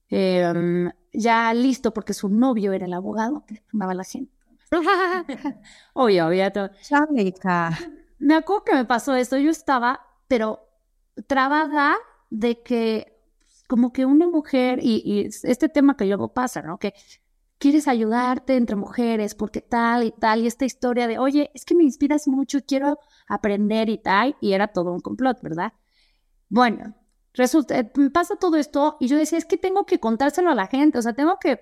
eh, 0.09 0.89
ya 1.11 1.53
listo 1.53 1.93
porque 1.93 2.13
su 2.13 2.29
novio 2.29 2.71
era 2.73 2.85
el 2.85 2.93
abogado 2.93 3.43
que 3.45 3.61
llamaba 3.71 3.91
a 3.91 3.95
la 3.95 4.03
gente. 4.03 4.36
Obvio, 5.93 6.27
obvio. 6.27 6.51
todo. 6.51 6.69
Me 8.19 8.35
acuerdo 8.35 8.63
que 8.63 8.73
me 8.73 8.85
pasó 8.85 9.15
esto. 9.15 9.37
Yo 9.37 9.51
estaba, 9.51 10.01
pero 10.27 10.67
trabada 11.27 11.95
de 12.29 12.61
que, 12.61 13.19
como 13.67 13.93
que 13.93 14.05
una 14.05 14.27
mujer, 14.27 14.79
y, 14.81 15.01
y 15.05 15.29
este 15.43 15.69
tema 15.69 15.95
que 15.95 16.05
luego 16.05 16.33
pasa, 16.33 16.61
¿no? 16.61 16.77
Que 16.77 16.93
quieres 17.57 17.87
ayudarte 17.87 18.55
entre 18.55 18.75
mujeres 18.75 19.35
porque 19.35 19.61
tal 19.61 20.03
y 20.03 20.11
tal, 20.11 20.41
y 20.41 20.47
esta 20.47 20.65
historia 20.65 21.07
de, 21.07 21.17
oye, 21.19 21.51
es 21.53 21.65
que 21.65 21.75
me 21.75 21.83
inspiras 21.83 22.27
mucho 22.27 22.59
quiero 22.65 22.99
aprender 23.27 23.89
y 23.89 23.97
tal, 23.97 24.35
y 24.41 24.53
era 24.53 24.67
todo 24.67 24.91
un 24.93 24.99
complot, 24.99 25.41
¿verdad? 25.41 25.73
Bueno, 26.49 26.95
resulta, 27.33 27.79
eh, 27.79 27.91
me 27.95 28.09
pasa 28.09 28.35
todo 28.35 28.57
esto 28.57 28.97
y 28.99 29.07
yo 29.07 29.17
decía, 29.17 29.37
es 29.37 29.45
que 29.45 29.57
tengo 29.57 29.85
que 29.85 29.99
contárselo 29.99 30.51
a 30.51 30.55
la 30.55 30.67
gente, 30.67 30.97
o 30.99 31.01
sea, 31.01 31.13
tengo 31.13 31.37
que, 31.39 31.61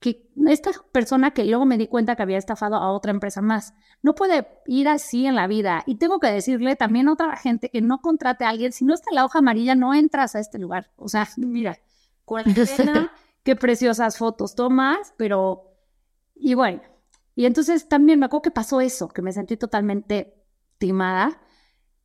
que 0.00 0.30
esta 0.46 0.70
persona 0.92 1.32
que 1.32 1.44
luego 1.44 1.66
me 1.66 1.76
di 1.76 1.88
cuenta 1.88 2.14
que 2.14 2.22
había 2.22 2.38
estafado 2.38 2.76
a 2.76 2.92
otra 2.92 3.10
empresa 3.10 3.42
más, 3.42 3.74
no 4.02 4.14
puede 4.14 4.46
ir 4.66 4.88
así 4.88 5.26
en 5.26 5.34
la 5.34 5.46
vida 5.46 5.82
y 5.86 5.96
tengo 5.96 6.20
que 6.20 6.28
decirle 6.28 6.76
también 6.76 7.08
a 7.08 7.14
otra 7.14 7.36
gente 7.36 7.70
que 7.70 7.80
no 7.80 7.98
contrate 7.98 8.44
a 8.44 8.50
alguien, 8.50 8.72
si 8.72 8.84
no 8.84 8.94
está 8.94 9.10
la 9.12 9.24
hoja 9.24 9.40
amarilla, 9.40 9.74
no 9.74 9.94
entras 9.94 10.36
a 10.36 10.40
este 10.40 10.58
lugar, 10.58 10.90
o 10.96 11.08
sea, 11.08 11.28
mira, 11.36 11.78
cuarentena, 12.24 13.10
qué 13.42 13.56
preciosas 13.56 14.18
fotos 14.18 14.54
tomas, 14.54 15.14
pero, 15.16 15.72
y 16.34 16.54
bueno, 16.54 16.80
y 17.38 17.46
entonces 17.46 17.88
también 17.88 18.18
me 18.18 18.26
acuerdo 18.26 18.42
que 18.42 18.50
pasó 18.50 18.80
eso, 18.80 19.06
que 19.06 19.22
me 19.22 19.32
sentí 19.32 19.56
totalmente 19.56 20.34
timada. 20.78 21.40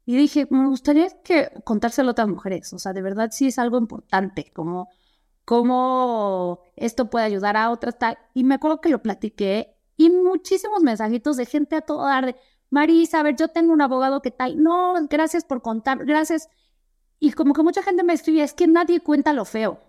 Y 0.06 0.16
dije, 0.16 0.48
me 0.52 0.68
gustaría 0.68 1.08
que 1.24 1.50
contárselo 1.64 2.10
a 2.10 2.12
otras 2.12 2.28
mujeres. 2.28 2.72
O 2.72 2.78
sea, 2.78 2.94
de 2.94 3.02
verdad 3.02 3.30
sí 3.32 3.48
es 3.48 3.58
algo 3.58 3.80
importante, 3.80 4.52
como 4.54 4.90
cómo 5.46 6.62
esto 6.76 7.10
puede 7.10 7.26
ayudar 7.26 7.58
a 7.58 7.70
otras 7.72 7.98
tal. 7.98 8.18
Y 8.34 8.44
me 8.44 8.56
acuerdo 8.56 8.82
que 8.82 8.90
lo 8.90 9.02
platiqué 9.02 9.76
y 9.98 10.10
muchísimos 10.10 10.82
mensajitos 10.82 11.38
de 11.38 11.46
gente 11.46 11.76
a 11.76 11.82
todo 11.82 12.04
dar 12.06 12.26
de, 12.26 12.36
Marisa, 12.74 13.20
a 13.20 13.24
ver, 13.24 13.36
yo 13.36 13.50
tengo 13.50 13.72
un 13.72 13.82
abogado 13.82 14.22
que 14.24 14.32
tal. 14.32 14.62
No, 14.62 14.96
gracias 15.08 15.46
por 15.46 15.62
contar, 15.62 16.06
gracias. 16.06 16.50
Y 17.20 17.32
como 17.34 17.54
que 17.54 17.62
mucha 17.62 17.84
gente 17.84 18.04
me 18.04 18.14
escribía, 18.14 18.44
es 18.44 18.54
que 18.54 18.66
nadie 18.66 19.00
cuenta 19.00 19.32
lo 19.32 19.46
feo. 19.46 19.80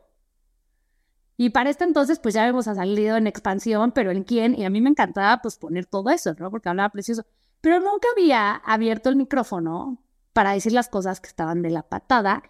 Y 1.38 1.48
para 1.48 1.70
este 1.70 1.84
entonces, 1.84 2.18
pues 2.18 2.34
ya 2.34 2.46
hemos 2.46 2.66
salido 2.66 3.16
en 3.16 3.26
expansión, 3.26 3.92
pero 3.92 4.10
en 4.10 4.22
quién, 4.22 4.54
y 4.54 4.66
a 4.66 4.70
mí 4.70 4.82
me 4.82 4.90
encantaba 4.90 5.40
pues 5.40 5.56
poner 5.56 5.86
todo 5.86 6.10
eso, 6.10 6.34
¿no? 6.38 6.50
Porque 6.50 6.68
hablaba 6.68 6.90
precioso. 6.90 7.24
Pero 7.62 7.80
nunca 7.80 8.06
había 8.12 8.54
abierto 8.54 9.08
el 9.08 9.16
micrófono 9.16 10.04
para 10.34 10.52
decir 10.52 10.72
las 10.72 10.88
cosas 10.88 11.20
que 11.20 11.28
estaban 11.28 11.62
de 11.62 11.70
la 11.70 11.84
patada. 11.84 12.42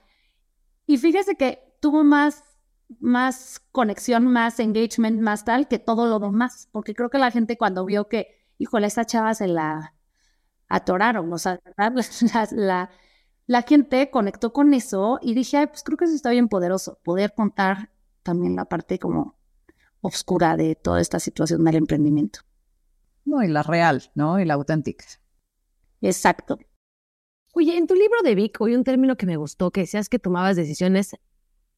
Y 0.84 0.98
fíjese 0.98 1.36
que 1.36 1.76
tuvo 1.80 2.02
más, 2.02 2.42
más 3.00 3.60
conexión, 3.72 4.26
más 4.26 4.60
engagement, 4.60 5.20
más 5.20 5.44
tal 5.44 5.68
que 5.68 5.78
todo 5.78 6.06
lo 6.06 6.18
demás. 6.18 6.68
Porque 6.72 6.94
creo 6.94 7.10
que 7.10 7.18
la 7.18 7.30
gente 7.30 7.56
cuando 7.58 7.84
vio 7.84 8.08
que, 8.08 8.28
híjole, 8.58 8.86
esta 8.86 9.04
chava 9.04 9.34
se 9.34 9.48
la, 9.48 9.94
atoraron, 10.68 11.32
o 11.32 11.38
sea, 11.38 11.60
la, 11.76 12.48
la, 12.52 12.90
la 13.46 13.62
gente 13.62 14.10
conectó 14.10 14.52
con 14.52 14.74
eso 14.74 15.18
y 15.22 15.34
dije, 15.34 15.58
Ay, 15.58 15.66
pues 15.68 15.82
creo 15.82 15.96
que 15.96 16.04
eso 16.06 16.14
está 16.14 16.30
bien 16.30 16.48
poderoso, 16.48 16.98
poder 17.04 17.34
contar 17.34 17.90
también 18.22 18.56
la 18.56 18.64
parte 18.64 18.98
como 18.98 19.36
oscura 20.00 20.56
de 20.56 20.74
toda 20.74 21.00
esta 21.00 21.20
situación 21.20 21.64
del 21.64 21.76
emprendimiento. 21.76 22.40
No, 23.24 23.42
y 23.42 23.48
la 23.48 23.62
real, 23.62 24.10
¿no? 24.14 24.38
Y 24.38 24.44
la 24.44 24.54
auténtica. 24.54 25.04
Exacto. 26.00 26.58
Oye, 27.54 27.76
en 27.76 27.86
tu 27.86 27.94
libro 27.94 28.20
de 28.22 28.34
Vic 28.34 28.60
hay 28.60 28.74
un 28.74 28.84
término 28.84 29.16
que 29.16 29.26
me 29.26 29.36
gustó, 29.36 29.70
que 29.70 29.82
decías 29.82 30.08
que 30.08 30.18
tomabas 30.18 30.56
decisiones 30.56 31.16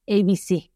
ABC. 0.08 0.72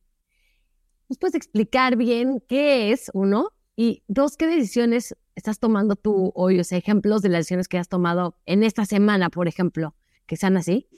¿Nos 1.11 1.19
puedes 1.19 1.35
explicar 1.35 1.97
bien 1.97 2.41
qué 2.49 2.93
es, 2.93 3.11
uno? 3.15 3.49
Y 3.75 4.05
dos, 4.07 4.37
¿qué 4.37 4.47
decisiones 4.47 5.17
estás 5.35 5.59
tomando 5.59 5.97
tú 5.97 6.31
hoy? 6.37 6.61
O 6.61 6.63
sea, 6.63 6.79
ejemplos 6.79 7.21
de 7.21 7.31
las 7.31 7.41
decisiones 7.41 7.67
que 7.67 7.79
has 7.79 7.89
tomado 7.89 8.37
en 8.47 8.63
esta 8.63 8.85
semana, 8.85 9.29
por 9.29 9.49
ejemplo, 9.49 9.97
que 10.27 10.37
sean 10.37 10.57
así. 10.57 10.89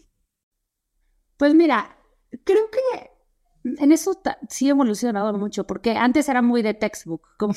Pues 1.38 1.54
mira, 1.54 1.96
creo 2.44 2.68
que 2.70 3.10
en 3.64 3.90
eso 3.90 4.20
sí 4.50 4.66
he 4.66 4.70
evolucionado 4.72 5.32
mucho, 5.32 5.66
porque 5.66 5.92
antes 5.92 6.28
era 6.28 6.42
muy 6.42 6.60
de 6.60 6.74
textbook, 6.74 7.26
como, 7.38 7.54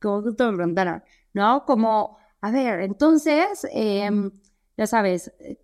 como 0.00 0.22
tú 0.34 0.44
me 0.50 0.56
preguntaron, 0.56 1.04
¿no? 1.34 1.64
Como, 1.66 2.18
a 2.40 2.50
ver, 2.50 2.80
entonces, 2.80 3.64
em, 3.70 4.32
ya 4.76 4.88
sabes, 4.88 5.32
eh, 5.38 5.60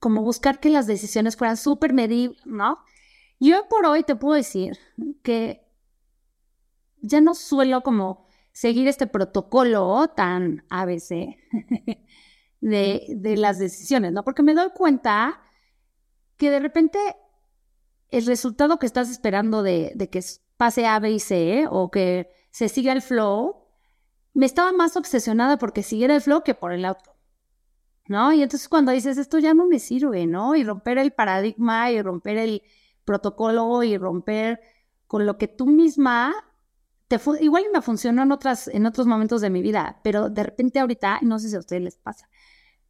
como 0.00 0.22
buscar 0.22 0.58
que 0.58 0.70
las 0.70 0.88
decisiones 0.88 1.36
fueran 1.36 1.56
súper 1.56 1.92
medibles, 1.92 2.44
¿no? 2.44 2.80
Yo 3.38 3.68
por 3.68 3.86
hoy 3.86 4.02
te 4.02 4.16
puedo 4.16 4.34
decir 4.34 4.78
que 5.22 5.66
ya 7.00 7.20
no 7.20 7.34
suelo 7.34 7.82
como 7.82 8.26
seguir 8.52 8.88
este 8.88 9.06
protocolo 9.06 10.08
tan 10.08 10.64
ABC 10.70 11.08
de, 12.60 13.06
de 13.14 13.36
las 13.36 13.58
decisiones, 13.58 14.12
¿no? 14.12 14.24
Porque 14.24 14.42
me 14.42 14.54
doy 14.54 14.70
cuenta 14.74 15.42
que 16.36 16.50
de 16.50 16.60
repente 16.60 16.98
el 18.10 18.26
resultado 18.26 18.78
que 18.78 18.86
estás 18.86 19.10
esperando 19.10 19.62
de, 19.62 19.94
que 20.10 20.22
pase 20.56 20.86
A, 20.86 20.98
B 20.98 21.12
y 21.12 21.20
C 21.20 21.66
o 21.70 21.90
que 21.90 22.30
se 22.50 22.68
siga 22.68 22.92
el 22.92 23.02
flow, 23.02 23.66
me 24.32 24.46
estaba 24.46 24.72
más 24.72 24.96
obsesionada 24.96 25.58
porque 25.58 25.82
siguiera 25.82 26.14
el 26.14 26.20
flow 26.20 26.42
que 26.42 26.54
por 26.54 26.72
el 26.72 26.84
outcome. 26.84 27.16
¿No? 28.08 28.32
Y 28.32 28.40
entonces 28.40 28.68
cuando 28.68 28.92
dices 28.92 29.18
esto 29.18 29.40
ya 29.40 29.52
no 29.52 29.66
me 29.66 29.80
sirve, 29.80 30.26
¿no? 30.26 30.54
Y 30.54 30.62
romper 30.62 30.98
el 30.98 31.12
paradigma 31.12 31.90
y 31.90 32.00
romper 32.00 32.36
el 32.36 32.62
protocolo 33.06 33.82
y 33.82 33.96
romper 33.96 34.60
con 35.06 35.24
lo 35.24 35.38
que 35.38 35.48
tú 35.48 35.64
misma 35.64 36.34
te 37.08 37.18
igual 37.40 37.64
me 37.72 37.80
funcionó 37.80 38.22
en 38.24 38.32
otras 38.32 38.68
en 38.68 38.84
otros 38.84 39.06
momentos 39.06 39.40
de 39.40 39.48
mi 39.48 39.62
vida, 39.62 40.00
pero 40.02 40.28
de 40.28 40.42
repente 40.42 40.80
ahorita 40.80 41.20
no 41.22 41.38
sé 41.38 41.48
si 41.48 41.56
a 41.56 41.60
ustedes 41.60 41.82
les 41.82 41.96
pasa, 41.96 42.28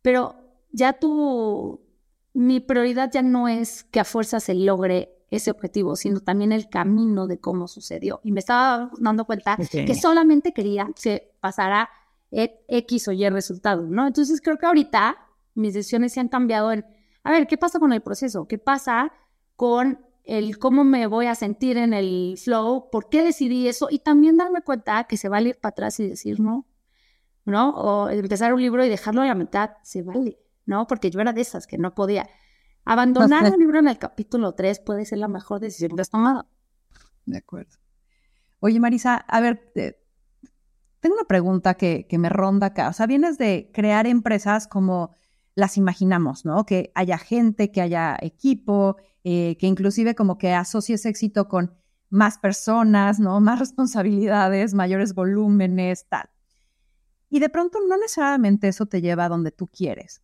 pero 0.03 0.35
ya 0.73 0.95
tú 0.95 1.81
mi 2.33 2.61
prioridad 2.61 3.11
ya 3.13 3.23
no 3.23 3.47
es 3.47 3.85
que 3.85 4.01
a 4.01 4.05
fuerza 4.05 4.41
se 4.41 4.55
logre 4.55 5.17
ese 5.31 5.51
objetivo, 5.51 5.97
sino 5.97 6.21
también 6.21 6.53
el 6.53 6.69
camino 6.69 7.27
de 7.27 7.41
cómo 7.41 7.67
sucedió. 7.67 8.21
Y 8.23 8.33
me 8.33 8.41
estaba 8.41 8.91
dando 8.99 9.25
cuenta 9.25 9.57
que 9.57 9.95
solamente 9.95 10.53
quería 10.53 10.89
que 11.03 11.35
pasara 11.41 11.89
e, 12.31 12.65
X 12.69 13.09
o 13.09 13.13
Y 13.13 13.29
resultado, 13.29 13.83
¿no? 13.83 14.07
Entonces 14.07 14.41
creo 14.41 14.59
que 14.59 14.67
ahorita 14.67 15.17
mis 15.55 15.75
decisiones 15.75 16.13
se 16.13 16.21
han 16.21 16.29
cambiado 16.29 16.73
en, 16.73 16.85
a 17.25 17.31
ver, 17.31 17.47
¿qué 17.47 17.57
pasa 17.57 17.79
con 17.79 17.93
el 17.93 18.03
proceso? 18.03 18.47
¿Qué 18.47 18.59
pasa 18.59 19.13
con 19.57 20.06
el 20.27 20.59
cómo 20.59 20.85
me 20.85 21.07
voy 21.07 21.27
a 21.27 21.35
sentir 21.35 21.77
en 21.77 21.95
el 21.95 22.37
flow? 22.37 22.91
¿Por 22.91 23.09
qué 23.09 23.23
decidí 23.23 23.69
eso? 23.69 23.89
Y 23.91 24.01
también 24.01 24.37
darme 24.37 24.63
cuenta 24.63 25.05
que 25.05 25.17
se 25.17 25.29
vale 25.29 25.51
ir 25.51 25.59
para 25.61 25.71
atrás 25.71 26.01
y 26.01 26.09
decir 26.09 26.41
no, 26.41 26.67
¿no? 27.45 27.71
O 27.71 28.09
empezar 28.09 28.53
un 28.53 28.61
libro 28.61 28.85
y 28.85 28.89
dejarlo 28.89 29.23
a 29.23 29.27
la 29.27 29.35
mitad, 29.35 29.71
se 29.83 30.03
vale. 30.03 30.39
¿no? 30.67 30.87
Porque 30.87 31.11
yo 31.11 31.21
era 31.21 31.33
de 31.33 31.41
esas 31.41 31.67
que 31.67 31.79
no 31.79 31.95
podía. 31.95 32.29
Abandonar 32.85 33.47
el 33.47 33.59
libro 33.59 33.79
en 33.79 33.89
el 33.89 33.99
capítulo 33.99 34.55
3 34.55 34.81
puede 34.81 35.07
ser 35.07 35.19
la 35.19 35.29
mejor 35.29 35.61
decisión 35.61 35.97
que 35.97 36.03
has 36.03 36.11
tomado. 36.11 36.47
De 37.25 37.39
acuerdo. 37.39 37.77
Oye, 38.61 38.79
Marisa, 38.79 39.17
a 39.17 39.41
ver, 39.41 39.73
eh, 39.75 40.01
tengo 41.01 41.17
una 41.17 41.25
pregunta 41.25 41.75
que, 41.75 42.07
me 42.13 42.29
ronda 42.29 42.69
acá. 42.69 42.89
O 42.89 42.93
sea, 42.93 43.07
vienes 43.07 43.39
de 43.39 43.71
crear 43.73 44.07
empresas 44.07 44.69
como 44.69 45.15
las 45.57 45.79
imaginamos, 45.79 46.45
¿no? 46.45 46.65
Que 46.67 46.93
haya 46.95 47.19
gente, 47.19 47.73
que 47.73 47.81
haya 47.81 48.17
equipo, 48.21 48.97
eh, 49.25 49.57
que 49.59 49.67
inclusive 49.67 50.15
como 50.15 50.39
que 50.39 50.53
asocies 50.53 51.07
éxito 51.07 51.49
con 51.49 51.75
más 52.11 52.39
personas, 52.39 53.19
¿no? 53.19 53.41
Más 53.41 53.59
responsabilidades, 53.59 54.75
mayores 54.75 55.15
volúmenes, 55.15 56.07
tal. 56.09 56.31
Y 57.29 57.41
de 57.41 57.49
pronto 57.49 57.79
no 57.89 57.97
necesariamente 57.97 58.69
eso 58.69 58.87
te 58.87 59.01
lleva 59.01 59.25
a 59.25 59.29
donde 59.29 59.51
tú 59.51 59.67
quieres. 59.67 60.23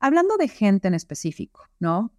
Hablando 0.00 0.36
de 0.36 0.48
gente 0.48 0.88
en 0.88 0.94
específico, 0.94 1.62
¿no? 1.78 2.14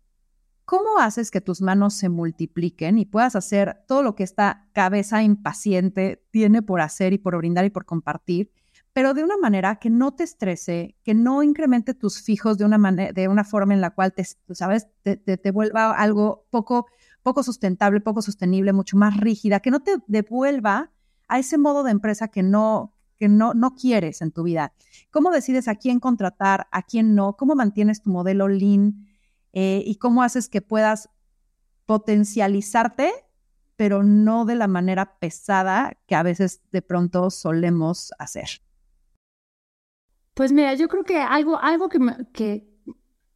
¿Cómo 0.63 0.99
haces 0.99 1.31
que 1.31 1.41
tus 1.41 1.61
manos 1.61 1.95
se 1.95 2.09
multipliquen 2.09 2.99
y 2.99 3.05
puedas 3.05 3.35
hacer 3.35 3.83
todo 3.87 4.03
lo 4.03 4.15
que 4.15 4.23
esta 4.23 4.69
cabeza 4.71 5.23
impaciente 5.23 6.23
tiene 6.29 6.61
por 6.61 6.79
hacer 6.79 7.11
y 7.11 7.17
por 7.17 7.35
brindar 7.35 7.65
y 7.65 7.71
por 7.71 7.85
compartir, 7.85 8.51
pero 8.93 9.13
de 9.13 9.23
una 9.23 9.37
manera 9.37 9.77
que 9.77 9.89
no 9.89 10.13
te 10.13 10.23
estrese, 10.23 10.95
que 11.03 11.13
no 11.13 11.43
incremente 11.43 11.93
tus 11.93 12.21
fijos 12.21 12.57
de 12.57 12.65
una, 12.65 12.77
manera, 12.77 13.13
de 13.13 13.27
una 13.27 13.43
forma 13.43 13.73
en 13.73 13.81
la 13.81 13.91
cual 13.91 14.13
te, 14.13 14.25
¿sabes? 14.51 14.87
Te, 15.03 15.15
te, 15.15 15.51
vuelva 15.51 15.91
algo 15.91 16.45
poco, 16.49 16.87
poco 17.23 17.43
sustentable, 17.43 18.01
poco 18.01 18.21
sostenible, 18.21 18.73
mucho 18.73 18.97
más 18.97 19.15
rígida, 19.17 19.61
que 19.61 19.71
no 19.71 19.81
te 19.81 19.97
devuelva 20.07 20.91
a 21.29 21.39
ese 21.39 21.57
modo 21.57 21.83
de 21.83 21.91
empresa 21.91 22.27
que 22.27 22.43
no, 22.43 22.93
que 23.15 23.29
no, 23.29 23.53
no 23.53 23.75
quieres 23.75 24.21
en 24.21 24.31
tu 24.31 24.43
vida. 24.43 24.73
¿Cómo 25.09 25.31
decides 25.31 25.69
a 25.69 25.75
quién 25.75 26.01
contratar, 26.01 26.67
a 26.71 26.83
quién 26.83 27.15
no? 27.15 27.37
¿Cómo 27.37 27.55
mantienes 27.55 28.01
tu 28.01 28.09
modelo 28.09 28.49
lean? 28.49 29.07
Eh, 29.53 29.83
¿Y 29.85 29.95
cómo 29.95 30.23
haces 30.23 30.49
que 30.49 30.61
puedas 30.61 31.09
potencializarte, 31.85 33.11
pero 33.77 34.03
no 34.03 34.43
de 34.43 34.55
la 34.55 34.67
manera 34.67 35.17
pesada 35.19 35.97
que 36.07 36.15
a 36.15 36.23
veces 36.23 36.61
de 36.71 36.81
pronto 36.81 37.29
solemos 37.29 38.11
hacer? 38.19 38.61
Pues 40.33 40.51
mira, 40.51 40.73
yo 40.75 40.87
creo 40.87 41.03
que 41.03 41.19
algo, 41.19 41.59
algo 41.59 41.89
que, 41.89 41.99
que 42.33 42.71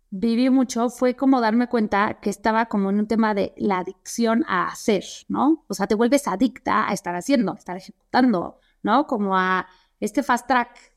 viví 0.10 0.50
mucho 0.50 0.90
fue 0.90 1.16
como 1.16 1.42
darme 1.42 1.68
cuenta 1.68 2.20
que 2.22 2.30
estaba 2.30 2.68
como 2.68 2.90
en 2.90 3.00
un 3.00 3.08
tema 3.08 3.34
de 3.34 3.54
la 3.58 3.80
adicción 3.80 4.46
a 4.48 4.68
hacer, 4.68 5.04
¿no? 5.28 5.66
O 5.68 5.74
sea, 5.74 5.88
te 5.88 5.96
vuelves 5.96 6.28
adicta 6.28 6.88
a 6.90 6.94
estar 6.94 7.16
haciendo, 7.16 7.52
a 7.52 7.56
estar 7.56 7.76
ejecutando, 7.76 8.60
¿no? 8.82 9.08
Como 9.08 9.38
a 9.38 9.68
este 10.00 10.24
fast 10.24 10.48
track. 10.48 10.96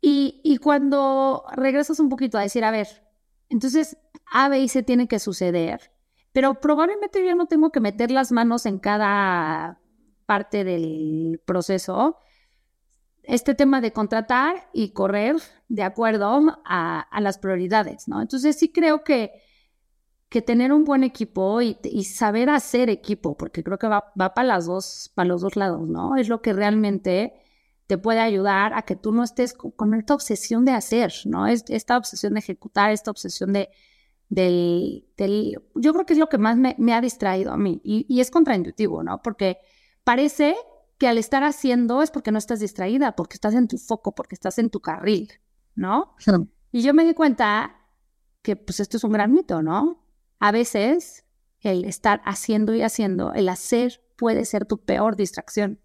Y, 0.00 0.58
cuando 0.58 1.44
regresas 1.52 1.98
un 1.98 2.08
poquito 2.08 2.38
a 2.38 2.42
decir, 2.42 2.64
a 2.64 2.70
ver, 2.70 2.86
entonces 3.48 3.98
A, 4.32 4.48
B 4.48 4.60
y 4.60 4.68
C 4.68 4.84
tiene 4.84 5.08
que 5.08 5.18
suceder, 5.18 5.92
pero 6.32 6.60
probablemente 6.60 7.26
yo 7.26 7.34
no 7.34 7.46
tengo 7.46 7.70
que 7.70 7.80
meter 7.80 8.12
las 8.12 8.30
manos 8.30 8.66
en 8.66 8.78
cada 8.78 9.80
parte 10.26 10.62
del 10.62 11.40
proceso. 11.44 12.18
Este 13.26 13.54
tema 13.54 13.80
de 13.80 13.92
contratar 13.92 14.68
y 14.72 14.90
correr 14.90 15.36
de 15.68 15.82
acuerdo 15.82 16.60
a, 16.64 17.08
las 17.20 17.38
prioridades, 17.38 18.08
¿no? 18.08 18.22
Entonces 18.22 18.56
sí 18.56 18.70
creo 18.70 19.04
que 19.04 19.32
que 20.28 20.42
tener 20.42 20.72
un 20.72 20.84
buen 20.84 21.04
equipo 21.04 21.62
y, 21.62 21.76
saber 22.04 22.50
hacer 22.50 22.90
equipo, 22.90 23.36
porque 23.36 23.62
creo 23.62 23.78
que 23.78 23.86
va, 23.86 24.12
va 24.20 24.34
para, 24.34 24.48
las 24.48 24.66
dos, 24.66 25.12
para 25.14 25.28
los 25.28 25.40
dos 25.40 25.54
lados, 25.54 25.86
¿no? 25.88 26.16
Es 26.16 26.28
lo 26.28 26.42
que 26.42 26.52
realmente 26.52 27.34
te 27.86 27.98
puede 27.98 28.20
ayudar 28.20 28.74
a 28.74 28.82
que 28.82 28.96
tú 28.96 29.12
no 29.12 29.22
estés 29.22 29.54
con, 29.54 29.94
esta 29.94 30.14
obsesión 30.14 30.64
de 30.64 30.72
hacer, 30.72 31.12
¿no? 31.24 31.46
Es, 31.46 31.64
esta 31.68 31.96
obsesión 31.96 32.34
de 32.34 32.40
ejecutar, 32.40 32.90
esta 32.90 33.10
obsesión 33.10 33.52
de, 33.52 33.70
del, 34.28 35.06
del 35.16 35.62
yo 35.74 35.92
creo 35.92 36.06
que 36.06 36.14
es 36.14 36.18
lo 36.18 36.28
que 36.28 36.38
más 36.38 36.56
me, 36.56 36.74
me 36.78 36.92
ha 36.92 37.00
distraído 37.00 37.52
a 37.52 37.56
mí 37.56 37.80
y, 37.84 38.04
y, 38.08 38.20
es 38.20 38.30
contraintuitivo, 38.30 39.02
¿no? 39.04 39.22
Porque 39.22 39.58
parece 40.02 40.56
que 40.98 41.08
al 41.08 41.18
estar 41.18 41.44
haciendo 41.44 42.02
es 42.02 42.10
porque 42.10 42.32
no 42.32 42.38
estás 42.38 42.60
distraída, 42.60 43.16
porque 43.16 43.34
estás 43.34 43.54
en 43.54 43.68
tu 43.68 43.78
foco, 43.78 44.14
porque 44.14 44.34
estás 44.34 44.58
en 44.58 44.70
tu 44.70 44.80
carril, 44.80 45.30
¿no? 45.74 46.14
Y 46.72 46.82
yo 46.82 46.94
me 46.94 47.04
di 47.04 47.14
cuenta 47.14 47.76
que 48.42 48.56
pues 48.56 48.80
esto 48.80 48.96
es 48.96 49.04
un 49.04 49.12
gran 49.12 49.32
mito, 49.32 49.62
¿no? 49.62 50.04
A 50.38 50.52
veces 50.52 51.24
el 51.60 51.84
estar 51.84 52.22
haciendo 52.24 52.74
y 52.74 52.82
haciendo, 52.82 53.32
el 53.34 53.48
hacer 53.48 54.02
puede 54.16 54.44
ser 54.44 54.66
tu 54.66 54.78
peor 54.78 55.16
distracción. 55.16 55.80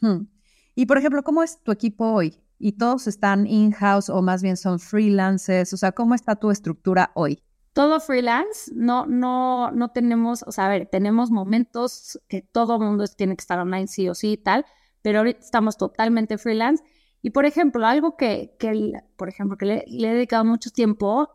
Hmm. 0.00 0.26
Y 0.74 0.86
por 0.86 0.98
ejemplo, 0.98 1.22
¿cómo 1.22 1.42
es 1.42 1.62
tu 1.62 1.72
equipo 1.72 2.12
hoy? 2.12 2.40
¿Y 2.58 2.72
todos 2.72 3.06
están 3.06 3.46
in-house 3.46 4.10
o 4.10 4.20
más 4.22 4.42
bien 4.42 4.56
son 4.56 4.78
freelancers? 4.78 5.72
O 5.72 5.76
sea, 5.76 5.92
¿cómo 5.92 6.14
está 6.14 6.36
tu 6.36 6.50
estructura 6.50 7.12
hoy? 7.14 7.42
Todo 7.72 8.00
freelance, 8.00 8.72
no, 8.74 9.06
no, 9.06 9.70
no 9.70 9.90
tenemos, 9.90 10.42
o 10.42 10.52
sea, 10.52 10.66
a 10.66 10.68
ver, 10.68 10.86
tenemos 10.86 11.30
momentos 11.30 12.18
que 12.28 12.42
todo 12.42 12.80
mundo 12.80 13.04
tiene 13.06 13.36
que 13.36 13.42
estar 13.42 13.58
online 13.58 13.86
sí 13.86 14.08
o 14.08 14.14
sí 14.14 14.32
y 14.32 14.36
tal, 14.36 14.66
pero 15.02 15.18
ahorita 15.18 15.40
estamos 15.40 15.76
totalmente 15.76 16.38
freelance. 16.38 16.82
Y 17.22 17.30
por 17.30 17.46
ejemplo, 17.46 17.86
algo 17.86 18.16
que, 18.16 18.56
que 18.58 18.92
por 19.16 19.28
ejemplo, 19.28 19.56
que 19.56 19.66
le, 19.66 19.84
he 19.86 20.14
dedicado 20.14 20.44
mucho 20.44 20.70
tiempo 20.70 21.30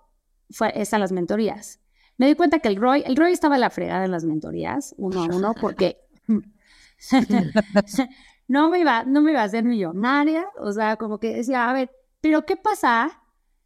fue, 0.50 0.72
es 0.76 0.94
a 0.94 1.00
las 1.00 1.12
mentorías 1.12 1.80
me 2.18 2.28
di 2.28 2.36
cuenta 2.36 2.60
que 2.60 2.68
el 2.68 2.76
Roy, 2.76 3.04
el 3.06 3.16
Roy 3.16 3.32
estaba 3.32 3.58
la 3.58 3.70
fregada 3.70 4.06
en 4.06 4.12
las 4.12 4.24
mentorías, 4.24 4.94
uno 4.98 5.24
a 5.24 5.36
uno, 5.36 5.54
porque 5.60 5.98
no 8.48 8.70
me 8.70 8.80
iba, 8.80 9.04
no 9.04 9.22
me 9.22 9.32
iba 9.32 9.42
a 9.42 9.46
hacer 9.46 9.64
millonaria, 9.64 10.46
o 10.60 10.72
sea, 10.72 10.98
como 10.98 11.20
que 11.20 11.34
decía, 11.34 11.70
a 11.70 11.74
ver, 11.74 11.92
Pero 12.22 12.46
¿qué 12.46 12.56
pasa 12.56 13.22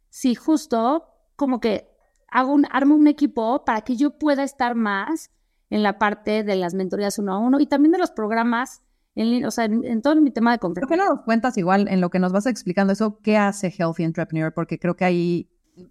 si 0.08 0.34
justo 0.34 1.06
como 1.36 1.60
que 1.60 1.88
hago 2.28 2.52
un, 2.52 2.66
armo 2.70 2.94
un 2.94 3.08
equipo 3.08 3.64
para 3.64 3.82
que 3.82 3.96
yo 3.96 4.18
pueda 4.18 4.44
estar 4.44 4.74
más 4.74 5.30
en 5.70 5.82
la 5.82 5.98
parte 5.98 6.44
de 6.44 6.56
las 6.56 6.74
mentorías 6.74 7.18
uno 7.18 7.34
a 7.34 7.38
uno 7.38 7.60
y 7.60 7.66
también 7.66 7.92
de 7.92 7.98
los 7.98 8.10
programas 8.10 8.82
en, 9.14 9.44
o 9.44 9.50
sea, 9.50 9.64
en, 9.64 10.00
todo 10.00 10.16
mi 10.16 10.30
tema 10.30 10.52
de 10.52 10.58
conferencia. 10.58 10.88
¿Por 10.88 10.96
qué 10.96 11.08
no 11.08 11.16
nos 11.16 11.24
cuentas 11.24 11.58
igual 11.58 11.88
en 11.88 12.00
lo 12.00 12.08
que 12.08 12.18
nos 12.18 12.32
vas 12.32 12.46
explicando 12.46 12.92
eso, 12.92 13.18
qué 13.20 13.36
hace 13.36 13.74
Healthy 13.76 14.04
Entrepreneur? 14.04 14.52
Porque 14.54 14.78
creo 14.78 14.96
que 14.96 15.04
ahí 15.04 15.50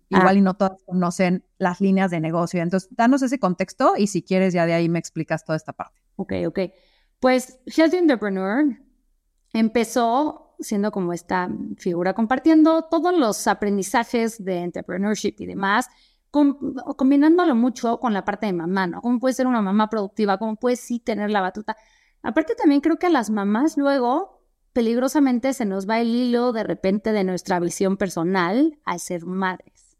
igual 0.09 0.35
ah. 0.35 0.39
y 0.39 0.41
no 0.41 0.53
todos 0.55 0.83
conocen 0.85 1.43
las 1.57 1.81
líneas 1.81 2.11
de 2.11 2.19
negocio. 2.19 2.61
Entonces, 2.61 2.89
danos 2.91 3.21
ese 3.21 3.39
contexto 3.39 3.93
y 3.97 4.07
si 4.07 4.23
quieres 4.23 4.53
ya 4.53 4.65
de 4.65 4.73
ahí 4.73 4.89
me 4.89 4.99
explicas 4.99 5.43
toda 5.43 5.57
esta 5.57 5.73
parte. 5.73 6.01
Ok, 6.15 6.33
ok. 6.47 6.59
Pues 7.19 7.59
Healthy 7.65 7.97
Entrepreneur 7.97 8.63
empezó 9.53 10.55
siendo 10.59 10.91
como 10.91 11.13
esta 11.13 11.49
figura 11.77 12.13
compartiendo 12.13 12.83
todos 12.83 13.15
los 13.17 13.47
aprendizajes 13.47 14.43
de 14.43 14.59
entrepreneurship 14.59 15.35
y 15.39 15.45
demás, 15.45 15.87
combinándolo 16.31 17.55
mucho 17.55 17.99
con 17.99 18.13
la 18.13 18.25
parte 18.25 18.45
de 18.45 18.53
mamá, 18.53 18.87
¿no? 18.87 19.01
¿Cómo 19.01 19.19
puede 19.19 19.33
ser 19.33 19.47
una 19.47 19.61
mamá 19.61 19.89
productiva? 19.89 20.37
¿Cómo 20.37 20.55
puede 20.55 20.75
sí 20.75 20.99
tener 20.99 21.29
la 21.29 21.41
batuta? 21.41 21.77
Aparte 22.21 22.55
también 22.55 22.81
creo 22.81 22.97
que 22.97 23.07
a 23.07 23.09
las 23.09 23.29
mamás 23.29 23.77
luego 23.77 24.41
peligrosamente 24.73 25.53
se 25.53 25.65
nos 25.65 25.89
va 25.89 25.99
el 25.99 26.13
hilo 26.13 26.51
de 26.51 26.63
repente 26.63 27.11
de 27.11 27.23
nuestra 27.23 27.59
visión 27.59 27.97
personal 27.97 28.77
al 28.85 28.99
ser 28.99 29.25
madres. 29.25 29.97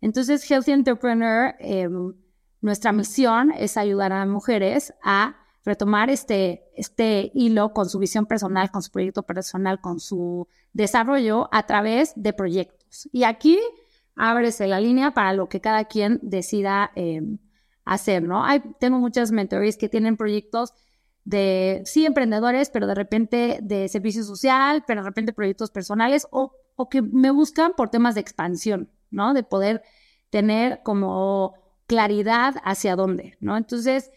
Entonces, 0.00 0.50
Healthy 0.50 0.72
Entrepreneur, 0.72 1.54
em, 1.58 2.14
nuestra 2.60 2.92
misión 2.92 3.52
es 3.52 3.76
ayudar 3.76 4.12
a 4.12 4.26
mujeres 4.26 4.94
a 5.02 5.36
retomar 5.64 6.10
este, 6.10 6.64
este 6.74 7.30
hilo 7.34 7.72
con 7.72 7.88
su 7.88 7.98
visión 7.98 8.26
personal, 8.26 8.70
con 8.70 8.82
su 8.82 8.90
proyecto 8.90 9.22
personal, 9.22 9.80
con 9.80 10.00
su 10.00 10.48
desarrollo 10.72 11.48
a 11.52 11.66
través 11.66 12.12
de 12.16 12.32
proyectos. 12.32 13.08
Y 13.12 13.24
aquí 13.24 13.58
ábrese 14.16 14.66
la 14.66 14.80
línea 14.80 15.12
para 15.12 15.32
lo 15.32 15.48
que 15.48 15.60
cada 15.60 15.84
quien 15.84 16.18
decida 16.22 16.90
em, 16.94 17.38
hacer, 17.84 18.22
¿no? 18.22 18.44
Hay, 18.44 18.62
tengo 18.78 18.98
muchas 18.98 19.32
mentores 19.32 19.76
que 19.76 19.88
tienen 19.88 20.16
proyectos 20.16 20.72
de, 21.24 21.82
sí, 21.84 22.06
emprendedores, 22.06 22.70
pero 22.70 22.86
de 22.86 22.94
repente 22.94 23.58
de 23.62 23.88
servicio 23.88 24.24
social, 24.24 24.84
pero 24.86 25.02
de 25.02 25.08
repente 25.08 25.32
proyectos 25.32 25.70
personales 25.70 26.26
o, 26.30 26.52
o 26.76 26.88
que 26.88 27.02
me 27.02 27.30
buscan 27.30 27.72
por 27.76 27.90
temas 27.90 28.14
de 28.14 28.20
expansión, 28.20 28.90
¿no? 29.10 29.34
De 29.34 29.42
poder 29.42 29.82
tener 30.30 30.82
como 30.82 31.54
claridad 31.86 32.54
hacia 32.64 32.96
dónde, 32.96 33.36
¿no? 33.40 33.56
Entonces, 33.56 34.10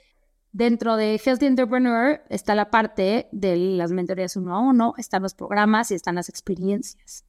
Dentro 0.53 0.97
de 0.97 1.17
Healthy 1.17 1.47
Entrepreneur 1.47 2.21
está 2.29 2.53
la 2.53 2.69
parte 2.69 3.27
de 3.31 3.55
las 3.55 3.91
mentorías 3.91 4.35
uno 4.35 4.55
a 4.55 4.59
uno, 4.59 4.93
están 4.99 5.23
los 5.23 5.33
programas 5.33 5.89
y 5.89 5.95
están 5.95 6.13
las 6.13 6.29
experiencias. 6.29 7.25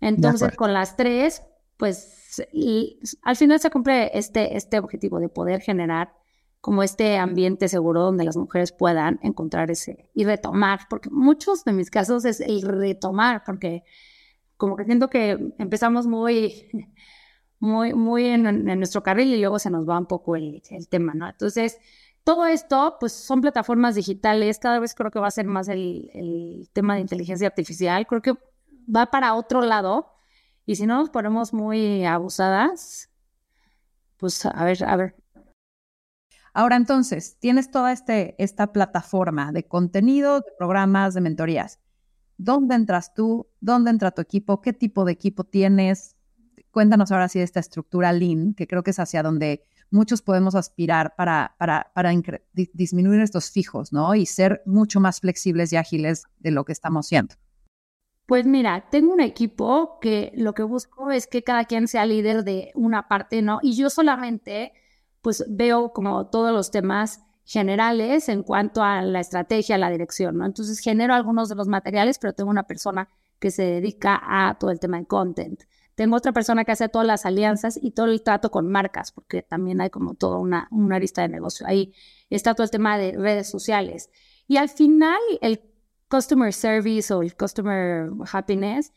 Entonces, 0.00 0.54
con 0.54 0.72
las 0.72 0.96
tres, 0.96 1.42
pues 1.80 2.46
al 3.22 3.36
final 3.36 3.58
se 3.58 3.70
cumple 3.70 4.16
este, 4.16 4.56
este 4.56 4.78
objetivo 4.78 5.18
de 5.18 5.28
poder 5.28 5.60
generar 5.60 6.12
como 6.60 6.82
este 6.82 7.16
ambiente 7.16 7.68
seguro 7.68 8.02
donde 8.02 8.24
las 8.24 8.36
mujeres 8.36 8.70
puedan 8.70 9.18
encontrar 9.22 9.70
ese 9.70 10.10
y 10.14 10.24
retomar, 10.24 10.80
porque 10.88 11.10
muchos 11.10 11.64
de 11.64 11.72
mis 11.72 11.90
casos 11.90 12.24
es 12.26 12.40
el 12.40 12.62
retomar, 12.62 13.42
porque 13.44 13.82
como 14.58 14.76
que 14.76 14.84
siento 14.84 15.08
que 15.08 15.54
empezamos 15.58 16.06
muy, 16.06 16.68
muy, 17.58 17.94
muy 17.94 18.26
en, 18.26 18.64
nuestro 18.78 19.02
carril 19.02 19.34
y 19.34 19.40
luego 19.40 19.58
se 19.58 19.70
nos 19.70 19.88
va 19.88 19.98
un 19.98 20.06
poco 20.06 20.36
el, 20.36 20.62
el 20.70 20.88
tema, 20.88 21.14
¿no? 21.14 21.28
Entonces, 21.28 21.78
todo 22.24 22.46
esto, 22.46 22.98
pues 23.00 23.12
son 23.12 23.40
plataformas 23.40 23.94
digitales, 23.94 24.58
cada 24.58 24.78
vez 24.78 24.94
creo 24.94 25.10
que 25.10 25.18
va 25.18 25.28
a 25.28 25.32
ser 25.32 25.46
más 25.46 25.68
el, 25.68 26.68
tema 26.74 26.94
de 26.94 27.00
inteligencia 27.00 27.48
artificial, 27.48 28.06
creo 28.06 28.20
que 28.20 28.34
va 28.94 29.06
para 29.06 29.34
otro 29.34 29.62
lado 29.62 30.19
y 30.66 30.76
si 30.76 30.86
no 30.86 30.98
nos 30.98 31.10
ponemos 31.10 31.52
muy 31.52 32.04
abusadas, 32.04 33.10
pues 34.16 34.44
a 34.44 34.64
ver, 34.64 34.84
a 34.84 34.96
ver. 34.96 35.16
Ahora 36.52 36.76
entonces, 36.76 37.36
tienes 37.38 37.70
toda 37.70 37.92
este, 37.92 38.34
esta 38.42 38.72
plataforma 38.72 39.52
de 39.52 39.66
contenido, 39.66 40.40
de 40.40 40.52
programas, 40.58 41.14
de 41.14 41.20
mentorías. 41.20 41.78
¿Dónde 42.36 42.74
entras 42.74 43.14
tú? 43.14 43.48
¿Dónde 43.60 43.90
entra 43.90 44.10
tu 44.10 44.20
equipo? 44.20 44.60
¿Qué 44.60 44.72
tipo 44.72 45.04
de 45.04 45.12
equipo 45.12 45.44
tienes? 45.44 46.16
Cuéntanos 46.70 47.12
ahora 47.12 47.28
sí 47.28 47.38
de 47.38 47.44
esta 47.44 47.60
estructura 47.60 48.12
Lean, 48.12 48.54
que 48.54 48.66
creo 48.66 48.82
que 48.82 48.90
es 48.90 48.98
hacia 48.98 49.22
donde 49.22 49.64
muchos 49.90 50.22
podemos 50.22 50.54
aspirar 50.54 51.14
para, 51.16 51.54
para, 51.58 51.90
para 51.94 52.10
disminuir 52.52 53.20
estos 53.20 53.50
fijos, 53.50 53.92
¿no? 53.92 54.14
Y 54.14 54.26
ser 54.26 54.62
mucho 54.64 55.00
más 55.00 55.20
flexibles 55.20 55.72
y 55.72 55.76
ágiles 55.76 56.24
de 56.38 56.50
lo 56.50 56.64
que 56.64 56.72
estamos 56.72 57.06
siendo. 57.06 57.34
Pues 58.30 58.46
mira, 58.46 58.86
tengo 58.92 59.12
un 59.12 59.20
equipo 59.20 59.98
que 60.00 60.30
lo 60.36 60.54
que 60.54 60.62
busco 60.62 61.10
es 61.10 61.26
que 61.26 61.42
cada 61.42 61.64
quien 61.64 61.88
sea 61.88 62.06
líder 62.06 62.44
de 62.44 62.70
una 62.76 63.08
parte, 63.08 63.42
¿no? 63.42 63.58
Y 63.60 63.72
yo 63.72 63.90
solamente, 63.90 64.72
pues 65.20 65.44
veo 65.48 65.92
como 65.92 66.28
todos 66.28 66.52
los 66.52 66.70
temas 66.70 67.24
generales 67.44 68.28
en 68.28 68.44
cuanto 68.44 68.84
a 68.84 69.02
la 69.02 69.18
estrategia, 69.18 69.78
la 69.78 69.90
dirección, 69.90 70.38
¿no? 70.38 70.46
Entonces 70.46 70.78
genero 70.78 71.12
algunos 71.12 71.48
de 71.48 71.56
los 71.56 71.66
materiales, 71.66 72.20
pero 72.20 72.32
tengo 72.32 72.50
una 72.50 72.68
persona 72.68 73.08
que 73.40 73.50
se 73.50 73.64
dedica 73.64 74.20
a 74.22 74.56
todo 74.60 74.70
el 74.70 74.78
tema 74.78 75.00
de 75.00 75.06
content. 75.06 75.64
Tengo 75.96 76.14
otra 76.14 76.30
persona 76.30 76.64
que 76.64 76.70
hace 76.70 76.88
todas 76.88 77.08
las 77.08 77.26
alianzas 77.26 77.80
y 77.82 77.90
todo 77.90 78.06
el 78.06 78.22
trato 78.22 78.52
con 78.52 78.70
marcas, 78.70 79.10
porque 79.10 79.42
también 79.42 79.80
hay 79.80 79.90
como 79.90 80.14
toda 80.14 80.38
una, 80.38 80.68
una 80.70 80.94
arista 80.94 81.22
de 81.22 81.30
negocio. 81.30 81.66
Ahí 81.66 81.94
está 82.28 82.54
todo 82.54 82.62
el 82.62 82.70
tema 82.70 82.96
de 82.96 83.10
redes 83.10 83.50
sociales. 83.50 84.08
Y 84.46 84.56
al 84.56 84.68
final, 84.68 85.18
el 85.40 85.69
customer 86.10 86.52
service 86.52 87.12
o 87.14 87.22
el 87.22 87.36
customer 87.36 88.10
happiness, 88.32 88.92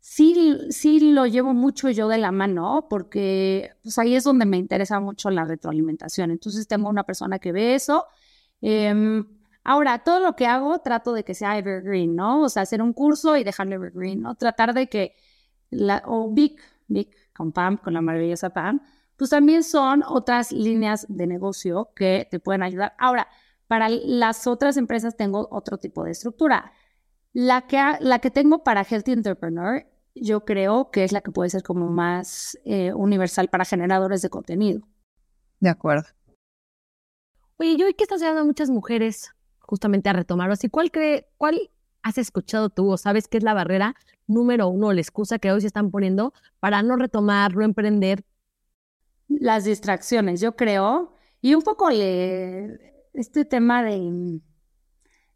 sí, 0.00 0.58
sí 0.70 1.12
lo 1.12 1.26
llevo 1.26 1.54
mucho 1.54 1.90
yo 1.90 2.08
de 2.08 2.18
la 2.18 2.32
mano, 2.32 2.86
porque 2.88 3.72
pues 3.82 3.98
ahí 3.98 4.14
es 4.14 4.24
donde 4.24 4.46
me 4.46 4.58
interesa 4.58 5.00
mucho 5.00 5.30
la 5.30 5.44
retroalimentación. 5.44 6.30
Entonces 6.30 6.68
tengo 6.68 6.88
una 6.88 7.04
persona 7.04 7.38
que 7.38 7.52
ve 7.52 7.74
eso. 7.74 8.06
Em, 8.60 9.26
ahora, 9.64 10.00
todo 10.04 10.20
lo 10.20 10.36
que 10.36 10.46
hago 10.46 10.80
trato 10.80 11.12
de 11.12 11.24
que 11.24 11.34
sea 11.34 11.58
evergreen, 11.58 12.16
¿no? 12.16 12.42
O 12.42 12.48
sea, 12.48 12.62
hacer 12.62 12.82
un 12.82 12.92
curso 12.92 13.36
y 13.36 13.44
dejarlo 13.44 13.74
evergreen, 13.74 14.22
¿no? 14.22 14.34
Tratar 14.36 14.74
de 14.74 14.88
que 14.88 15.16
la, 15.70 16.02
o 16.06 16.30
Big, 16.32 16.56
Big 16.88 17.10
con 17.34 17.52
Pam, 17.52 17.76
con 17.78 17.94
la 17.94 18.00
maravillosa 18.02 18.50
Pam, 18.50 18.80
pues 19.16 19.30
también 19.30 19.62
son 19.62 20.02
otras 20.06 20.52
líneas 20.52 21.06
de 21.08 21.26
negocio 21.26 21.90
que 21.94 22.26
te 22.30 22.40
pueden 22.40 22.62
ayudar. 22.62 22.94
Ahora, 22.98 23.28
para 23.72 23.88
las 23.88 24.46
otras 24.46 24.76
empresas 24.76 25.16
tengo 25.16 25.48
otro 25.50 25.78
tipo 25.78 26.04
de 26.04 26.10
estructura. 26.10 26.74
La 27.32 27.62
que, 27.62 27.78
la 28.00 28.18
que 28.18 28.30
tengo 28.30 28.62
para 28.62 28.84
Healthy 28.84 29.12
Entrepreneur, 29.12 29.86
yo 30.14 30.44
creo 30.44 30.90
que 30.90 31.04
es 31.04 31.12
la 31.12 31.22
que 31.22 31.30
puede 31.30 31.48
ser 31.48 31.62
como 31.62 31.88
más 31.88 32.58
eh, 32.66 32.92
universal 32.92 33.48
para 33.48 33.64
generadores 33.64 34.20
de 34.20 34.28
contenido. 34.28 34.86
De 35.58 35.70
acuerdo. 35.70 36.04
Oye, 37.56 37.78
yo 37.78 37.86
hoy 37.86 37.94
que 37.94 38.02
estás 38.02 38.20
ayudando 38.20 38.42
a 38.42 38.44
muchas 38.44 38.68
mujeres 38.68 39.30
justamente 39.60 40.10
a 40.10 40.12
retomar, 40.12 40.50
así, 40.50 40.68
¿cuál 40.68 40.90
cree, 40.90 41.30
cuál 41.38 41.70
has 42.02 42.18
escuchado 42.18 42.68
tú 42.68 42.90
o 42.90 42.98
sabes 42.98 43.26
qué 43.26 43.38
es 43.38 43.42
la 43.42 43.54
barrera 43.54 43.94
número 44.26 44.68
uno, 44.68 44.92
la 44.92 45.00
excusa 45.00 45.38
que 45.38 45.50
hoy 45.50 45.62
se 45.62 45.68
están 45.68 45.90
poniendo 45.90 46.34
para 46.60 46.82
no 46.82 46.96
retomar, 46.96 47.56
no 47.56 47.64
emprender? 47.64 48.22
Las 49.28 49.64
distracciones, 49.64 50.42
yo 50.42 50.56
creo. 50.56 51.14
Y 51.40 51.54
un 51.54 51.62
poco 51.62 51.88
este 53.12 53.44
tema 53.44 53.82
de, 53.82 54.40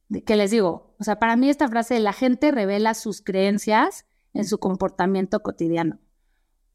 de, 0.08 0.24
que 0.24 0.36
les 0.36 0.50
digo, 0.50 0.94
o 0.98 1.04
sea, 1.04 1.18
para 1.18 1.36
mí 1.36 1.50
esta 1.50 1.68
frase 1.68 1.94
de 1.94 2.00
la 2.00 2.12
gente 2.12 2.50
revela 2.50 2.94
sus 2.94 3.22
creencias 3.22 4.06
en 4.32 4.44
su 4.44 4.58
comportamiento 4.58 5.40
cotidiano. 5.40 5.98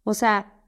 O 0.04 0.14
sea, 0.14 0.62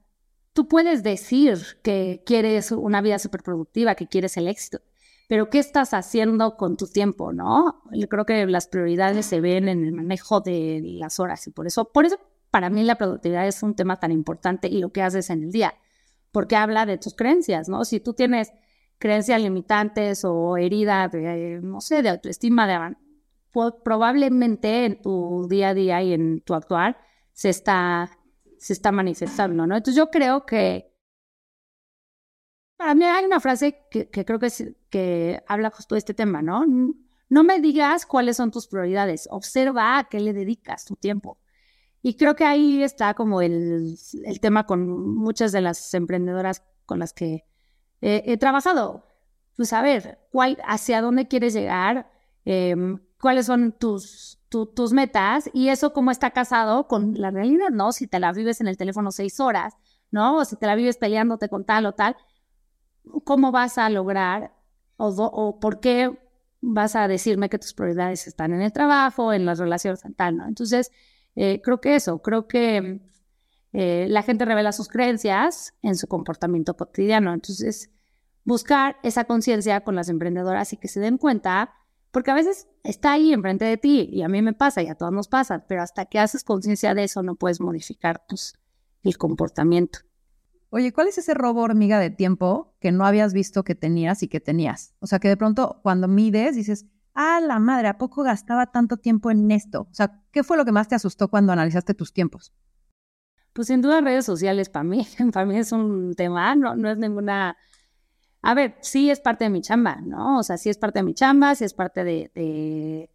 tú 0.52 0.68
puedes 0.68 1.02
decir 1.02 1.58
que 1.82 2.22
quieres 2.24 2.72
una 2.72 3.00
vida 3.00 3.18
súper 3.18 3.42
productiva, 3.42 3.94
que 3.94 4.06
quieres 4.06 4.36
el 4.36 4.48
éxito, 4.48 4.80
pero 5.28 5.50
¿qué 5.50 5.58
estás 5.58 5.94
haciendo 5.94 6.56
con 6.56 6.76
tu 6.76 6.86
tiempo, 6.86 7.32
no? 7.32 7.82
Yo 7.92 8.08
creo 8.08 8.26
que 8.26 8.46
las 8.46 8.68
prioridades 8.68 9.26
se 9.26 9.40
ven 9.40 9.68
en 9.68 9.84
el 9.84 9.92
manejo 9.92 10.40
de 10.40 10.80
las 10.82 11.18
horas 11.18 11.46
y 11.46 11.50
por 11.50 11.66
eso, 11.66 11.90
por 11.92 12.04
eso 12.04 12.18
para 12.50 12.70
mí 12.70 12.84
la 12.84 12.96
productividad 12.96 13.48
es 13.48 13.62
un 13.62 13.74
tema 13.74 13.98
tan 13.98 14.12
importante 14.12 14.68
y 14.68 14.78
lo 14.78 14.90
que 14.90 15.02
haces 15.02 15.30
en 15.30 15.44
el 15.44 15.50
día, 15.50 15.74
porque 16.30 16.56
habla 16.56 16.86
de 16.86 16.98
tus 16.98 17.14
creencias, 17.14 17.68
¿no? 17.68 17.84
Si 17.84 18.00
tú 18.00 18.14
tienes 18.14 18.52
creencias 18.98 19.40
limitantes 19.40 20.24
o 20.24 20.56
herida 20.56 21.08
de, 21.08 21.60
no 21.62 21.80
sé, 21.80 22.02
de 22.02 22.10
autoestima, 22.10 22.66
de, 22.66 22.96
probablemente 23.82 24.84
en 24.84 25.02
tu 25.02 25.46
día 25.48 25.70
a 25.70 25.74
día 25.74 26.02
y 26.02 26.12
en 26.12 26.40
tu 26.40 26.54
actuar 26.54 26.98
se 27.32 27.50
está, 27.50 28.10
se 28.58 28.72
está 28.72 28.92
manifestando, 28.92 29.66
¿no? 29.66 29.76
Entonces 29.76 29.96
yo 29.96 30.10
creo 30.10 30.46
que 30.46 30.92
para 32.76 32.94
mí 32.94 33.04
hay 33.04 33.24
una 33.24 33.40
frase 33.40 33.86
que, 33.90 34.08
creo 34.10 34.38
que, 34.38 34.50
que 34.90 35.42
habla 35.46 35.70
justo 35.70 35.94
de 35.94 36.00
este 36.00 36.14
tema, 36.14 36.42
¿no? 36.42 36.64
No 37.28 37.44
me 37.44 37.60
digas 37.60 38.06
cuáles 38.06 38.36
son 38.36 38.50
tus 38.50 38.66
prioridades, 38.68 39.28
observa 39.30 39.98
a 39.98 40.04
qué 40.04 40.20
le 40.20 40.32
dedicas 40.32 40.84
tu 40.84 40.96
tiempo. 40.96 41.38
Y 42.06 42.16
creo 42.16 42.36
que 42.36 42.44
ahí 42.44 42.82
está 42.82 43.14
como 43.14 43.40
el, 43.40 43.96
tema 44.42 44.66
con 44.66 45.14
muchas 45.14 45.52
de 45.52 45.62
las 45.62 45.94
emprendedoras 45.94 46.62
con 46.84 46.98
las 46.98 47.14
que 47.14 47.46
he 48.04 48.36
trabajado. 48.36 49.04
Pues 49.56 49.72
a 49.72 49.82
ver, 49.82 50.18
cuál, 50.30 50.58
hacia 50.66 51.00
dónde 51.00 51.28
quieres 51.28 51.54
llegar, 51.54 52.10
em, 52.44 52.98
cuáles 53.20 53.46
son 53.46 53.72
tus, 53.72 54.38
tus 54.48 54.92
metas 54.92 55.48
y 55.52 55.68
eso 55.68 55.92
como 55.92 56.10
está 56.10 56.30
casado 56.30 56.86
con 56.88 57.14
la 57.20 57.30
realidad, 57.30 57.70
¿no? 57.70 57.92
Si 57.92 58.06
te 58.06 58.18
la 58.18 58.32
vives 58.32 58.60
en 58.60 58.68
el 58.68 58.76
teléfono 58.76 59.10
seis 59.10 59.40
horas, 59.40 59.74
¿no? 60.10 60.38
O 60.38 60.44
si 60.44 60.56
te 60.56 60.66
la 60.66 60.74
vives 60.74 60.96
peleándote 60.96 61.48
con 61.48 61.64
tal 61.64 61.86
o 61.86 61.92
tal, 61.92 62.16
¿cómo 63.24 63.52
vas 63.52 63.78
a 63.78 63.88
lograr 63.90 64.52
o, 64.96 65.08
o 65.08 65.60
por 65.60 65.80
qué 65.80 66.18
vas 66.60 66.96
a 66.96 67.08
decirme 67.08 67.48
que 67.48 67.58
tus 67.58 67.74
prioridades 67.74 68.26
están 68.26 68.52
en 68.52 68.62
el 68.62 68.72
trabajo, 68.72 69.32
en 69.32 69.44
las 69.44 69.58
relaciones 69.58 70.02
tal, 70.16 70.36
¿no? 70.36 70.46
Entonces, 70.46 70.90
eh, 71.36 71.60
creo 71.62 71.80
que 71.80 71.96
eso, 71.96 72.22
creo 72.22 72.46
que 72.46 73.00
eh, 73.76 74.06
la 74.08 74.22
gente 74.22 74.44
revela 74.44 74.70
sus 74.70 74.88
creencias 74.88 75.74
en 75.82 75.96
su 75.96 76.06
comportamiento 76.06 76.76
cotidiano. 76.76 77.34
Entonces, 77.34 77.90
buscar 78.44 78.96
esa 79.02 79.24
conciencia 79.24 79.80
con 79.82 79.96
las 79.96 80.08
emprendedoras 80.08 80.72
y 80.72 80.76
que 80.76 80.86
se 80.86 81.00
den 81.00 81.18
cuenta, 81.18 81.74
porque 82.12 82.30
a 82.30 82.34
veces 82.34 82.68
está 82.84 83.12
ahí 83.12 83.32
enfrente 83.32 83.64
de 83.64 83.76
ti 83.76 84.08
y 84.12 84.22
a 84.22 84.28
mí 84.28 84.42
me 84.42 84.52
pasa 84.52 84.80
y 84.80 84.86
a 84.86 84.94
todos 84.94 85.12
nos 85.12 85.26
pasa, 85.26 85.64
pero 85.66 85.82
hasta 85.82 86.06
que 86.06 86.20
haces 86.20 86.44
conciencia 86.44 86.94
de 86.94 87.02
eso 87.02 87.24
no 87.24 87.34
puedes 87.34 87.60
modificar 87.60 88.24
pues, 88.28 88.54
el 89.02 89.18
comportamiento. 89.18 89.98
Oye, 90.70 90.92
¿cuál 90.92 91.08
es 91.08 91.18
ese 91.18 91.34
robo 91.34 91.62
hormiga 91.62 91.98
de 91.98 92.10
tiempo 92.10 92.76
que 92.78 92.92
no 92.92 93.04
habías 93.04 93.32
visto 93.32 93.64
que 93.64 93.74
tenías 93.74 94.22
y 94.22 94.28
que 94.28 94.38
tenías? 94.38 94.94
O 95.00 95.08
sea, 95.08 95.18
que 95.18 95.28
de 95.28 95.36
pronto 95.36 95.80
cuando 95.82 96.06
mides 96.06 96.54
dices, 96.54 96.86
ah, 97.12 97.40
la 97.40 97.58
madre, 97.58 97.88
¿a 97.88 97.98
poco 97.98 98.22
gastaba 98.22 98.66
tanto 98.66 98.98
tiempo 98.98 99.32
en 99.32 99.50
esto? 99.50 99.88
O 99.90 99.94
sea, 99.94 100.22
¿qué 100.30 100.44
fue 100.44 100.56
lo 100.56 100.64
que 100.64 100.72
más 100.72 100.86
te 100.86 100.94
asustó 100.94 101.26
cuando 101.26 101.52
analizaste 101.52 101.94
tus 101.94 102.12
tiempos? 102.12 102.52
Pues 103.54 103.68
sin 103.68 103.80
duda 103.80 104.00
redes 104.00 104.26
sociales 104.26 104.68
para 104.68 104.84
mí, 104.84 105.06
para 105.32 105.46
mí 105.46 105.56
es 105.56 105.72
un 105.72 106.14
tema, 106.14 106.54
no, 106.54 106.76
no 106.76 106.90
es 106.90 106.98
ninguna... 106.98 107.56
A 108.42 108.52
ver, 108.52 108.76
sí 108.82 109.08
es 109.10 109.20
parte 109.20 109.44
de 109.44 109.50
mi 109.50 109.62
chamba, 109.62 110.02
¿no? 110.02 110.38
O 110.38 110.42
sea, 110.42 110.58
sí 110.58 110.68
es 110.68 110.76
parte 110.76 110.98
de 110.98 111.04
mi 111.04 111.14
chamba, 111.14 111.54
sí 111.54 111.64
es 111.64 111.72
parte 111.72 112.04
de, 112.04 112.30
de, 112.34 113.10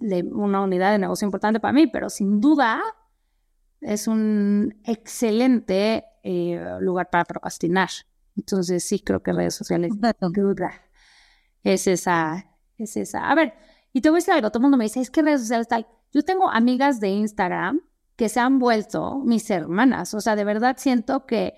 de 0.00 0.22
una 0.24 0.62
unidad 0.62 0.90
de 0.90 0.98
negocio 0.98 1.24
importante 1.24 1.60
para 1.60 1.72
mí, 1.72 1.86
pero 1.86 2.10
sin 2.10 2.40
duda 2.40 2.82
es 3.80 4.08
un 4.08 4.80
excelente 4.84 6.04
eh, 6.24 6.78
lugar 6.80 7.10
para 7.10 7.24
procrastinar. 7.24 7.90
Entonces 8.36 8.82
sí 8.82 8.98
creo 9.00 9.22
que 9.22 9.32
redes 9.32 9.54
sociales 9.54 9.92
es 11.62 11.86
esa, 11.86 12.46
es 12.76 12.96
esa. 12.96 13.30
A 13.30 13.34
ver, 13.34 13.54
y 13.92 14.00
te 14.00 14.10
voy 14.10 14.16
a 14.16 14.20
decir 14.20 14.34
algo, 14.34 14.50
todo 14.50 14.58
el 14.58 14.62
mundo 14.62 14.78
me 14.78 14.84
dice, 14.84 15.00
es 15.00 15.10
que 15.10 15.22
redes 15.22 15.42
sociales 15.42 15.68
tal. 15.68 15.86
Yo 16.12 16.22
tengo 16.22 16.50
amigas 16.50 16.98
de 16.98 17.08
Instagram 17.08 17.80
que 18.20 18.28
se 18.28 18.38
han 18.38 18.58
vuelto 18.58 19.16
mis 19.24 19.48
hermanas. 19.48 20.12
O 20.12 20.20
sea, 20.20 20.36
de 20.36 20.44
verdad 20.44 20.76
siento 20.78 21.24
que, 21.24 21.54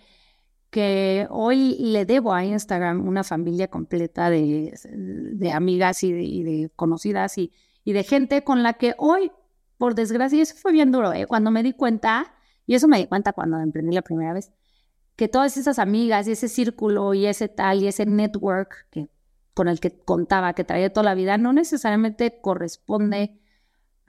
que 0.71 1.27
hoy 1.29 1.77
le 1.81 2.07
debo 2.07 2.33
a 2.33 2.45
Instagram 2.45 3.05
una 3.05 3.25
familia 3.25 3.67
completa 3.67 4.31
de, 4.31 4.73
de 4.85 5.51
amigas 5.51 6.05
y 6.05 6.13
de, 6.13 6.71
conocidas 6.77 7.37
y, 7.37 7.51
y, 7.83 7.95
de 7.95 8.05
gente 8.05 8.45
con 8.45 8.63
la 8.63 8.75
que 8.75 8.95
hoy, 8.97 9.33
por 9.77 9.97
desgracia, 9.97 10.41
eso 10.41 10.55
fue 10.55 10.71
bien 10.71 10.93
duro, 10.93 11.13
¿eh? 11.13 11.27
Cuando 11.27 11.51
me 11.51 11.65
di 11.65 11.73
cuenta 11.73 12.33
y 12.65 12.77
eso 12.77 12.87
me 12.87 12.99
di 12.99 13.07
cuenta 13.07 13.33
cuando 13.33 13.59
emprendí 13.59 13.93
la 13.93 14.03
primera 14.03 14.33
vez, 14.33 14.53
que 15.17 15.27
todas 15.27 15.57
esas 15.57 15.81
amigas 15.81 16.29
y 16.29 16.31
ese 16.31 16.49
círculo 16.49 17.13
y 17.13 17.27
ese 17.27 17.49
tal 17.49 17.83
y 17.83 17.89
ese 17.89 18.07
network 18.07 18.87
que, 18.93 19.09
con 19.53 19.67
el 19.67 19.81
que 19.81 19.99
contaba, 19.99 20.53
que 20.53 20.63
traía 20.63 20.93
toda 20.93 21.03
la 21.03 21.17
vida, 21.17 21.39
no 21.39 21.53
necesariamente 21.53 22.41
corresponde 22.41 23.42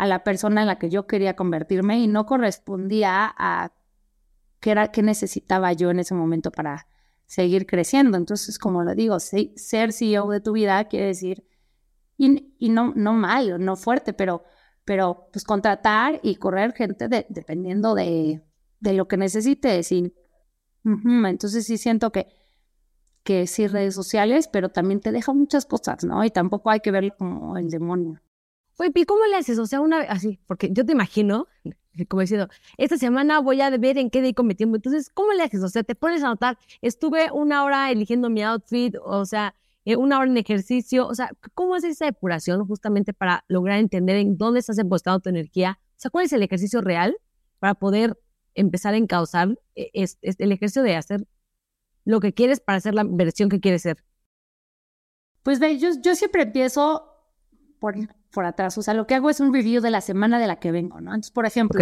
a 0.03 0.05
la 0.05 0.25
persona 0.25 0.61
en 0.61 0.67
la 0.67 0.79
que 0.79 0.89
yo 0.89 1.07
quería 1.07 1.37
convertirme 1.37 1.97
y 1.99 2.07
no 2.07 2.25
correspondía 2.25 3.33
a 3.37 3.71
qué 4.59 4.71
era 4.71 4.91
qué 4.91 5.01
necesitaba 5.01 5.71
yo 5.71 5.91
en 5.91 5.99
ese 5.99 6.13
momento 6.13 6.51
para 6.51 6.87
seguir 7.25 7.65
creciendo. 7.65 8.17
Entonces, 8.17 8.59
como 8.59 8.83
lo 8.83 8.95
digo, 8.95 9.17
ser 9.21 9.93
CEO 9.93 10.29
de 10.29 10.41
tu 10.41 10.51
vida 10.51 10.83
quiere 10.89 11.05
decir, 11.05 11.45
y, 12.17 12.53
y 12.59 12.67
no, 12.67 12.91
no 12.97 13.13
mal, 13.13 13.63
no 13.63 13.77
fuerte, 13.77 14.11
pero 14.11 14.43
pero 14.85 15.29
pues 15.31 15.45
contratar 15.45 16.19
y 16.23 16.35
correr 16.35 16.73
gente 16.73 17.07
dependiendo 17.07 17.95
de, 17.95 18.43
de, 18.81 18.93
lo 18.93 19.07
que 19.07 19.15
necesites. 19.15 19.89
Y, 19.93 20.13
entonces 20.83 21.65
sí 21.65 21.77
siento 21.77 22.11
que, 22.11 22.27
que 23.23 23.47
sí 23.47 23.67
redes 23.67 23.95
sociales, 23.95 24.49
pero 24.51 24.67
también 24.67 24.99
te 24.99 25.13
deja 25.13 25.31
muchas 25.31 25.65
cosas, 25.65 26.03
¿no? 26.03 26.25
Y 26.25 26.31
tampoco 26.31 26.69
hay 26.69 26.81
que 26.81 26.91
verlo 26.91 27.15
como 27.17 27.57
el 27.57 27.69
demonio. 27.69 28.19
Oye, 28.77 28.91
¿y 28.95 29.05
cómo 29.05 29.25
le 29.25 29.35
haces? 29.35 29.59
O 29.59 29.65
sea, 29.65 29.81
una 29.81 29.99
así, 30.01 30.39
porque 30.47 30.69
yo 30.71 30.85
te 30.85 30.93
imagino, 30.93 31.47
como 32.09 32.21
diciendo, 32.21 32.47
esta 32.77 32.97
semana 32.97 33.39
voy 33.39 33.61
a 33.61 33.69
ver 33.77 33.97
en 33.97 34.09
qué 34.09 34.21
dedico 34.21 34.43
mi 34.43 34.55
tiempo. 34.55 34.77
Entonces, 34.77 35.09
¿cómo 35.09 35.33
le 35.33 35.43
haces? 35.43 35.63
O 35.63 35.69
sea, 35.69 35.83
te 35.83 35.95
pones 35.95 36.23
a 36.23 36.27
notar, 36.27 36.57
estuve 36.81 37.31
una 37.31 37.63
hora 37.63 37.91
eligiendo 37.91 38.29
mi 38.29 38.43
outfit, 38.43 38.95
o 39.03 39.25
sea, 39.25 39.55
eh, 39.85 39.95
una 39.95 40.17
hora 40.17 40.29
en 40.29 40.37
ejercicio, 40.37 41.07
o 41.07 41.13
sea, 41.13 41.31
¿cómo 41.53 41.75
es 41.75 41.83
esa 41.83 42.05
depuración 42.05 42.65
justamente 42.65 43.13
para 43.13 43.43
lograr 43.47 43.79
entender 43.79 44.15
en 44.15 44.37
dónde 44.37 44.59
estás 44.61 44.79
apostando 44.79 45.19
tu 45.19 45.29
energía? 45.29 45.79
O 45.91 45.95
sea, 45.97 46.09
¿cuál 46.09 46.25
es 46.25 46.33
el 46.33 46.41
ejercicio 46.41 46.81
real 46.81 47.17
para 47.59 47.75
poder 47.75 48.17
empezar 48.55 48.93
a 48.93 48.97
encauzar 48.97 49.59
eh, 49.75 49.91
el 49.93 50.51
ejercicio 50.51 50.83
de 50.83 50.95
hacer 50.95 51.27
lo 52.05 52.19
que 52.19 52.33
quieres 52.33 52.59
para 52.59 52.77
hacer 52.77 52.95
la 52.95 53.03
versión 53.05 53.49
que 53.49 53.59
quieres 53.59 53.81
ser? 53.81 54.03
Pues 55.43 55.59
ve, 55.59 55.77
yo, 55.77 55.89
yo 56.01 56.15
siempre 56.15 56.43
empiezo 56.43 57.05
por, 57.79 57.95
por 58.33 58.45
atrás, 58.45 58.77
o 58.77 58.81
sea, 58.81 58.93
lo 58.93 59.07
que 59.07 59.15
hago 59.15 59.29
es 59.29 59.39
un 59.39 59.53
review 59.53 59.81
de 59.81 59.91
la 59.91 60.01
semana 60.01 60.39
de 60.39 60.47
la 60.47 60.57
que 60.57 60.71
vengo, 60.71 60.99
¿no? 60.99 61.11
Entonces, 61.11 61.31
por 61.31 61.45
ejemplo, 61.45 61.79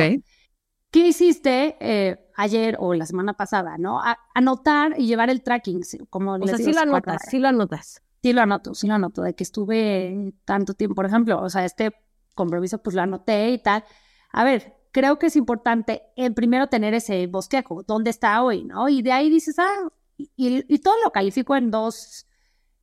¿qué 0.92 1.08
hiciste 1.08 1.78
eh, 1.80 2.30
ayer 2.36 2.76
o 2.80 2.94
la 2.94 3.06
semana 3.06 3.34
pasada, 3.34 3.78
no? 3.78 4.02
anotar 4.36 5.00
y 5.00 5.08
llevar 5.08 5.30
el 5.30 5.42
tracking, 5.42 5.82
como 6.10 6.34
O 6.34 6.48
sea, 6.48 6.58
sí 6.58 6.74
lo 6.74 6.82
anotas, 6.82 7.22
sí 7.30 7.40
lo 7.40 7.48
anotas. 7.48 8.02
Sí 8.22 8.34
lo 8.34 8.42
anoto, 8.42 8.76
sí 8.76 8.86
lo 8.86 8.94
anoto, 8.94 9.24
de 9.24 9.34
que 9.34 9.44
estuve 9.44 10.34
tanto 10.46 10.76
tiempo, 10.76 10.94
por 10.94 11.08
ejemplo, 11.08 11.42
o 11.42 11.50
sea, 11.50 11.66
este 11.66 11.92
compromiso 12.36 12.78
pues 12.84 12.96
lo 12.96 13.02
anoté 13.02 13.50
y 13.50 13.58
tal. 13.58 13.84
A 14.32 14.44
ver, 14.44 14.76
creo 14.92 15.18
que 15.18 15.28
es 15.28 15.36
importante 15.36 16.04
en 16.16 16.36
primero 16.36 16.68
tener 16.68 16.94
ese 16.94 17.26
bosquejo, 17.28 17.82
dónde 17.84 18.12
está 18.12 18.44
hoy, 18.44 18.64
¿no? 18.64 18.90
Y 18.90 19.02
de 19.02 19.12
ahí 19.12 19.30
dices, 19.30 19.58
ah, 19.58 19.90
y, 20.18 20.28
y 20.72 20.80
todo 20.80 20.96
lo 21.04 21.12
califico 21.12 21.56
en 21.56 21.72
dos, 21.72 22.28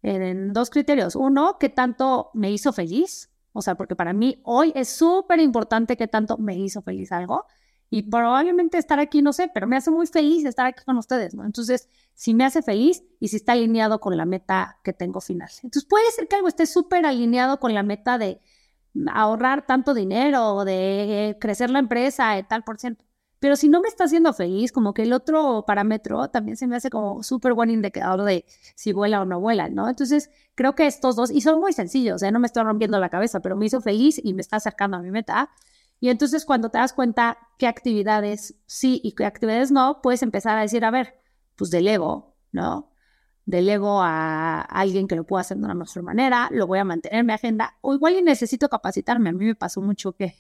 en 0.03 0.53
dos 0.53 0.71
criterios. 0.71 1.15
Uno, 1.15 1.57
qué 1.61 1.69
tanto 1.69 2.31
me 2.35 2.51
hizo 2.51 2.73
feliz, 2.73 3.31
o 3.59 3.63
sea, 3.63 3.75
porque 3.75 3.97
para 3.97 4.13
mí 4.13 4.41
hoy 4.45 4.73
es 4.77 4.89
súper 4.89 5.41
importante 5.41 5.97
qué 5.97 6.07
tanto 6.07 6.39
me 6.39 6.57
hizo 6.57 6.81
feliz 6.81 7.11
algo. 7.11 7.45
Y 7.91 8.03
probablemente 8.03 8.79
estar 8.79 9.01
aquí, 9.01 9.21
no 9.21 9.33
sé, 9.33 9.51
pero 9.53 9.67
me 9.67 9.77
hace 9.77 9.91
muy 9.91 10.07
feliz 10.07 10.45
estar 10.45 10.67
aquí 10.67 10.85
con 10.85 10.97
ustedes, 10.97 11.35
¿no? 11.35 11.45
Entonces, 11.45 11.89
si 12.15 12.35
me 12.35 12.45
hace 12.45 12.63
feliz 12.63 13.03
y 13.19 13.29
si 13.29 13.37
está 13.37 13.53
alineado 13.53 13.99
con 13.99 14.17
la 14.17 14.27
meta 14.27 14.79
que 14.85 14.93
tengo 14.93 15.21
final. 15.21 15.49
Entonces, 15.63 15.87
puede 15.87 16.09
ser 16.13 16.29
que 16.29 16.37
algo 16.37 16.47
esté 16.47 16.67
súper 16.67 17.05
alineado 17.05 17.59
con 17.59 17.75
la 17.75 17.83
meta 17.83 18.17
de 18.17 18.41
ahorrar 19.13 19.67
tanto 19.67 19.93
dinero 19.93 20.55
o 20.55 20.65
de 20.65 21.37
crecer 21.41 21.71
la 21.71 21.81
empresa 21.81 22.35
de 22.35 22.45
tal 22.45 22.63
por 22.63 22.79
ciento. 22.79 23.05
Pero 23.41 23.57
si 23.57 23.69
no 23.69 23.81
me 23.81 23.89
está 23.89 24.05
haciendo 24.05 24.33
feliz, 24.33 24.73
como 24.73 24.95
que 24.95 25.03
el 25.03 25.13
otro 25.13 25.65
parámetro 25.67 26.29
también 26.29 26.57
se 26.57 26.67
me 26.67 26.77
hace 26.77 26.91
como 26.91 27.23
súper 27.23 27.55
buen 27.55 27.71
indicador 27.71 28.25
de 28.25 28.45
si 28.75 28.93
vuela 28.93 29.23
o 29.23 29.25
no 29.25 29.41
vuela, 29.41 29.69
¿no? 29.69 29.89
Entonces, 29.89 30.31
creo 30.57 30.75
que 30.75 30.87
estos 30.87 31.15
dos, 31.15 31.31
y 31.31 31.41
son 31.41 31.61
muy 31.61 31.73
sencillos, 31.73 32.23
o 32.23 32.31
no 32.31 32.41
me 32.41 32.47
estoy 32.47 32.65
rompiendo 32.65 32.99
la 32.99 33.11
cabeza, 33.11 33.41
pero 33.41 33.57
me 33.57 33.67
hizo 33.67 33.81
feliz 33.81 34.21
y 34.23 34.35
me 34.35 34.41
está 34.41 34.57
acercando 34.57 34.97
a 34.97 35.01
mi 35.01 35.11
meta. 35.11 35.51
Y 36.01 36.11
entonces 36.11 36.45
cuando 36.45 36.71
te 36.71 36.79
das 36.79 36.93
cuenta 36.93 37.39
qué 37.59 37.67
actividades 37.67 38.55
sí 38.67 39.01
y 39.03 39.13
qué 39.13 39.25
actividades 39.25 39.71
no, 39.73 40.01
puedes 40.03 40.23
empezar 40.23 40.57
a 40.59 40.63
decir, 40.63 40.85
a 40.85 40.91
ver, 40.91 41.15
pues 41.57 41.71
delego, 41.71 42.37
¿no? 42.53 42.93
Delego 43.45 44.03
a 44.03 44.61
alguien 44.61 45.09
que 45.09 45.17
lo 45.17 45.25
pueda 45.25 45.41
hacer 45.41 45.57
de 45.57 45.65
una 45.65 45.75
mejor 45.75 46.03
manera, 46.03 46.49
lo 46.53 46.67
voy 46.67 46.79
a 46.79 46.85
mantener 46.85 47.21
en 47.21 47.27
mi 47.27 47.33
agenda, 47.33 47.79
o 47.81 47.95
igual 47.95 48.15
y 48.17 48.23
necesito 48.23 48.69
capacitarme. 48.69 49.31
A 49.31 49.33
mí 49.33 49.45
me 49.45 49.55
pasó 49.55 49.81
mucho 49.81 50.13
que 50.13 50.35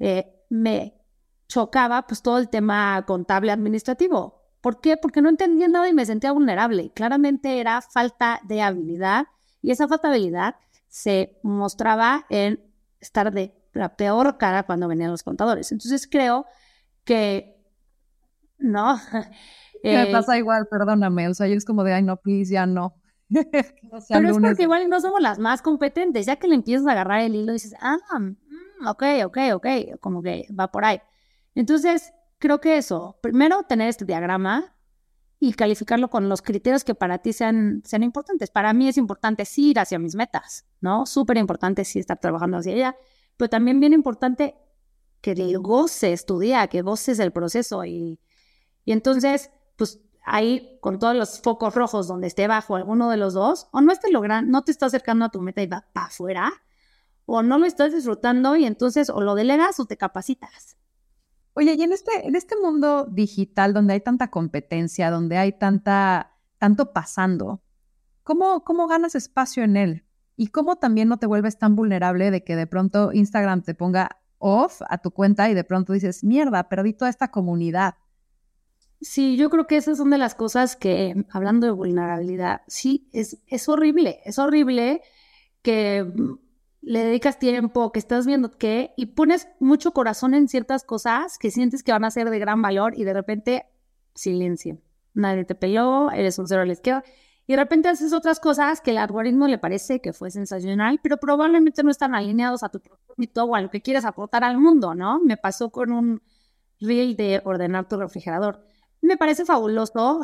eh, 0.00 0.26
me 0.50 1.03
chocaba 1.48 2.06
pues 2.06 2.22
todo 2.22 2.38
el 2.38 2.48
tema 2.48 3.04
contable 3.06 3.52
administrativo. 3.52 4.42
¿Por 4.60 4.80
qué? 4.80 4.96
Porque 4.96 5.20
no 5.20 5.28
entendía 5.28 5.68
nada 5.68 5.88
y 5.88 5.92
me 5.92 6.06
sentía 6.06 6.32
vulnerable. 6.32 6.90
Claramente 6.94 7.60
era 7.60 7.82
falta 7.82 8.40
de 8.44 8.62
habilidad 8.62 9.26
y 9.60 9.70
esa 9.70 9.88
falta 9.88 10.08
de 10.08 10.14
habilidad 10.14 10.56
se 10.88 11.38
mostraba 11.42 12.24
en 12.30 12.60
estar 13.00 13.32
de 13.32 13.54
la 13.72 13.96
peor 13.96 14.38
cara 14.38 14.62
cuando 14.62 14.88
venían 14.88 15.10
los 15.10 15.22
contadores. 15.22 15.70
Entonces 15.72 16.08
creo 16.10 16.46
que 17.04 17.60
no. 18.58 18.98
Me 19.82 20.04
eh, 20.04 20.12
pasa 20.12 20.38
igual, 20.38 20.66
perdóname. 20.70 21.28
O 21.28 21.34
sea, 21.34 21.46
yo 21.46 21.54
es 21.54 21.64
como 21.66 21.84
de, 21.84 21.92
ay, 21.92 22.02
no, 22.02 22.16
please, 22.16 22.52
ya 22.52 22.64
no. 22.64 22.94
pero 23.28 24.28
es 24.28 24.38
porque 24.38 24.62
igual 24.62 24.88
no 24.88 25.00
somos 25.00 25.20
las 25.20 25.38
más 25.38 25.60
competentes. 25.60 26.24
Ya 26.24 26.36
que 26.36 26.48
le 26.48 26.54
empiezas 26.54 26.86
a 26.86 26.92
agarrar 26.92 27.20
el 27.20 27.34
hilo, 27.34 27.52
dices, 27.52 27.74
ah, 27.80 27.98
mm, 28.18 28.86
ok, 28.86 29.02
ok, 29.26 29.38
ok, 29.54 29.66
como 30.00 30.22
que 30.22 30.46
va 30.58 30.70
por 30.70 30.86
ahí. 30.86 31.00
Entonces, 31.54 32.12
creo 32.38 32.60
que 32.60 32.76
eso, 32.76 33.18
primero 33.20 33.62
tener 33.64 33.88
este 33.88 34.04
diagrama 34.04 34.76
y 35.40 35.52
calificarlo 35.52 36.08
con 36.10 36.28
los 36.28 36.42
criterios 36.42 36.84
que 36.84 36.94
para 36.94 37.18
ti 37.18 37.32
sean, 37.32 37.82
sean 37.84 38.02
importantes. 38.02 38.50
Para 38.50 38.72
mí 38.72 38.88
es 38.88 38.96
importante 38.96 39.44
sí 39.44 39.70
ir 39.70 39.78
hacia 39.78 39.98
mis 39.98 40.14
metas, 40.14 40.66
¿no? 40.80 41.06
Súper 41.06 41.36
importante 41.36 41.84
sí 41.84 41.98
estar 41.98 42.18
trabajando 42.18 42.58
hacia 42.58 42.72
ella 42.72 42.96
pero 43.36 43.48
también 43.48 43.80
bien 43.80 43.92
importante 43.92 44.56
que 45.20 45.34
goces 45.56 46.26
tu 46.26 46.38
día, 46.38 46.66
que 46.68 46.82
goces 46.82 47.18
el 47.18 47.32
proceso 47.32 47.84
y, 47.84 48.20
y 48.84 48.92
entonces, 48.92 49.50
pues 49.76 50.00
ahí 50.24 50.78
con 50.80 50.98
todos 50.98 51.16
los 51.16 51.40
focos 51.40 51.74
rojos 51.74 52.06
donde 52.06 52.26
esté 52.26 52.46
bajo 52.46 52.76
alguno 52.76 53.10
de 53.10 53.16
los 53.16 53.34
dos, 53.34 53.68
o 53.72 53.80
no 53.80 53.92
esté 53.92 54.10
logrando, 54.10 54.50
no 54.50 54.62
te 54.64 54.72
está 54.72 54.86
acercando 54.86 55.24
a 55.24 55.30
tu 55.30 55.40
meta 55.40 55.62
y 55.62 55.66
va 55.66 55.86
para 55.92 56.06
afuera, 56.06 56.52
o 57.26 57.42
no 57.42 57.58
lo 57.58 57.64
estás 57.66 57.92
disfrutando 57.94 58.56
y 58.56 58.66
entonces 58.66 59.08
o 59.08 59.20
lo 59.22 59.34
delegas 59.34 59.80
o 59.80 59.86
te 59.86 59.96
capacitas. 59.96 60.76
Oye, 61.54 61.74
y 61.78 61.82
en 61.82 61.92
este, 61.92 62.26
en 62.26 62.34
este 62.34 62.56
mundo 62.60 63.06
digital 63.06 63.72
donde 63.72 63.94
hay 63.94 64.00
tanta 64.00 64.28
competencia, 64.30 65.10
donde 65.10 65.38
hay 65.38 65.52
tanta, 65.52 66.36
tanto 66.58 66.92
pasando, 66.92 67.62
¿cómo, 68.24 68.64
¿cómo 68.64 68.88
ganas 68.88 69.14
espacio 69.14 69.62
en 69.62 69.76
él? 69.76 70.04
¿Y 70.36 70.48
cómo 70.48 70.76
también 70.76 71.08
no 71.08 71.18
te 71.18 71.26
vuelves 71.26 71.58
tan 71.58 71.76
vulnerable 71.76 72.32
de 72.32 72.42
que 72.42 72.56
de 72.56 72.66
pronto 72.66 73.12
Instagram 73.12 73.62
te 73.62 73.74
ponga 73.74 74.20
off 74.38 74.82
a 74.88 74.98
tu 74.98 75.12
cuenta 75.12 75.48
y 75.48 75.54
de 75.54 75.62
pronto 75.62 75.92
dices, 75.92 76.24
mierda, 76.24 76.68
perdí 76.68 76.92
toda 76.92 77.08
esta 77.08 77.30
comunidad? 77.30 77.94
Sí, 79.00 79.36
yo 79.36 79.48
creo 79.48 79.66
que 79.66 79.76
esas 79.76 79.98
son 79.98 80.10
de 80.10 80.18
las 80.18 80.34
cosas 80.34 80.74
que, 80.74 81.24
hablando 81.30 81.66
de 81.66 81.72
vulnerabilidad, 81.72 82.62
sí, 82.66 83.08
es, 83.12 83.38
es 83.46 83.68
horrible, 83.68 84.20
es 84.24 84.38
horrible 84.38 85.02
que 85.62 86.10
le 86.86 87.02
dedicas 87.02 87.38
tiempo, 87.38 87.92
que 87.92 87.98
estás 87.98 88.26
viendo 88.26 88.50
que, 88.50 88.92
y 88.96 89.06
pones 89.06 89.48
mucho 89.58 89.92
corazón 89.92 90.34
en 90.34 90.48
ciertas 90.48 90.84
cosas 90.84 91.38
que 91.38 91.50
sientes 91.50 91.82
que 91.82 91.92
van 91.92 92.04
a 92.04 92.10
ser 92.10 92.28
de 92.28 92.38
gran 92.38 92.60
valor 92.60 92.92
y 92.96 93.04
de 93.04 93.14
repente 93.14 93.66
silencio. 94.14 94.78
Nadie 95.14 95.44
te 95.44 95.54
peló, 95.54 96.10
eres 96.10 96.38
un 96.38 96.46
cero 96.46 96.62
a 96.62 96.66
la 96.66 96.72
izquierda. 96.72 97.04
Y 97.46 97.52
de 97.52 97.58
repente 97.58 97.88
haces 97.88 98.12
otras 98.12 98.40
cosas 98.40 98.80
que 98.80 98.90
el 98.90 98.98
algoritmo 98.98 99.46
le 99.48 99.58
parece 99.58 100.00
que 100.00 100.12
fue 100.12 100.30
sensacional, 100.30 100.98
pero 101.02 101.18
probablemente 101.18 101.82
no 101.82 101.90
están 101.90 102.14
alineados 102.14 102.62
a 102.62 102.70
tu 102.70 102.80
propósito 102.80 103.44
o 103.44 103.54
a 103.54 103.60
lo 103.60 103.70
que 103.70 103.82
quieres 103.82 104.04
aportar 104.04 104.44
al 104.44 104.58
mundo, 104.58 104.94
¿no? 104.94 105.20
Me 105.20 105.36
pasó 105.36 105.70
con 105.70 105.92
un 105.92 106.22
reel 106.80 107.16
de 107.16 107.42
ordenar 107.44 107.88
tu 107.88 107.96
refrigerador. 107.98 108.64
Me 109.00 109.16
parece 109.16 109.44
fabuloso 109.44 110.20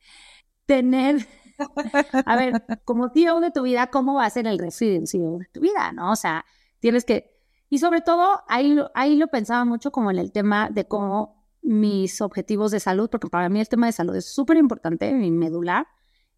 tener 0.66 1.26
a 2.26 2.36
ver, 2.36 2.64
como 2.84 3.10
CEO 3.10 3.40
de 3.40 3.50
tu 3.50 3.62
vida, 3.62 3.88
¿cómo 3.88 4.14
va 4.14 4.26
a 4.26 4.30
ser 4.30 4.46
el 4.46 4.58
residuo 4.58 5.06
CEO 5.06 5.38
de 5.38 5.46
tu 5.52 5.60
vida, 5.60 5.92
no? 5.92 6.12
O 6.12 6.16
sea, 6.16 6.44
tienes 6.80 7.04
que... 7.04 7.32
Y 7.68 7.78
sobre 7.78 8.02
todo, 8.02 8.42
ahí, 8.48 8.78
ahí 8.94 9.16
lo 9.16 9.28
pensaba 9.28 9.64
mucho 9.64 9.92
como 9.92 10.10
en 10.10 10.18
el 10.18 10.32
tema 10.32 10.68
de 10.70 10.86
cómo 10.86 11.42
mis 11.62 12.20
objetivos 12.20 12.70
de 12.70 12.80
salud, 12.80 13.08
porque 13.08 13.28
para 13.28 13.48
mí 13.48 13.60
el 13.60 13.68
tema 13.68 13.86
de 13.86 13.92
salud 13.92 14.14
es 14.14 14.26
súper 14.26 14.56
importante, 14.56 15.12
mi 15.14 15.30
medular, 15.30 15.86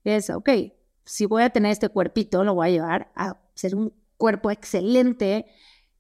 es, 0.05 0.31
ok, 0.31 0.49
si 1.05 1.27
voy 1.27 1.43
a 1.43 1.51
tener 1.51 1.73
este 1.73 1.89
cuerpito, 1.89 2.45
lo 2.45 2.55
voy 2.55 2.69
a 2.69 2.71
llevar 2.71 3.13
a 3.15 3.39
ser 3.55 3.75
un 3.75 3.93
cuerpo 4.17 4.51
excelente, 4.51 5.47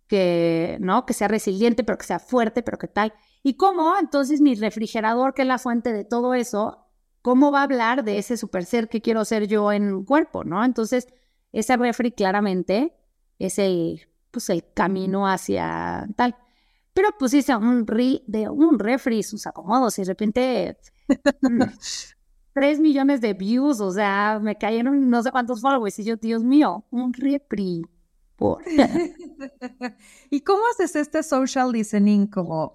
que, 0.06 0.76
¿no? 0.80 1.06
Que 1.06 1.14
sea 1.14 1.28
resiliente, 1.28 1.84
pero 1.84 1.98
que 1.98 2.06
sea 2.06 2.18
fuerte, 2.18 2.62
pero 2.62 2.78
que 2.78 2.88
tal. 2.88 3.14
¿Y 3.42 3.56
cómo? 3.56 3.94
Entonces 3.98 4.40
mi 4.40 4.54
refrigerador, 4.54 5.34
que 5.34 5.42
es 5.42 5.48
la 5.48 5.58
fuente 5.58 5.92
de 5.92 6.04
todo 6.04 6.34
eso, 6.34 6.83
¿cómo 7.24 7.50
va 7.50 7.60
a 7.60 7.62
hablar 7.62 8.04
de 8.04 8.18
ese 8.18 8.36
super 8.36 8.66
ser 8.66 8.90
que 8.90 9.00
quiero 9.00 9.24
ser 9.24 9.46
yo 9.46 9.72
en 9.72 10.04
cuerpo, 10.04 10.44
no? 10.44 10.62
Entonces, 10.62 11.08
ese 11.52 11.74
refri 11.78 12.12
claramente 12.12 12.94
es 13.38 13.58
el, 13.58 14.06
pues, 14.30 14.50
el 14.50 14.62
camino 14.74 15.26
hacia 15.26 16.06
tal. 16.16 16.36
Pero 16.92 17.08
pusiste 17.18 17.56
un, 17.56 17.86
de 17.86 18.48
un 18.50 18.78
refri 18.78 19.22
sus 19.22 19.46
acomodos 19.46 19.98
y 19.98 20.02
de 20.02 20.08
repente 20.08 20.76
mm, 21.40 21.62
tres 22.52 22.78
millones 22.78 23.22
de 23.22 23.32
views, 23.32 23.80
o 23.80 23.90
sea, 23.90 24.38
me 24.42 24.58
cayeron 24.58 25.08
no 25.08 25.22
sé 25.22 25.30
cuántos 25.30 25.62
followers 25.62 25.98
y 26.00 26.04
yo, 26.04 26.16
Dios 26.16 26.44
mío, 26.44 26.84
un 26.90 27.14
refri. 27.14 27.86
Por... 28.36 28.62
¿Y 30.30 30.42
cómo 30.42 30.62
haces 30.72 30.94
este 30.94 31.22
social 31.22 31.72
listening 31.72 32.26
como 32.26 32.74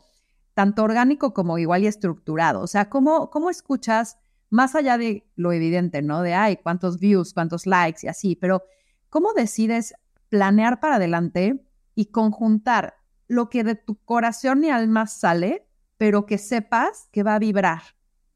tanto 0.55 0.83
orgánico 0.83 1.35
como 1.35 1.59
igual 1.59 1.83
y 1.83 1.87
estructurado? 1.87 2.61
O 2.61 2.67
sea, 2.67 2.89
¿cómo, 2.89 3.29
cómo 3.29 3.51
escuchas 3.51 4.17
más 4.49 4.75
allá 4.75 4.97
de 4.97 5.27
lo 5.35 5.51
evidente, 5.51 6.01
¿no? 6.01 6.21
De, 6.21 6.33
ay, 6.33 6.57
cuántos 6.57 6.99
views, 6.99 7.33
cuántos 7.33 7.65
likes 7.65 8.01
y 8.03 8.07
así, 8.07 8.35
pero 8.35 8.63
¿cómo 9.09 9.33
decides 9.33 9.93
planear 10.29 10.79
para 10.79 10.95
adelante 10.95 11.63
y 11.95 12.07
conjuntar 12.07 12.95
lo 13.27 13.49
que 13.49 13.63
de 13.63 13.75
tu 13.75 13.95
corazón 14.03 14.63
y 14.63 14.69
alma 14.69 15.07
sale, 15.07 15.67
pero 15.97 16.25
que 16.25 16.37
sepas 16.37 17.09
que 17.11 17.23
va 17.23 17.35
a 17.35 17.39
vibrar 17.39 17.81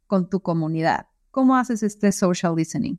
con 0.07 0.29
tu 0.29 0.41
comunidad? 0.41 1.07
¿Cómo 1.31 1.55
haces 1.55 1.81
este 1.81 2.11
social 2.11 2.55
listening? 2.55 2.97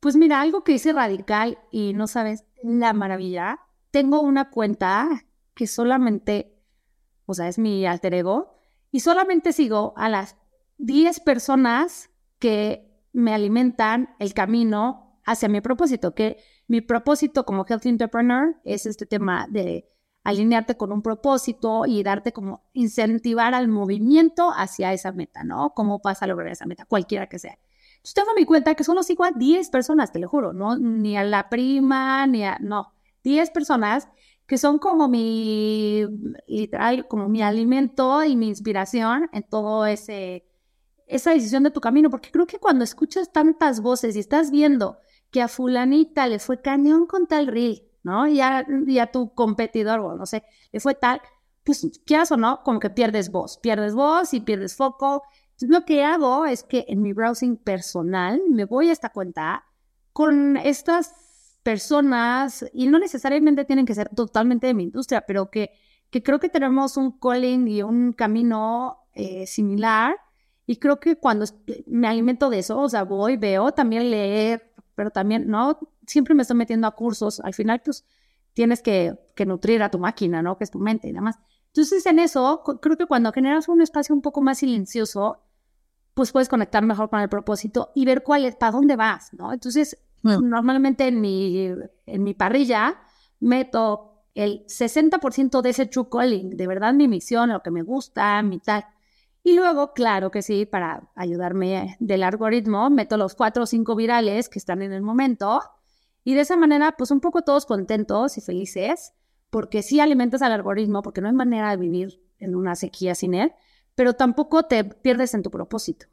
Pues 0.00 0.16
mira, 0.16 0.40
algo 0.40 0.64
que 0.64 0.72
hice 0.72 0.92
radical 0.92 1.58
y 1.70 1.92
no 1.92 2.06
sabes 2.06 2.44
la 2.62 2.92
maravilla, 2.92 3.60
tengo 3.90 4.20
una 4.20 4.50
cuenta 4.50 5.26
que 5.54 5.66
solamente, 5.66 6.56
o 7.26 7.34
sea, 7.34 7.48
es 7.48 7.58
mi 7.58 7.86
alter 7.86 8.14
ego, 8.14 8.56
y 8.90 9.00
solamente 9.00 9.52
sigo 9.52 9.94
a 9.96 10.08
las 10.08 10.36
10 10.80 11.20
personas 11.20 12.10
que 12.38 12.90
me 13.12 13.34
alimentan 13.34 14.14
el 14.18 14.34
camino 14.34 15.20
hacia 15.24 15.48
mi 15.48 15.60
propósito, 15.60 16.14
que 16.14 16.38
mi 16.66 16.80
propósito 16.80 17.44
como 17.44 17.66
health 17.68 17.86
entrepreneur 17.86 18.56
es 18.64 18.86
este 18.86 19.06
tema 19.06 19.46
de 19.50 19.88
alinearte 20.24 20.76
con 20.76 20.92
un 20.92 21.02
propósito 21.02 21.84
y 21.86 22.02
darte 22.02 22.32
como 22.32 22.68
incentivar 22.72 23.54
al 23.54 23.68
movimiento 23.68 24.50
hacia 24.54 24.92
esa 24.92 25.12
meta, 25.12 25.44
¿no? 25.44 25.72
¿Cómo 25.74 26.00
vas 26.02 26.22
a 26.22 26.26
lograr 26.26 26.52
esa 26.52 26.66
meta? 26.66 26.84
Cualquiera 26.84 27.28
que 27.28 27.38
sea. 27.38 27.58
Entonces 27.96 28.14
tengo 28.14 28.34
mi 28.34 28.44
cuenta 28.46 28.74
que 28.74 28.84
solo 28.84 29.02
sigo 29.02 29.24
a 29.24 29.32
10 29.32 29.68
personas, 29.70 30.12
te 30.12 30.18
lo 30.18 30.28
juro, 30.28 30.52
¿no? 30.52 30.78
Ni 30.78 31.16
a 31.16 31.24
la 31.24 31.48
prima, 31.48 32.26
ni 32.26 32.44
a, 32.44 32.58
no, 32.60 32.92
10 33.24 33.50
personas 33.50 34.08
que 34.46 34.58
son 34.58 34.78
como 34.78 35.08
mi, 35.08 36.06
literal, 36.46 37.06
como 37.06 37.28
mi 37.28 37.42
alimento 37.42 38.24
y 38.24 38.36
mi 38.36 38.48
inspiración 38.48 39.28
en 39.32 39.42
todo 39.42 39.86
ese 39.86 40.49
esa 41.10 41.32
decisión 41.32 41.64
de 41.64 41.70
tu 41.70 41.80
camino, 41.80 42.08
porque 42.08 42.30
creo 42.30 42.46
que 42.46 42.58
cuando 42.58 42.84
escuchas 42.84 43.32
tantas 43.32 43.80
voces 43.80 44.16
y 44.16 44.20
estás 44.20 44.50
viendo 44.50 44.98
que 45.30 45.42
a 45.42 45.48
fulanita 45.48 46.26
le 46.26 46.38
fue 46.38 46.60
cañón 46.60 47.06
con 47.06 47.26
tal 47.26 47.46
reel, 47.46 47.82
¿no? 48.02 48.26
Y 48.26 48.40
a, 48.40 48.64
tu 49.12 49.34
competidor, 49.34 50.00
o 50.00 50.14
no 50.14 50.26
sé, 50.26 50.44
le 50.72 50.80
fue 50.80 50.94
tal, 50.94 51.20
pues 51.64 52.00
quieras 52.06 52.32
o 52.32 52.36
no, 52.36 52.62
como 52.64 52.80
que 52.80 52.90
pierdes 52.90 53.30
voz, 53.30 53.58
pierdes 53.58 53.94
voz 53.94 54.32
y 54.34 54.40
pierdes 54.40 54.76
foco. 54.76 55.22
Entonces, 55.52 55.68
lo 55.68 55.84
que 55.84 56.04
hago 56.04 56.46
es 56.46 56.62
que 56.62 56.86
en 56.88 57.02
mi 57.02 57.12
browsing 57.12 57.56
personal 57.56 58.40
me 58.48 58.64
voy 58.64 58.88
a 58.88 58.92
esta 58.92 59.10
cuenta 59.10 59.64
con 60.12 60.56
estas 60.56 61.58
personas, 61.62 62.64
y 62.72 62.86
no 62.86 62.98
necesariamente 62.98 63.64
tienen 63.64 63.84
que 63.84 63.94
ser 63.94 64.08
totalmente 64.08 64.66
de 64.66 64.74
mi 64.74 64.84
industria, 64.84 65.24
pero 65.26 65.50
que, 65.50 65.70
que 66.10 66.22
creo 66.22 66.40
que 66.40 66.48
tenemos 66.48 66.96
un 66.96 67.18
calling 67.18 67.68
y 67.68 67.82
un 67.82 68.12
camino 68.12 69.00
eh, 69.12 69.46
similar 69.46 70.16
y 70.70 70.76
creo 70.76 71.00
que 71.00 71.16
cuando 71.16 71.46
me 71.86 72.06
alimento 72.06 72.48
de 72.48 72.60
eso, 72.60 72.78
o 72.78 72.88
sea, 72.88 73.02
voy, 73.02 73.36
veo, 73.36 73.72
también 73.72 74.08
leer, 74.08 74.72
pero 74.94 75.10
también, 75.10 75.48
¿no? 75.48 75.80
Siempre 76.06 76.32
me 76.32 76.42
estoy 76.42 76.56
metiendo 76.56 76.86
a 76.86 76.92
cursos. 76.92 77.40
Al 77.40 77.54
final, 77.54 77.82
pues, 77.84 78.04
tienes 78.52 78.80
que, 78.80 79.18
que 79.34 79.46
nutrir 79.46 79.82
a 79.82 79.90
tu 79.90 79.98
máquina, 79.98 80.42
¿no? 80.42 80.56
Que 80.56 80.62
es 80.62 80.70
tu 80.70 80.78
mente 80.78 81.08
y 81.08 81.12
demás. 81.12 81.40
Entonces, 81.66 82.06
en 82.06 82.20
eso, 82.20 82.62
creo 82.80 82.96
que 82.96 83.06
cuando 83.06 83.32
generas 83.32 83.66
un 83.66 83.80
espacio 83.82 84.14
un 84.14 84.22
poco 84.22 84.42
más 84.42 84.58
silencioso, 84.58 85.42
pues 86.14 86.30
puedes 86.30 86.48
conectar 86.48 86.84
mejor 86.84 87.10
con 87.10 87.18
el 87.18 87.28
propósito 87.28 87.90
y 87.96 88.04
ver 88.04 88.22
cuál 88.22 88.44
es, 88.44 88.54
para 88.54 88.70
dónde 88.70 88.94
vas, 88.94 89.34
¿no? 89.34 89.52
Entonces, 89.52 89.98
normalmente 90.22 91.08
en 91.08 91.20
mi, 91.20 91.66
en 92.06 92.22
mi 92.22 92.34
parrilla 92.34 92.96
meto 93.40 94.22
el 94.36 94.64
60% 94.66 95.62
de 95.62 95.70
ese 95.70 95.86
true 95.86 96.06
calling, 96.08 96.56
de 96.56 96.66
verdad 96.68 96.94
mi 96.94 97.08
misión, 97.08 97.50
lo 97.50 97.60
que 97.60 97.72
me 97.72 97.82
gusta, 97.82 98.40
mi 98.44 98.60
tal. 98.60 98.84
Y 99.42 99.54
luego, 99.54 99.94
claro 99.94 100.30
que 100.30 100.42
sí, 100.42 100.66
para 100.66 101.10
ayudarme 101.14 101.96
del 101.98 102.22
algoritmo, 102.22 102.90
meto 102.90 103.16
los 103.16 103.34
cuatro 103.34 103.62
o 103.62 103.66
cinco 103.66 103.96
virales 103.96 104.48
que 104.48 104.58
están 104.58 104.82
en 104.82 104.92
el 104.92 105.02
momento. 105.02 105.60
Y 106.24 106.34
de 106.34 106.42
esa 106.42 106.56
manera, 106.56 106.94
pues 106.96 107.10
un 107.10 107.20
poco 107.20 107.42
todos 107.42 107.64
contentos 107.64 108.36
y 108.36 108.42
felices, 108.42 109.14
porque 109.48 109.82
sí 109.82 109.98
alimentas 109.98 110.42
al 110.42 110.52
algoritmo, 110.52 111.02
porque 111.02 111.22
no 111.22 111.28
hay 111.28 111.34
manera 111.34 111.70
de 111.70 111.78
vivir 111.78 112.22
en 112.38 112.54
una 112.54 112.74
sequía 112.74 113.14
sin 113.14 113.34
él, 113.34 113.52
pero 113.94 114.12
tampoco 114.14 114.64
te 114.64 114.84
pierdes 114.84 115.32
en 115.34 115.42
tu 115.42 115.50
propósito. 115.50 116.06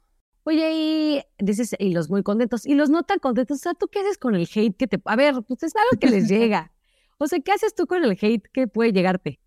Oye, 0.44 0.72
y 0.72 1.22
dices, 1.38 1.76
y 1.78 1.92
los 1.92 2.08
muy 2.08 2.22
contentos, 2.22 2.64
y 2.64 2.74
los 2.74 2.88
no 2.88 3.02
tan 3.02 3.18
contentos, 3.18 3.58
o 3.58 3.60
sea, 3.60 3.74
¿tú 3.74 3.88
qué 3.88 4.00
haces 4.00 4.16
con 4.16 4.34
el 4.34 4.48
hate 4.52 4.76
que 4.76 4.86
te... 4.86 5.00
A 5.04 5.16
ver, 5.16 5.34
pues 5.46 5.62
es 5.62 5.76
algo 5.76 6.00
que 6.00 6.08
les 6.08 6.28
llega. 6.30 6.72
O 7.18 7.26
sea, 7.26 7.40
¿qué 7.40 7.52
haces 7.52 7.74
tú 7.74 7.86
con 7.86 8.02
el 8.02 8.12
hate 8.12 8.48
que 8.52 8.66
puede 8.66 8.92
llegarte? 8.92 9.40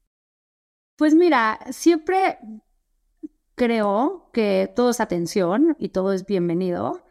Pues 0.97 1.15
mira, 1.15 1.59
siempre 1.71 2.37
creo 3.61 4.27
que 4.33 4.73
todo 4.75 4.89
es 4.89 4.99
atención 4.99 5.75
y 5.77 5.89
todo 5.89 6.13
es 6.13 6.25
bienvenido, 6.25 7.03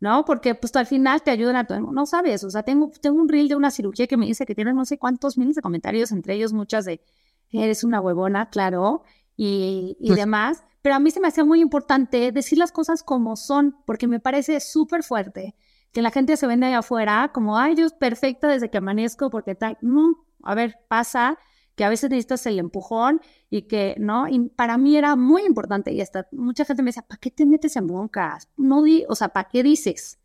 ¿no? 0.00 0.24
Porque 0.24 0.54
pues 0.54 0.74
al 0.76 0.86
final 0.86 1.22
te 1.22 1.30
ayudan 1.30 1.56
a 1.56 1.66
todo, 1.66 1.80
no 1.80 2.06
sabes, 2.06 2.44
o 2.44 2.50
sea, 2.50 2.62
tengo, 2.62 2.90
tengo 3.02 3.20
un 3.20 3.28
reel 3.28 3.46
de 3.48 3.56
una 3.56 3.70
cirugía 3.70 4.06
que 4.06 4.16
me 4.16 4.24
dice 4.24 4.46
que 4.46 4.54
tiene 4.54 4.72
no 4.72 4.86
sé 4.86 4.96
cuántos 4.96 5.36
miles 5.36 5.54
de 5.54 5.60
comentarios, 5.60 6.10
entre 6.10 6.32
ellos 6.32 6.54
muchas 6.54 6.86
de, 6.86 7.02
eres 7.52 7.84
una 7.84 8.00
huevona, 8.00 8.48
claro, 8.48 9.02
y, 9.36 9.98
y 10.00 10.06
pues 10.06 10.18
demás, 10.18 10.64
pero 10.80 10.94
a 10.94 10.98
mí 10.98 11.10
se 11.10 11.20
me 11.20 11.28
hacía 11.28 11.44
muy 11.44 11.60
importante 11.60 12.32
decir 12.32 12.56
las 12.56 12.72
cosas 12.72 13.02
como 13.02 13.36
son, 13.36 13.76
porque 13.84 14.06
me 14.06 14.18
parece 14.18 14.60
súper 14.60 15.02
fuerte 15.02 15.56
que 15.92 16.00
la 16.00 16.10
gente 16.10 16.38
se 16.38 16.46
vende 16.46 16.68
allá 16.68 16.78
afuera 16.78 17.32
como, 17.34 17.58
ay, 17.58 17.74
yo 17.74 17.84
es 17.84 17.92
perfecta 17.92 18.48
desde 18.48 18.70
que 18.70 18.78
amanezco 18.78 19.28
porque 19.28 19.54
tal, 19.54 19.76
no, 19.82 20.24
a 20.42 20.54
ver, 20.54 20.78
pasa 20.88 21.38
que 21.78 21.84
a 21.84 21.88
veces 21.88 22.10
necesitas 22.10 22.44
el 22.46 22.58
empujón 22.58 23.20
y 23.48 23.62
que, 23.62 23.94
¿no? 24.00 24.26
Y 24.26 24.48
para 24.48 24.76
mí 24.76 24.96
era 24.96 25.14
muy 25.14 25.42
importante 25.42 25.92
y 25.92 26.00
hasta 26.00 26.26
mucha 26.32 26.64
gente 26.64 26.82
me 26.82 26.88
decía, 26.88 27.04
¿para 27.06 27.20
qué 27.20 27.30
te 27.30 27.46
metes 27.46 27.76
en 27.76 27.86
broncas? 27.86 28.48
No 28.56 28.82
di, 28.82 29.04
o 29.08 29.14
sea, 29.14 29.28
¿para 29.28 29.48
qué 29.48 29.62
dices? 29.62 30.18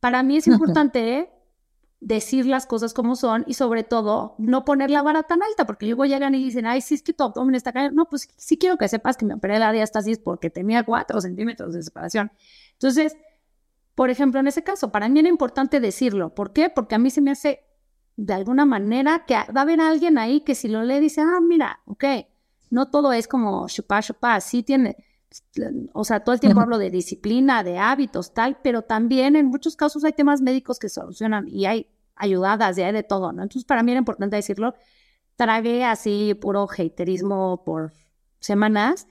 Para 0.00 0.24
mí 0.24 0.38
es 0.38 0.48
importante 0.48 1.30
decir 2.00 2.44
las 2.44 2.66
cosas 2.66 2.92
como 2.92 3.14
son 3.14 3.44
y 3.46 3.54
sobre 3.54 3.84
todo 3.84 4.34
no 4.38 4.64
poner 4.64 4.90
la 4.90 5.02
vara 5.02 5.22
tan 5.22 5.44
alta, 5.44 5.64
porque 5.64 5.86
luego 5.86 6.06
llegan 6.06 6.34
y 6.34 6.42
dicen, 6.42 6.66
ay, 6.66 6.80
sí 6.80 6.96
es 6.96 7.02
que 7.02 7.12
tu 7.12 7.22
abdomen 7.22 7.54
está 7.54 7.72
cayendo. 7.72 7.94
No, 7.94 8.08
pues 8.08 8.28
sí 8.36 8.58
quiero 8.58 8.76
que 8.76 8.88
sepas 8.88 9.16
que 9.16 9.24
me 9.24 9.34
operé 9.34 9.60
la 9.60 9.70
diástasis 9.70 10.18
porque 10.18 10.50
tenía 10.50 10.82
cuatro 10.82 11.20
centímetros 11.20 11.72
de 11.72 11.84
separación. 11.84 12.32
Entonces, 12.72 13.16
por 13.94 14.10
ejemplo, 14.10 14.40
en 14.40 14.48
ese 14.48 14.64
caso, 14.64 14.90
para 14.90 15.08
mí 15.08 15.20
era 15.20 15.28
importante 15.28 15.78
decirlo. 15.78 16.34
¿Por 16.34 16.52
qué? 16.52 16.68
Porque 16.68 16.96
a 16.96 16.98
mí 16.98 17.10
se 17.10 17.20
me 17.20 17.30
hace 17.30 17.69
de 18.20 18.34
alguna 18.34 18.66
manera 18.66 19.24
que 19.24 19.34
va 19.34 19.60
a 19.60 19.62
haber 19.62 19.80
alguien 19.80 20.18
ahí 20.18 20.42
que 20.42 20.54
si 20.54 20.68
lo 20.68 20.82
lee 20.82 21.00
dice, 21.00 21.22
ah, 21.22 21.40
mira, 21.40 21.80
ok, 21.86 22.04
no 22.68 22.90
todo 22.90 23.14
es 23.14 23.26
como 23.26 23.66
chupa, 23.66 24.02
chupa, 24.02 24.38
sí 24.42 24.62
tiene, 24.62 24.96
o 25.94 26.04
sea, 26.04 26.20
todo 26.20 26.34
el 26.34 26.40
tiempo 26.40 26.60
hablo 26.60 26.76
de 26.76 26.90
disciplina, 26.90 27.64
de 27.64 27.78
hábitos, 27.78 28.34
tal, 28.34 28.58
pero 28.62 28.82
también 28.82 29.36
en 29.36 29.46
muchos 29.46 29.74
casos 29.74 30.04
hay 30.04 30.12
temas 30.12 30.42
médicos 30.42 30.78
que 30.78 30.90
solucionan 30.90 31.48
y 31.48 31.64
hay 31.64 31.86
ayudadas 32.14 32.76
y 32.76 32.82
hay 32.82 32.92
de 32.92 33.02
todo, 33.02 33.32
¿no? 33.32 33.42
Entonces, 33.42 33.64
para 33.64 33.82
mí 33.82 33.92
era 33.92 34.00
importante 34.00 34.36
decirlo. 34.36 34.74
Tragué 35.36 35.86
así 35.86 36.34
puro 36.34 36.68
haterismo 36.70 37.64
por 37.64 37.94
semanas 38.38 39.06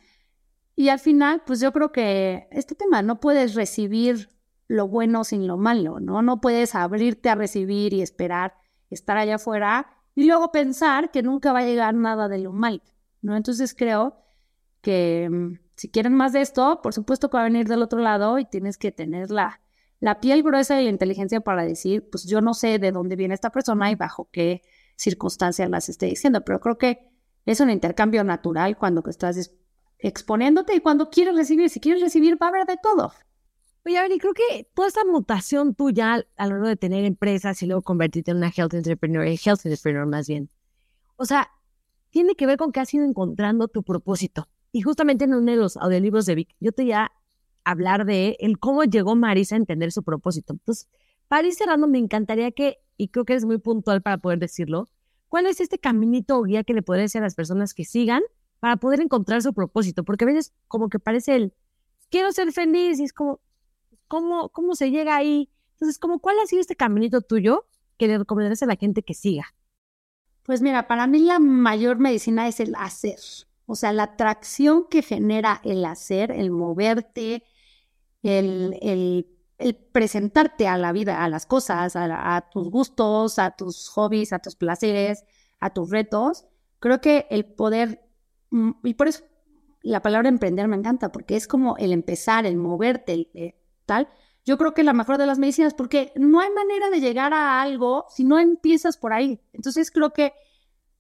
y 0.76 0.89
al 0.89 0.99
final, 0.99 1.41
pues 1.47 1.62
yo 1.62 1.74
creo 1.74 1.91
que 1.91 2.47
este 2.51 2.76
tema 2.76 3.01
no 3.01 3.20
puedes 3.20 3.55
recibir 3.55 4.30
lo 4.68 4.88
bueno 4.88 5.24
sin 5.24 5.47
lo 5.47 5.57
malo, 5.57 5.99
¿no? 5.99 6.22
No 6.22 6.41
puedes 6.41 6.76
abrirte 6.76 7.30
a 7.30 7.36
recibir 7.36 7.93
y 7.93 8.03
esperar 8.03 8.53
estar 8.89 9.17
allá 9.17 9.35
afuera 9.35 9.87
y 10.15 10.25
luego 10.25 10.51
pensar 10.51 11.11
que 11.11 11.23
nunca 11.23 11.53
va 11.53 11.59
a 11.59 11.65
llegar 11.65 11.93
nada 11.93 12.27
de 12.27 12.39
lo 12.39 12.51
mal, 12.51 12.81
¿no? 13.21 13.35
Entonces 13.35 13.73
creo 13.75 14.17
que 14.81 15.29
mm, 15.29 15.59
si 15.75 15.89
quieren 15.89 16.13
más 16.13 16.33
de 16.33 16.41
esto, 16.41 16.81
por 16.81 16.93
supuesto 16.93 17.29
que 17.29 17.37
va 17.37 17.41
a 17.41 17.45
venir 17.45 17.67
del 17.67 17.81
otro 17.81 17.99
lado 17.99 18.39
y 18.39 18.45
tienes 18.45 18.77
que 18.77 18.91
tener 18.91 19.31
la, 19.31 19.61
la 19.99 20.19
piel 20.19 20.43
gruesa 20.43 20.79
y 20.79 20.83
la 20.85 20.89
inteligencia 20.89 21.41
para 21.41 21.63
decir, 21.63 22.09
pues 22.09 22.25
yo 22.25 22.41
no 22.41 22.53
sé 22.53 22.79
de 22.79 22.91
dónde 22.91 23.15
viene 23.15 23.33
esta 23.33 23.51
persona 23.51 23.91
y 23.91 23.95
bajo 23.95 24.29
qué 24.31 24.61
circunstancias 24.95 25.69
las 25.69 25.89
esté 25.89 26.07
diciendo, 26.07 26.43
pero 26.43 26.59
creo 26.59 26.77
que 26.77 27.09
es 27.45 27.59
un 27.61 27.69
intercambio 27.69 28.23
natural 28.23 28.77
cuando 28.77 29.03
estás 29.07 29.51
exponiéndote 29.97 30.75
y 30.75 30.79
cuando 30.79 31.09
quieres 31.09 31.35
recibir, 31.35 31.69
si 31.69 31.79
quieres 31.79 32.01
recibir 32.01 32.41
va 32.41 32.47
a 32.47 32.49
haber 32.49 32.65
de 32.65 32.77
todo. 32.77 33.13
Oye, 33.86 33.97
a 33.97 34.07
y 34.07 34.17
creo 34.17 34.34
que 34.34 34.67
toda 34.73 34.88
esta 34.88 35.05
mutación 35.05 35.73
tuya 35.73 36.25
a 36.36 36.47
lo 36.47 36.55
largo 36.55 36.67
de 36.67 36.75
tener 36.75 37.05
empresas 37.05 37.61
y 37.63 37.65
luego 37.65 37.82
convertirte 37.82 38.32
en 38.32 38.38
una 38.38 38.51
health 38.55 38.73
entrepreneur, 38.73 39.25
eh, 39.25 39.39
health 39.43 39.65
entrepreneur 39.65 40.05
más 40.05 40.27
bien, 40.27 40.49
o 41.15 41.25
sea, 41.25 41.49
tiene 42.09 42.36
que 42.36 42.45
ver 42.45 42.57
con 42.57 42.71
que 42.71 42.80
has 42.80 42.93
ido 42.93 43.05
encontrando 43.05 43.67
tu 43.67 43.84
propósito. 43.84 44.47
Y 44.71 44.82
justamente 44.82 45.25
en 45.25 45.34
uno 45.34 45.51
de 45.51 45.57
los 45.57 45.77
audiolibros 45.77 46.25
de 46.25 46.36
Vic, 46.36 46.55
yo 46.59 46.71
te 46.71 46.84
iba 46.84 47.03
a 47.03 47.11
hablar 47.63 48.05
de 48.05 48.38
el 48.39 48.59
cómo 48.59 48.84
llegó 48.84 49.15
Marisa 49.15 49.55
a 49.55 49.57
entender 49.57 49.91
su 49.91 50.03
propósito. 50.03 50.53
Entonces, 50.53 50.88
para 51.27 51.47
ir 51.47 51.53
cerrando, 51.53 51.88
me 51.88 51.97
encantaría 51.97 52.51
que, 52.51 52.80
y 52.97 53.09
creo 53.09 53.25
que 53.25 53.34
eres 53.34 53.45
muy 53.45 53.57
puntual 53.57 54.01
para 54.01 54.17
poder 54.17 54.39
decirlo, 54.39 54.88
¿cuál 55.27 55.45
es 55.45 55.59
este 55.59 55.80
caminito 55.80 56.38
o 56.38 56.43
guía 56.43 56.63
que 56.63 56.73
le 56.73 56.82
podría 56.82 57.03
decir 57.03 57.21
a 57.21 57.25
las 57.25 57.36
personas 57.36 57.73
que 57.73 57.86
sigan 57.86 58.21
para 58.59 58.77
poder 58.77 59.01
encontrar 59.01 59.41
su 59.41 59.53
propósito? 59.53 60.03
Porque 60.03 60.25
a 60.25 60.27
veces 60.27 60.53
como 60.67 60.89
que 60.89 60.99
parece 60.99 61.36
el, 61.36 61.53
quiero 62.09 62.32
ser 62.32 62.51
feliz 62.51 62.99
y 62.99 63.03
es 63.03 63.13
como, 63.13 63.39
¿Cómo, 64.10 64.49
cómo 64.49 64.76
se 64.76 64.91
llega 64.91 65.16
ahí? 65.16 65.49
Entonces, 65.74 65.97
como, 65.97 66.20
¿cuál 66.20 66.38
ha 66.39 66.47
sido 66.47 66.60
este 66.60 66.76
caminito 66.76 67.22
tuyo 67.22 67.68
que 67.97 68.07
le 68.07 68.18
recomendarías 68.18 68.64
a 68.64 68.66
la 68.66 68.76
gente 68.76 69.03
que 69.03 69.14
siga? 69.14 69.55
Pues 70.43 70.62
mira, 70.62 70.88
para 70.88 71.07
mí 71.07 71.20
la 71.20 71.39
mayor 71.39 71.99
medicina 71.99 72.47
es 72.47 72.60
el 72.60 72.74
hacer. 72.76 73.20
O 73.68 73.76
sea, 73.76 73.93
la 73.93 74.03
atracción 74.03 74.88
que 74.89 75.03
genera 75.03 75.62
el 75.64 75.86
hacer, 75.86 76.32
el 76.32 76.49
moverte, 76.49 77.43
el, 78.24 78.78
el, 78.82 79.76
presentarte 79.91 80.68
a 80.68 80.78
la 80.78 80.91
vida, 80.91 81.24
a 81.24 81.30
las 81.30 81.45
cosas, 81.45 81.95
a, 81.95 82.36
a, 82.36 82.49
tus 82.49 82.70
gustos, 82.72 83.38
a 83.38 83.51
tus 83.51 83.89
hobbies, 83.89 84.34
a 84.34 84.39
tus 84.39 84.55
placeres, 84.55 85.24
a 85.60 85.72
tus 85.72 85.91
retos. 85.91 86.45
Creo 86.80 86.99
que 86.99 87.28
el 87.30 87.45
poder, 87.45 88.01
mm, 88.49 88.72
y 88.84 88.95
por 88.95 89.07
eso 89.07 89.24
la 89.82 90.01
palabra 90.01 90.30
emprender 90.30 90.68
me 90.68 90.76
encanta, 90.76 91.12
porque 91.12 91.36
es 91.36 91.47
como 91.47 91.78
el 91.78 91.93
empezar, 91.93 92.45
el 92.45 92.57
moverte, 92.57 93.30
el, 93.34 93.55
yo 94.45 94.57
creo 94.57 94.73
que 94.73 94.83
la 94.83 94.93
mejor 94.93 95.17
de 95.17 95.27
las 95.27 95.39
medicinas, 95.39 95.73
porque 95.73 96.11
no 96.15 96.39
hay 96.39 96.49
manera 96.49 96.89
de 96.89 96.99
llegar 96.99 97.33
a 97.33 97.61
algo 97.61 98.05
si 98.09 98.23
no 98.23 98.39
empiezas 98.39 98.97
por 98.97 99.13
ahí. 99.13 99.39
Entonces 99.53 99.91
creo 99.91 100.11
que 100.11 100.33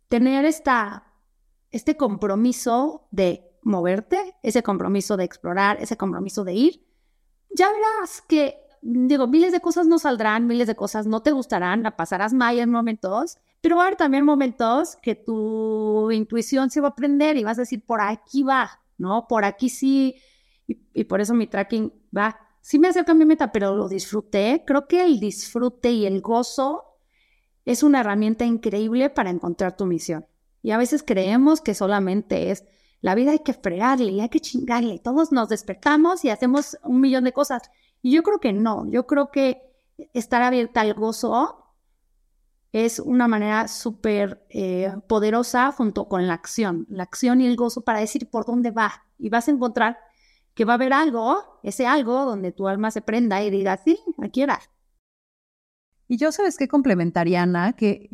tener 0.07 0.45
esta, 0.45 1.13
este 1.71 1.97
compromiso 1.97 3.07
de 3.11 3.49
moverte, 3.63 4.35
ese 4.43 4.63
compromiso 4.63 5.17
de 5.17 5.23
explorar, 5.23 5.81
ese 5.81 5.97
compromiso 5.97 6.43
de 6.43 6.53
ir, 6.53 6.85
ya 7.49 7.71
verás 7.71 8.21
que, 8.27 8.57
digo, 8.81 9.27
miles 9.27 9.51
de 9.51 9.61
cosas 9.61 9.87
no 9.87 9.99
saldrán, 9.99 10.45
miles 10.45 10.67
de 10.67 10.75
cosas 10.75 11.07
no 11.07 11.21
te 11.21 11.31
gustarán, 11.31 11.83
la 11.83 11.95
pasarás 11.95 12.33
mal 12.33 12.59
en 12.59 12.69
momentos, 12.69 13.37
pero 13.61 13.77
va 13.77 13.83
a 13.83 13.85
haber 13.87 13.97
también 13.97 14.25
momentos 14.25 14.95
que 15.01 15.15
tu 15.15 16.11
intuición 16.11 16.69
se 16.69 16.81
va 16.81 16.89
a 16.89 16.95
prender 16.95 17.35
y 17.37 17.43
vas 17.43 17.57
a 17.57 17.61
decir, 17.61 17.83
por 17.85 17.99
aquí 18.01 18.43
va, 18.43 18.81
¿no? 18.97 19.27
Por 19.27 19.43
aquí 19.43 19.69
sí, 19.69 20.15
y 20.67 21.03
por 21.05 21.19
eso 21.19 21.33
mi 21.33 21.47
tracking 21.47 21.91
va 22.15 22.48
sí 22.61 22.79
me 22.79 22.87
acerca 22.87 23.11
a 23.11 23.15
mi 23.15 23.25
meta, 23.25 23.51
pero 23.51 23.75
lo 23.75 23.87
disfruté. 23.87 24.63
Creo 24.65 24.87
que 24.87 25.03
el 25.03 25.19
disfrute 25.19 25.91
y 25.91 26.05
el 26.05 26.21
gozo 26.21 26.97
es 27.65 27.83
una 27.83 28.01
herramienta 28.01 28.45
increíble 28.45 29.09
para 29.09 29.29
encontrar 29.29 29.77
tu 29.77 29.85
misión. 29.85 30.25
Y 30.61 30.71
a 30.71 30.77
veces 30.77 31.03
creemos 31.03 31.61
que 31.61 31.73
solamente 31.73 32.51
es 32.51 32.65
la 33.01 33.15
vida 33.15 33.31
hay 33.31 33.39
que 33.39 33.53
fregarle 33.53 34.11
y 34.11 34.19
hay 34.19 34.29
que 34.29 34.41
chingarle. 34.41 34.99
Todos 34.99 35.31
nos 35.31 35.49
despertamos 35.49 36.25
y 36.25 36.29
hacemos 36.29 36.77
un 36.83 36.99
millón 36.99 37.23
de 37.23 37.33
cosas. 37.33 37.71
Y 38.01 38.11
yo 38.11 38.23
creo 38.23 38.39
que 38.39 38.53
no. 38.53 38.85
Yo 38.89 39.07
creo 39.07 39.31
que 39.31 39.61
estar 40.13 40.41
abierta 40.41 40.81
al 40.81 40.93
gozo 40.93 41.65
es 42.71 42.99
una 42.99 43.27
manera 43.27 43.67
súper 43.67 44.45
eh, 44.49 44.93
poderosa 45.07 45.71
junto 45.71 46.07
con 46.07 46.27
la 46.27 46.33
acción. 46.33 46.85
La 46.89 47.03
acción 47.03 47.41
y 47.41 47.47
el 47.47 47.55
gozo 47.55 47.81
para 47.81 47.99
decir 47.99 48.29
por 48.29 48.45
dónde 48.45 48.71
va. 48.71 49.05
Y 49.17 49.29
vas 49.29 49.47
a 49.47 49.51
encontrar 49.51 49.97
que 50.59 50.65
va 50.65 50.73
a 50.73 50.75
haber 50.75 50.91
algo, 50.91 51.41
ese 51.63 51.87
algo 51.87 52.25
donde 52.25 52.51
tu 52.51 52.67
alma 52.67 52.91
se 52.91 53.01
prenda 53.01 53.41
y 53.41 53.49
diga, 53.49 53.77
sí, 53.77 53.97
aquí 54.21 54.41
era. 54.41 54.59
Y 56.09 56.17
yo, 56.17 56.33
¿sabes 56.33 56.57
qué 56.57 56.67
complementaría, 56.67 57.43
Ana? 57.43 57.77
Que 57.77 58.09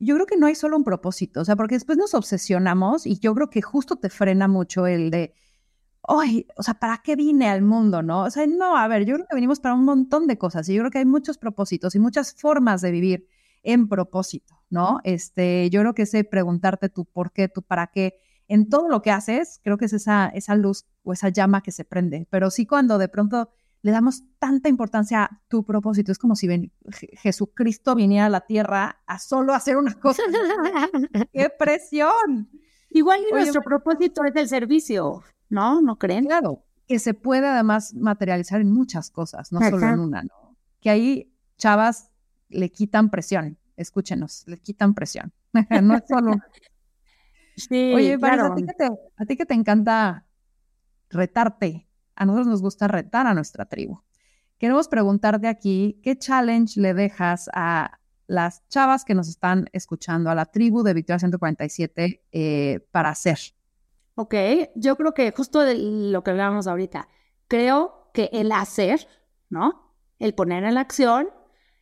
yo 0.00 0.16
creo 0.16 0.26
que 0.26 0.36
no 0.36 0.48
hay 0.48 0.56
solo 0.56 0.76
un 0.76 0.82
propósito, 0.82 1.42
o 1.42 1.44
sea, 1.44 1.54
porque 1.54 1.76
después 1.76 1.96
nos 1.96 2.12
obsesionamos 2.14 3.06
y 3.06 3.20
yo 3.20 3.32
creo 3.32 3.48
que 3.48 3.62
justo 3.62 3.94
te 3.94 4.10
frena 4.10 4.48
mucho 4.48 4.88
el 4.88 5.12
de, 5.12 5.34
ay, 6.02 6.48
o 6.56 6.64
sea, 6.64 6.74
¿para 6.74 6.98
qué 6.98 7.14
vine 7.14 7.48
al 7.48 7.62
mundo, 7.62 8.02
no? 8.02 8.24
O 8.24 8.30
sea, 8.30 8.44
no, 8.48 8.76
a 8.76 8.88
ver, 8.88 9.04
yo 9.04 9.14
creo 9.14 9.28
que 9.30 9.36
venimos 9.36 9.60
para 9.60 9.76
un 9.76 9.84
montón 9.84 10.26
de 10.26 10.36
cosas 10.36 10.68
y 10.68 10.74
yo 10.74 10.80
creo 10.80 10.90
que 10.90 10.98
hay 10.98 11.04
muchos 11.04 11.38
propósitos 11.38 11.94
y 11.94 12.00
muchas 12.00 12.34
formas 12.34 12.80
de 12.80 12.90
vivir 12.90 13.28
en 13.62 13.86
propósito, 13.86 14.64
¿no? 14.68 14.98
Este, 15.04 15.70
yo 15.70 15.80
creo 15.82 15.94
que 15.94 16.02
ese 16.02 16.24
preguntarte 16.24 16.88
tú 16.88 17.04
por 17.04 17.30
qué, 17.30 17.46
tú 17.46 17.62
para 17.62 17.86
qué, 17.86 18.18
en 18.48 18.68
todo 18.68 18.88
lo 18.88 19.02
que 19.02 19.10
haces, 19.10 19.60
creo 19.62 19.78
que 19.78 19.86
es 19.86 19.92
esa, 19.92 20.28
esa 20.28 20.54
luz 20.54 20.84
o 21.02 21.12
esa 21.12 21.28
llama 21.28 21.62
que 21.62 21.72
se 21.72 21.84
prende. 21.84 22.26
Pero 22.30 22.50
sí 22.50 22.66
cuando 22.66 22.98
de 22.98 23.08
pronto 23.08 23.50
le 23.82 23.90
damos 23.90 24.22
tanta 24.38 24.68
importancia 24.68 25.24
a 25.24 25.42
tu 25.48 25.64
propósito, 25.64 26.10
es 26.10 26.18
como 26.18 26.36
si 26.36 26.72
Jesucristo 27.18 27.94
viniera 27.94 28.26
a 28.26 28.30
la 28.30 28.40
tierra 28.40 29.02
a 29.06 29.18
solo 29.18 29.52
hacer 29.52 29.76
una 29.76 29.94
cosa. 30.00 30.22
¡Qué 31.32 31.50
presión! 31.50 32.50
Igual 32.88 33.20
y 33.28 33.32
nuestro 33.32 33.60
propósito 33.60 34.24
es 34.24 34.34
el 34.36 34.48
servicio, 34.48 35.22
¿no? 35.50 35.82
¿No 35.82 35.98
creen? 35.98 36.24
Claro, 36.24 36.64
que 36.86 36.98
se 36.98 37.12
puede 37.12 37.46
además 37.46 37.92
materializar 37.94 38.60
en 38.60 38.72
muchas 38.72 39.10
cosas, 39.10 39.52
no 39.52 39.60
solo 39.60 39.86
en 39.86 39.98
una, 39.98 40.22
¿no? 40.22 40.56
Que 40.80 40.90
ahí 40.90 41.34
chavas 41.58 42.10
le 42.48 42.70
quitan 42.70 43.10
presión, 43.10 43.58
escúchenos, 43.76 44.44
le 44.46 44.58
quitan 44.60 44.94
presión. 44.94 45.32
no 45.82 45.96
es 45.96 46.04
solo 46.08 46.36
Oye, 47.70 48.18
claro. 48.18 48.52
a, 48.52 48.54
ti 48.54 48.64
que 48.64 48.72
te, 48.72 48.84
a 48.84 49.24
ti 49.26 49.36
que 49.36 49.46
te 49.46 49.54
encanta 49.54 50.26
retarte, 51.10 51.88
a 52.16 52.24
nosotros 52.24 52.46
nos 52.46 52.62
gusta 52.62 52.88
retar 52.88 53.26
a 53.26 53.34
nuestra 53.34 53.66
tribu. 53.66 54.00
Queremos 54.58 54.88
preguntarte 54.88 55.48
aquí, 55.48 56.00
¿qué 56.02 56.16
challenge 56.16 56.80
le 56.80 56.94
dejas 56.94 57.50
a 57.52 57.98
las 58.26 58.66
chavas 58.68 59.04
que 59.04 59.14
nos 59.14 59.28
están 59.28 59.68
escuchando, 59.72 60.30
a 60.30 60.34
la 60.34 60.46
tribu 60.46 60.82
de 60.82 60.94
Victoria 60.94 61.18
147 61.18 62.22
eh, 62.32 62.86
para 62.90 63.10
hacer? 63.10 63.38
Ok, 64.14 64.34
yo 64.74 64.96
creo 64.96 65.12
que 65.12 65.32
justo 65.32 65.60
de 65.60 65.74
lo 65.76 66.22
que 66.22 66.30
hablábamos 66.30 66.66
ahorita, 66.66 67.08
creo 67.48 68.10
que 68.14 68.30
el 68.32 68.52
hacer, 68.52 69.08
¿no? 69.50 69.92
El 70.18 70.34
poner 70.34 70.64
en 70.64 70.74
la 70.74 70.80
acción 70.80 71.28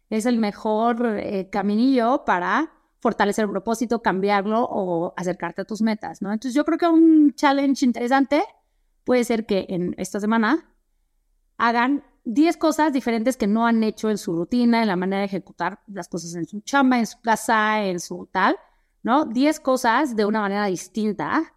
es 0.08 0.26
el 0.26 0.38
mejor 0.38 1.18
eh, 1.18 1.48
caminillo 1.50 2.24
para 2.24 2.72
fortalecer 3.02 3.44
el 3.44 3.50
propósito, 3.50 4.00
cambiarlo 4.00 4.62
o 4.62 5.12
acercarte 5.16 5.62
a 5.62 5.64
tus 5.64 5.82
metas, 5.82 6.22
¿no? 6.22 6.32
Entonces 6.32 6.54
yo 6.54 6.64
creo 6.64 6.78
que 6.78 6.86
un 6.86 7.34
challenge 7.34 7.84
interesante 7.84 8.44
puede 9.02 9.24
ser 9.24 9.44
que 9.44 9.66
en 9.68 9.94
esta 9.98 10.20
semana 10.20 10.72
hagan 11.58 12.04
10 12.24 12.56
cosas 12.58 12.92
diferentes 12.92 13.36
que 13.36 13.48
no 13.48 13.66
han 13.66 13.82
hecho 13.82 14.08
en 14.08 14.18
su 14.18 14.36
rutina, 14.36 14.82
en 14.82 14.86
la 14.86 14.94
manera 14.94 15.18
de 15.18 15.26
ejecutar 15.26 15.80
las 15.88 16.08
cosas 16.08 16.36
en 16.36 16.46
su 16.46 16.60
chamba, 16.60 17.00
en 17.00 17.06
su 17.06 17.20
casa, 17.20 17.84
en 17.84 17.98
su 17.98 18.28
tal, 18.30 18.56
¿no? 19.02 19.24
10 19.24 19.58
cosas 19.58 20.14
de 20.14 20.24
una 20.24 20.40
manera 20.40 20.66
distinta 20.66 21.54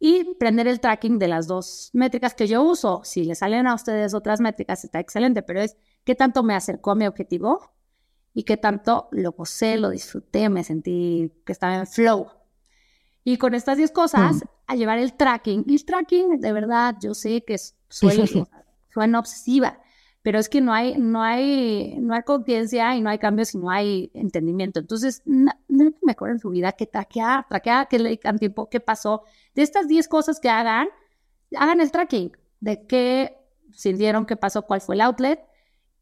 y 0.00 0.34
prender 0.34 0.66
el 0.66 0.80
tracking 0.80 1.20
de 1.20 1.28
las 1.28 1.46
dos 1.46 1.90
métricas 1.92 2.34
que 2.34 2.48
yo 2.48 2.60
uso. 2.64 3.02
Si 3.04 3.22
le 3.22 3.36
salen 3.36 3.68
a 3.68 3.74
ustedes 3.74 4.14
otras 4.14 4.40
métricas, 4.40 4.82
está 4.82 4.98
excelente, 4.98 5.42
pero 5.42 5.60
es 5.60 5.76
qué 6.02 6.16
tanto 6.16 6.42
me 6.42 6.56
acercó 6.56 6.90
a 6.90 6.96
mi 6.96 7.06
objetivo 7.06 7.70
y 8.34 8.44
qué 8.44 8.56
tanto 8.56 9.08
lo 9.12 9.32
gocé, 9.32 9.76
lo 9.76 9.90
disfruté, 9.90 10.48
me 10.48 10.64
sentí 10.64 11.32
que 11.44 11.52
estaba 11.52 11.76
en 11.76 11.86
flow. 11.86 12.28
Y 13.24 13.36
con 13.36 13.54
estas 13.54 13.76
10 13.76 13.90
cosas, 13.92 14.36
Mm. 14.36 14.48
a 14.68 14.74
llevar 14.76 14.98
el 14.98 15.12
tracking. 15.14 15.64
Y 15.66 15.74
el 15.74 15.84
tracking, 15.84 16.40
de 16.40 16.52
verdad, 16.52 16.96
yo 17.00 17.14
sé 17.14 17.44
que 17.44 17.56
suena, 18.88 19.18
obsesiva, 19.18 19.78
pero 20.22 20.38
es 20.38 20.48
que 20.48 20.60
no 20.60 20.72
hay, 20.72 20.96
no 20.98 21.22
hay, 21.22 21.96
no 22.00 22.14
hay 22.14 22.22
conciencia 22.22 22.94
y 22.96 23.00
no 23.00 23.10
hay 23.10 23.18
cambios 23.18 23.48
si 23.48 23.58
no 23.58 23.70
hay 23.70 24.10
entendimiento. 24.14 24.80
Entonces, 24.80 25.22
na- 25.24 25.58
no 25.68 25.84
hay 25.84 25.94
mejor 26.02 26.30
en 26.30 26.38
su 26.38 26.50
vida 26.50 26.72
que 26.72 26.86
traquear, 26.86 27.46
traquear, 27.48 27.88
que 27.88 27.98
le 27.98 28.16
tiempo, 28.16 28.68
qué 28.68 28.80
pasó. 28.80 29.22
De 29.54 29.62
estas 29.62 29.88
10 29.88 30.08
cosas 30.08 30.40
que 30.40 30.48
hagan, 30.48 30.88
hagan 31.56 31.80
el 31.80 31.90
tracking 31.90 32.32
de 32.60 32.86
qué 32.86 33.36
sintieron, 33.72 34.24
qué 34.26 34.36
pasó, 34.36 34.62
cuál 34.62 34.80
fue 34.80 34.94
el 34.94 35.00
outlet 35.02 35.40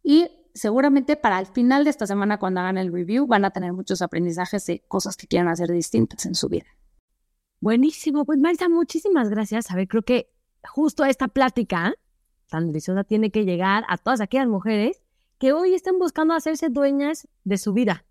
y 0.03 0.29
seguramente 0.55 1.17
para 1.17 1.39
el 1.39 1.47
final 1.47 1.85
de 1.85 1.91
esta 1.91 2.07
semana 2.07 2.39
cuando 2.39 2.61
hagan 2.61 2.79
el 2.79 2.93
review 2.93 3.27
van 3.27 3.45
a 3.45 3.51
tener 3.51 3.73
muchos 3.73 4.03
aprendizajes 4.03 4.67
de 4.67 4.81
cosas 4.89 5.17
que 5.17 5.27
quieran 5.27 5.49
hacer 5.49 5.71
distintas 5.71 6.27
en 6.27 6.35
su 6.35 6.49
vida. 6.49 6.67
Buenísimo. 7.61 8.25
Pues 8.25 8.39
Marisa, 8.39 8.69
muchísimas 8.69 9.29
gracias. 9.29 9.71
A 9.71 9.77
ver, 9.77 9.87
creo 9.87 10.03
que 10.03 10.33
justo 10.63 11.05
esta 11.05 11.29
plática 11.29 11.95
tan 12.49 12.67
deliciosa 12.67 13.05
tiene 13.05 13.31
que 13.31 13.45
llegar 13.45 13.85
a 13.89 13.97
todas 13.99 14.21
aquellas 14.21 14.49
mujeres 14.49 15.03
que 15.39 15.53
hoy 15.53 15.75
están 15.75 15.99
buscando 15.99 16.35
hacerse 16.35 16.69
dueñas 16.69 17.29
de 17.45 17.59
su 17.59 17.73
vida. 17.73 18.05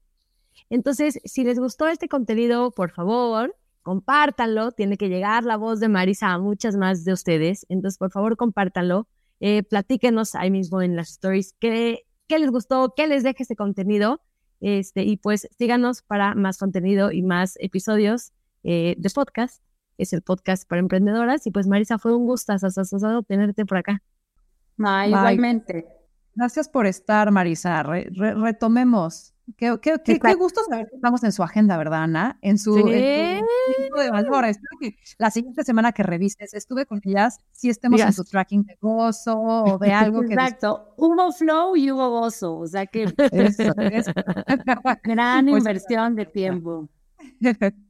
Entonces, 0.70 1.20
si 1.26 1.44
les 1.44 1.60
gustó 1.60 1.88
este 1.88 2.08
contenido, 2.08 2.72
por 2.72 2.92
favor, 2.92 3.56
compártanlo. 3.84 4.72
Tiene 4.72 4.98
que 4.98 5.10
llegar 5.10 5.44
la 5.44 5.58
voz 5.58 5.80
de 5.80 5.90
Marisa 5.90 6.34
a 6.34 6.40
muchas 6.40 6.76
más 6.76 7.06
de 7.06 7.14
ustedes. 7.14 7.66
Entonces, 7.70 7.98
por 7.98 8.12
favor, 8.12 8.36
compártanlo. 8.36 9.08
Eh, 9.40 9.64
platíquenos 9.64 10.36
ahí 10.36 10.52
mismo 10.52 10.82
en 10.82 10.96
las 10.96 11.12
stories 11.12 11.56
qué, 11.60 12.06
qué 12.30 12.40
les 12.40 12.52
gustó, 12.52 12.94
qué 12.96 13.08
les 13.08 13.24
deja 13.24 13.38
este 13.40 13.58
contenido. 13.58 14.22
Este, 14.62 15.04
y 15.04 15.18
pues 15.18 15.48
síganos 15.58 16.02
para 16.02 16.36
más 16.36 16.58
contenido 16.58 17.12
y 17.12 17.22
más 17.24 17.58
episodios 17.60 18.32
eh, 18.64 18.96
de 18.98 19.10
podcast. 19.10 19.62
Es 19.98 20.14
el 20.14 20.22
podcast 20.22 20.68
para 20.68 20.80
emprendedoras. 20.80 21.46
Y 21.48 21.52
pues, 21.52 21.68
Marisa, 21.68 21.98
fue 21.98 22.16
un 22.16 22.26
gusto 22.26 22.54
tenerte 23.24 23.66
por 23.66 23.78
acá. 23.80 24.02
Igualmente. 25.20 25.86
Gracias 26.36 26.70
por 26.70 26.86
estar, 26.86 27.32
Marisa. 27.32 27.84
Re- 27.84 28.10
re- 28.12 28.36
retomemos. 28.36 29.34
Qué, 29.58 29.78
qué- 29.82 29.96
qué- 30.04 30.20
qué 30.20 30.34
gusto 30.36 30.62
saber 30.70 30.88
que 30.90 30.96
estamos 30.96 31.24
en 31.24 31.32
su 31.32 31.42
agenda, 31.44 31.78
¿verdad, 31.78 32.04
Ana? 32.04 32.38
En 32.42 32.58
su, 32.58 32.76
Sí. 32.76 32.84
en 32.94 33.40
su 33.40 33.82
punto 33.90 34.02
de 34.02 34.12
valor. 34.12 34.46
Espero 34.46 34.78
que 34.80 34.96
la 35.18 35.32
siguiente 35.32 35.64
semana 35.64 35.92
que 35.92 36.04
revises, 36.04 36.54
estuve 36.54 36.86
con 36.86 37.02
ellas, 37.04 37.40
si 37.52 37.70
estemos 37.70 38.00
en 38.02 38.14
su 38.14 38.24
tracking 38.24 38.64
de 38.64 38.78
gozo 38.80 39.40
o 39.40 39.78
de 39.80 39.92
algo 39.92 40.22
que... 40.22 40.34
Exacto. 40.34 40.94
Hubo 40.98 41.32
flow 41.32 41.76
y 41.76 41.92
hubo 41.92 42.10
gozo. 42.22 42.58
O 42.58 42.68
sea 42.68 42.86
que 42.86 43.04
Eso, 43.32 43.74
eso. 43.78 44.12
gran 45.04 45.46
Pues, 45.48 45.58
inversión 45.62 46.16
de 46.16 46.26
tiempo. 46.26 46.90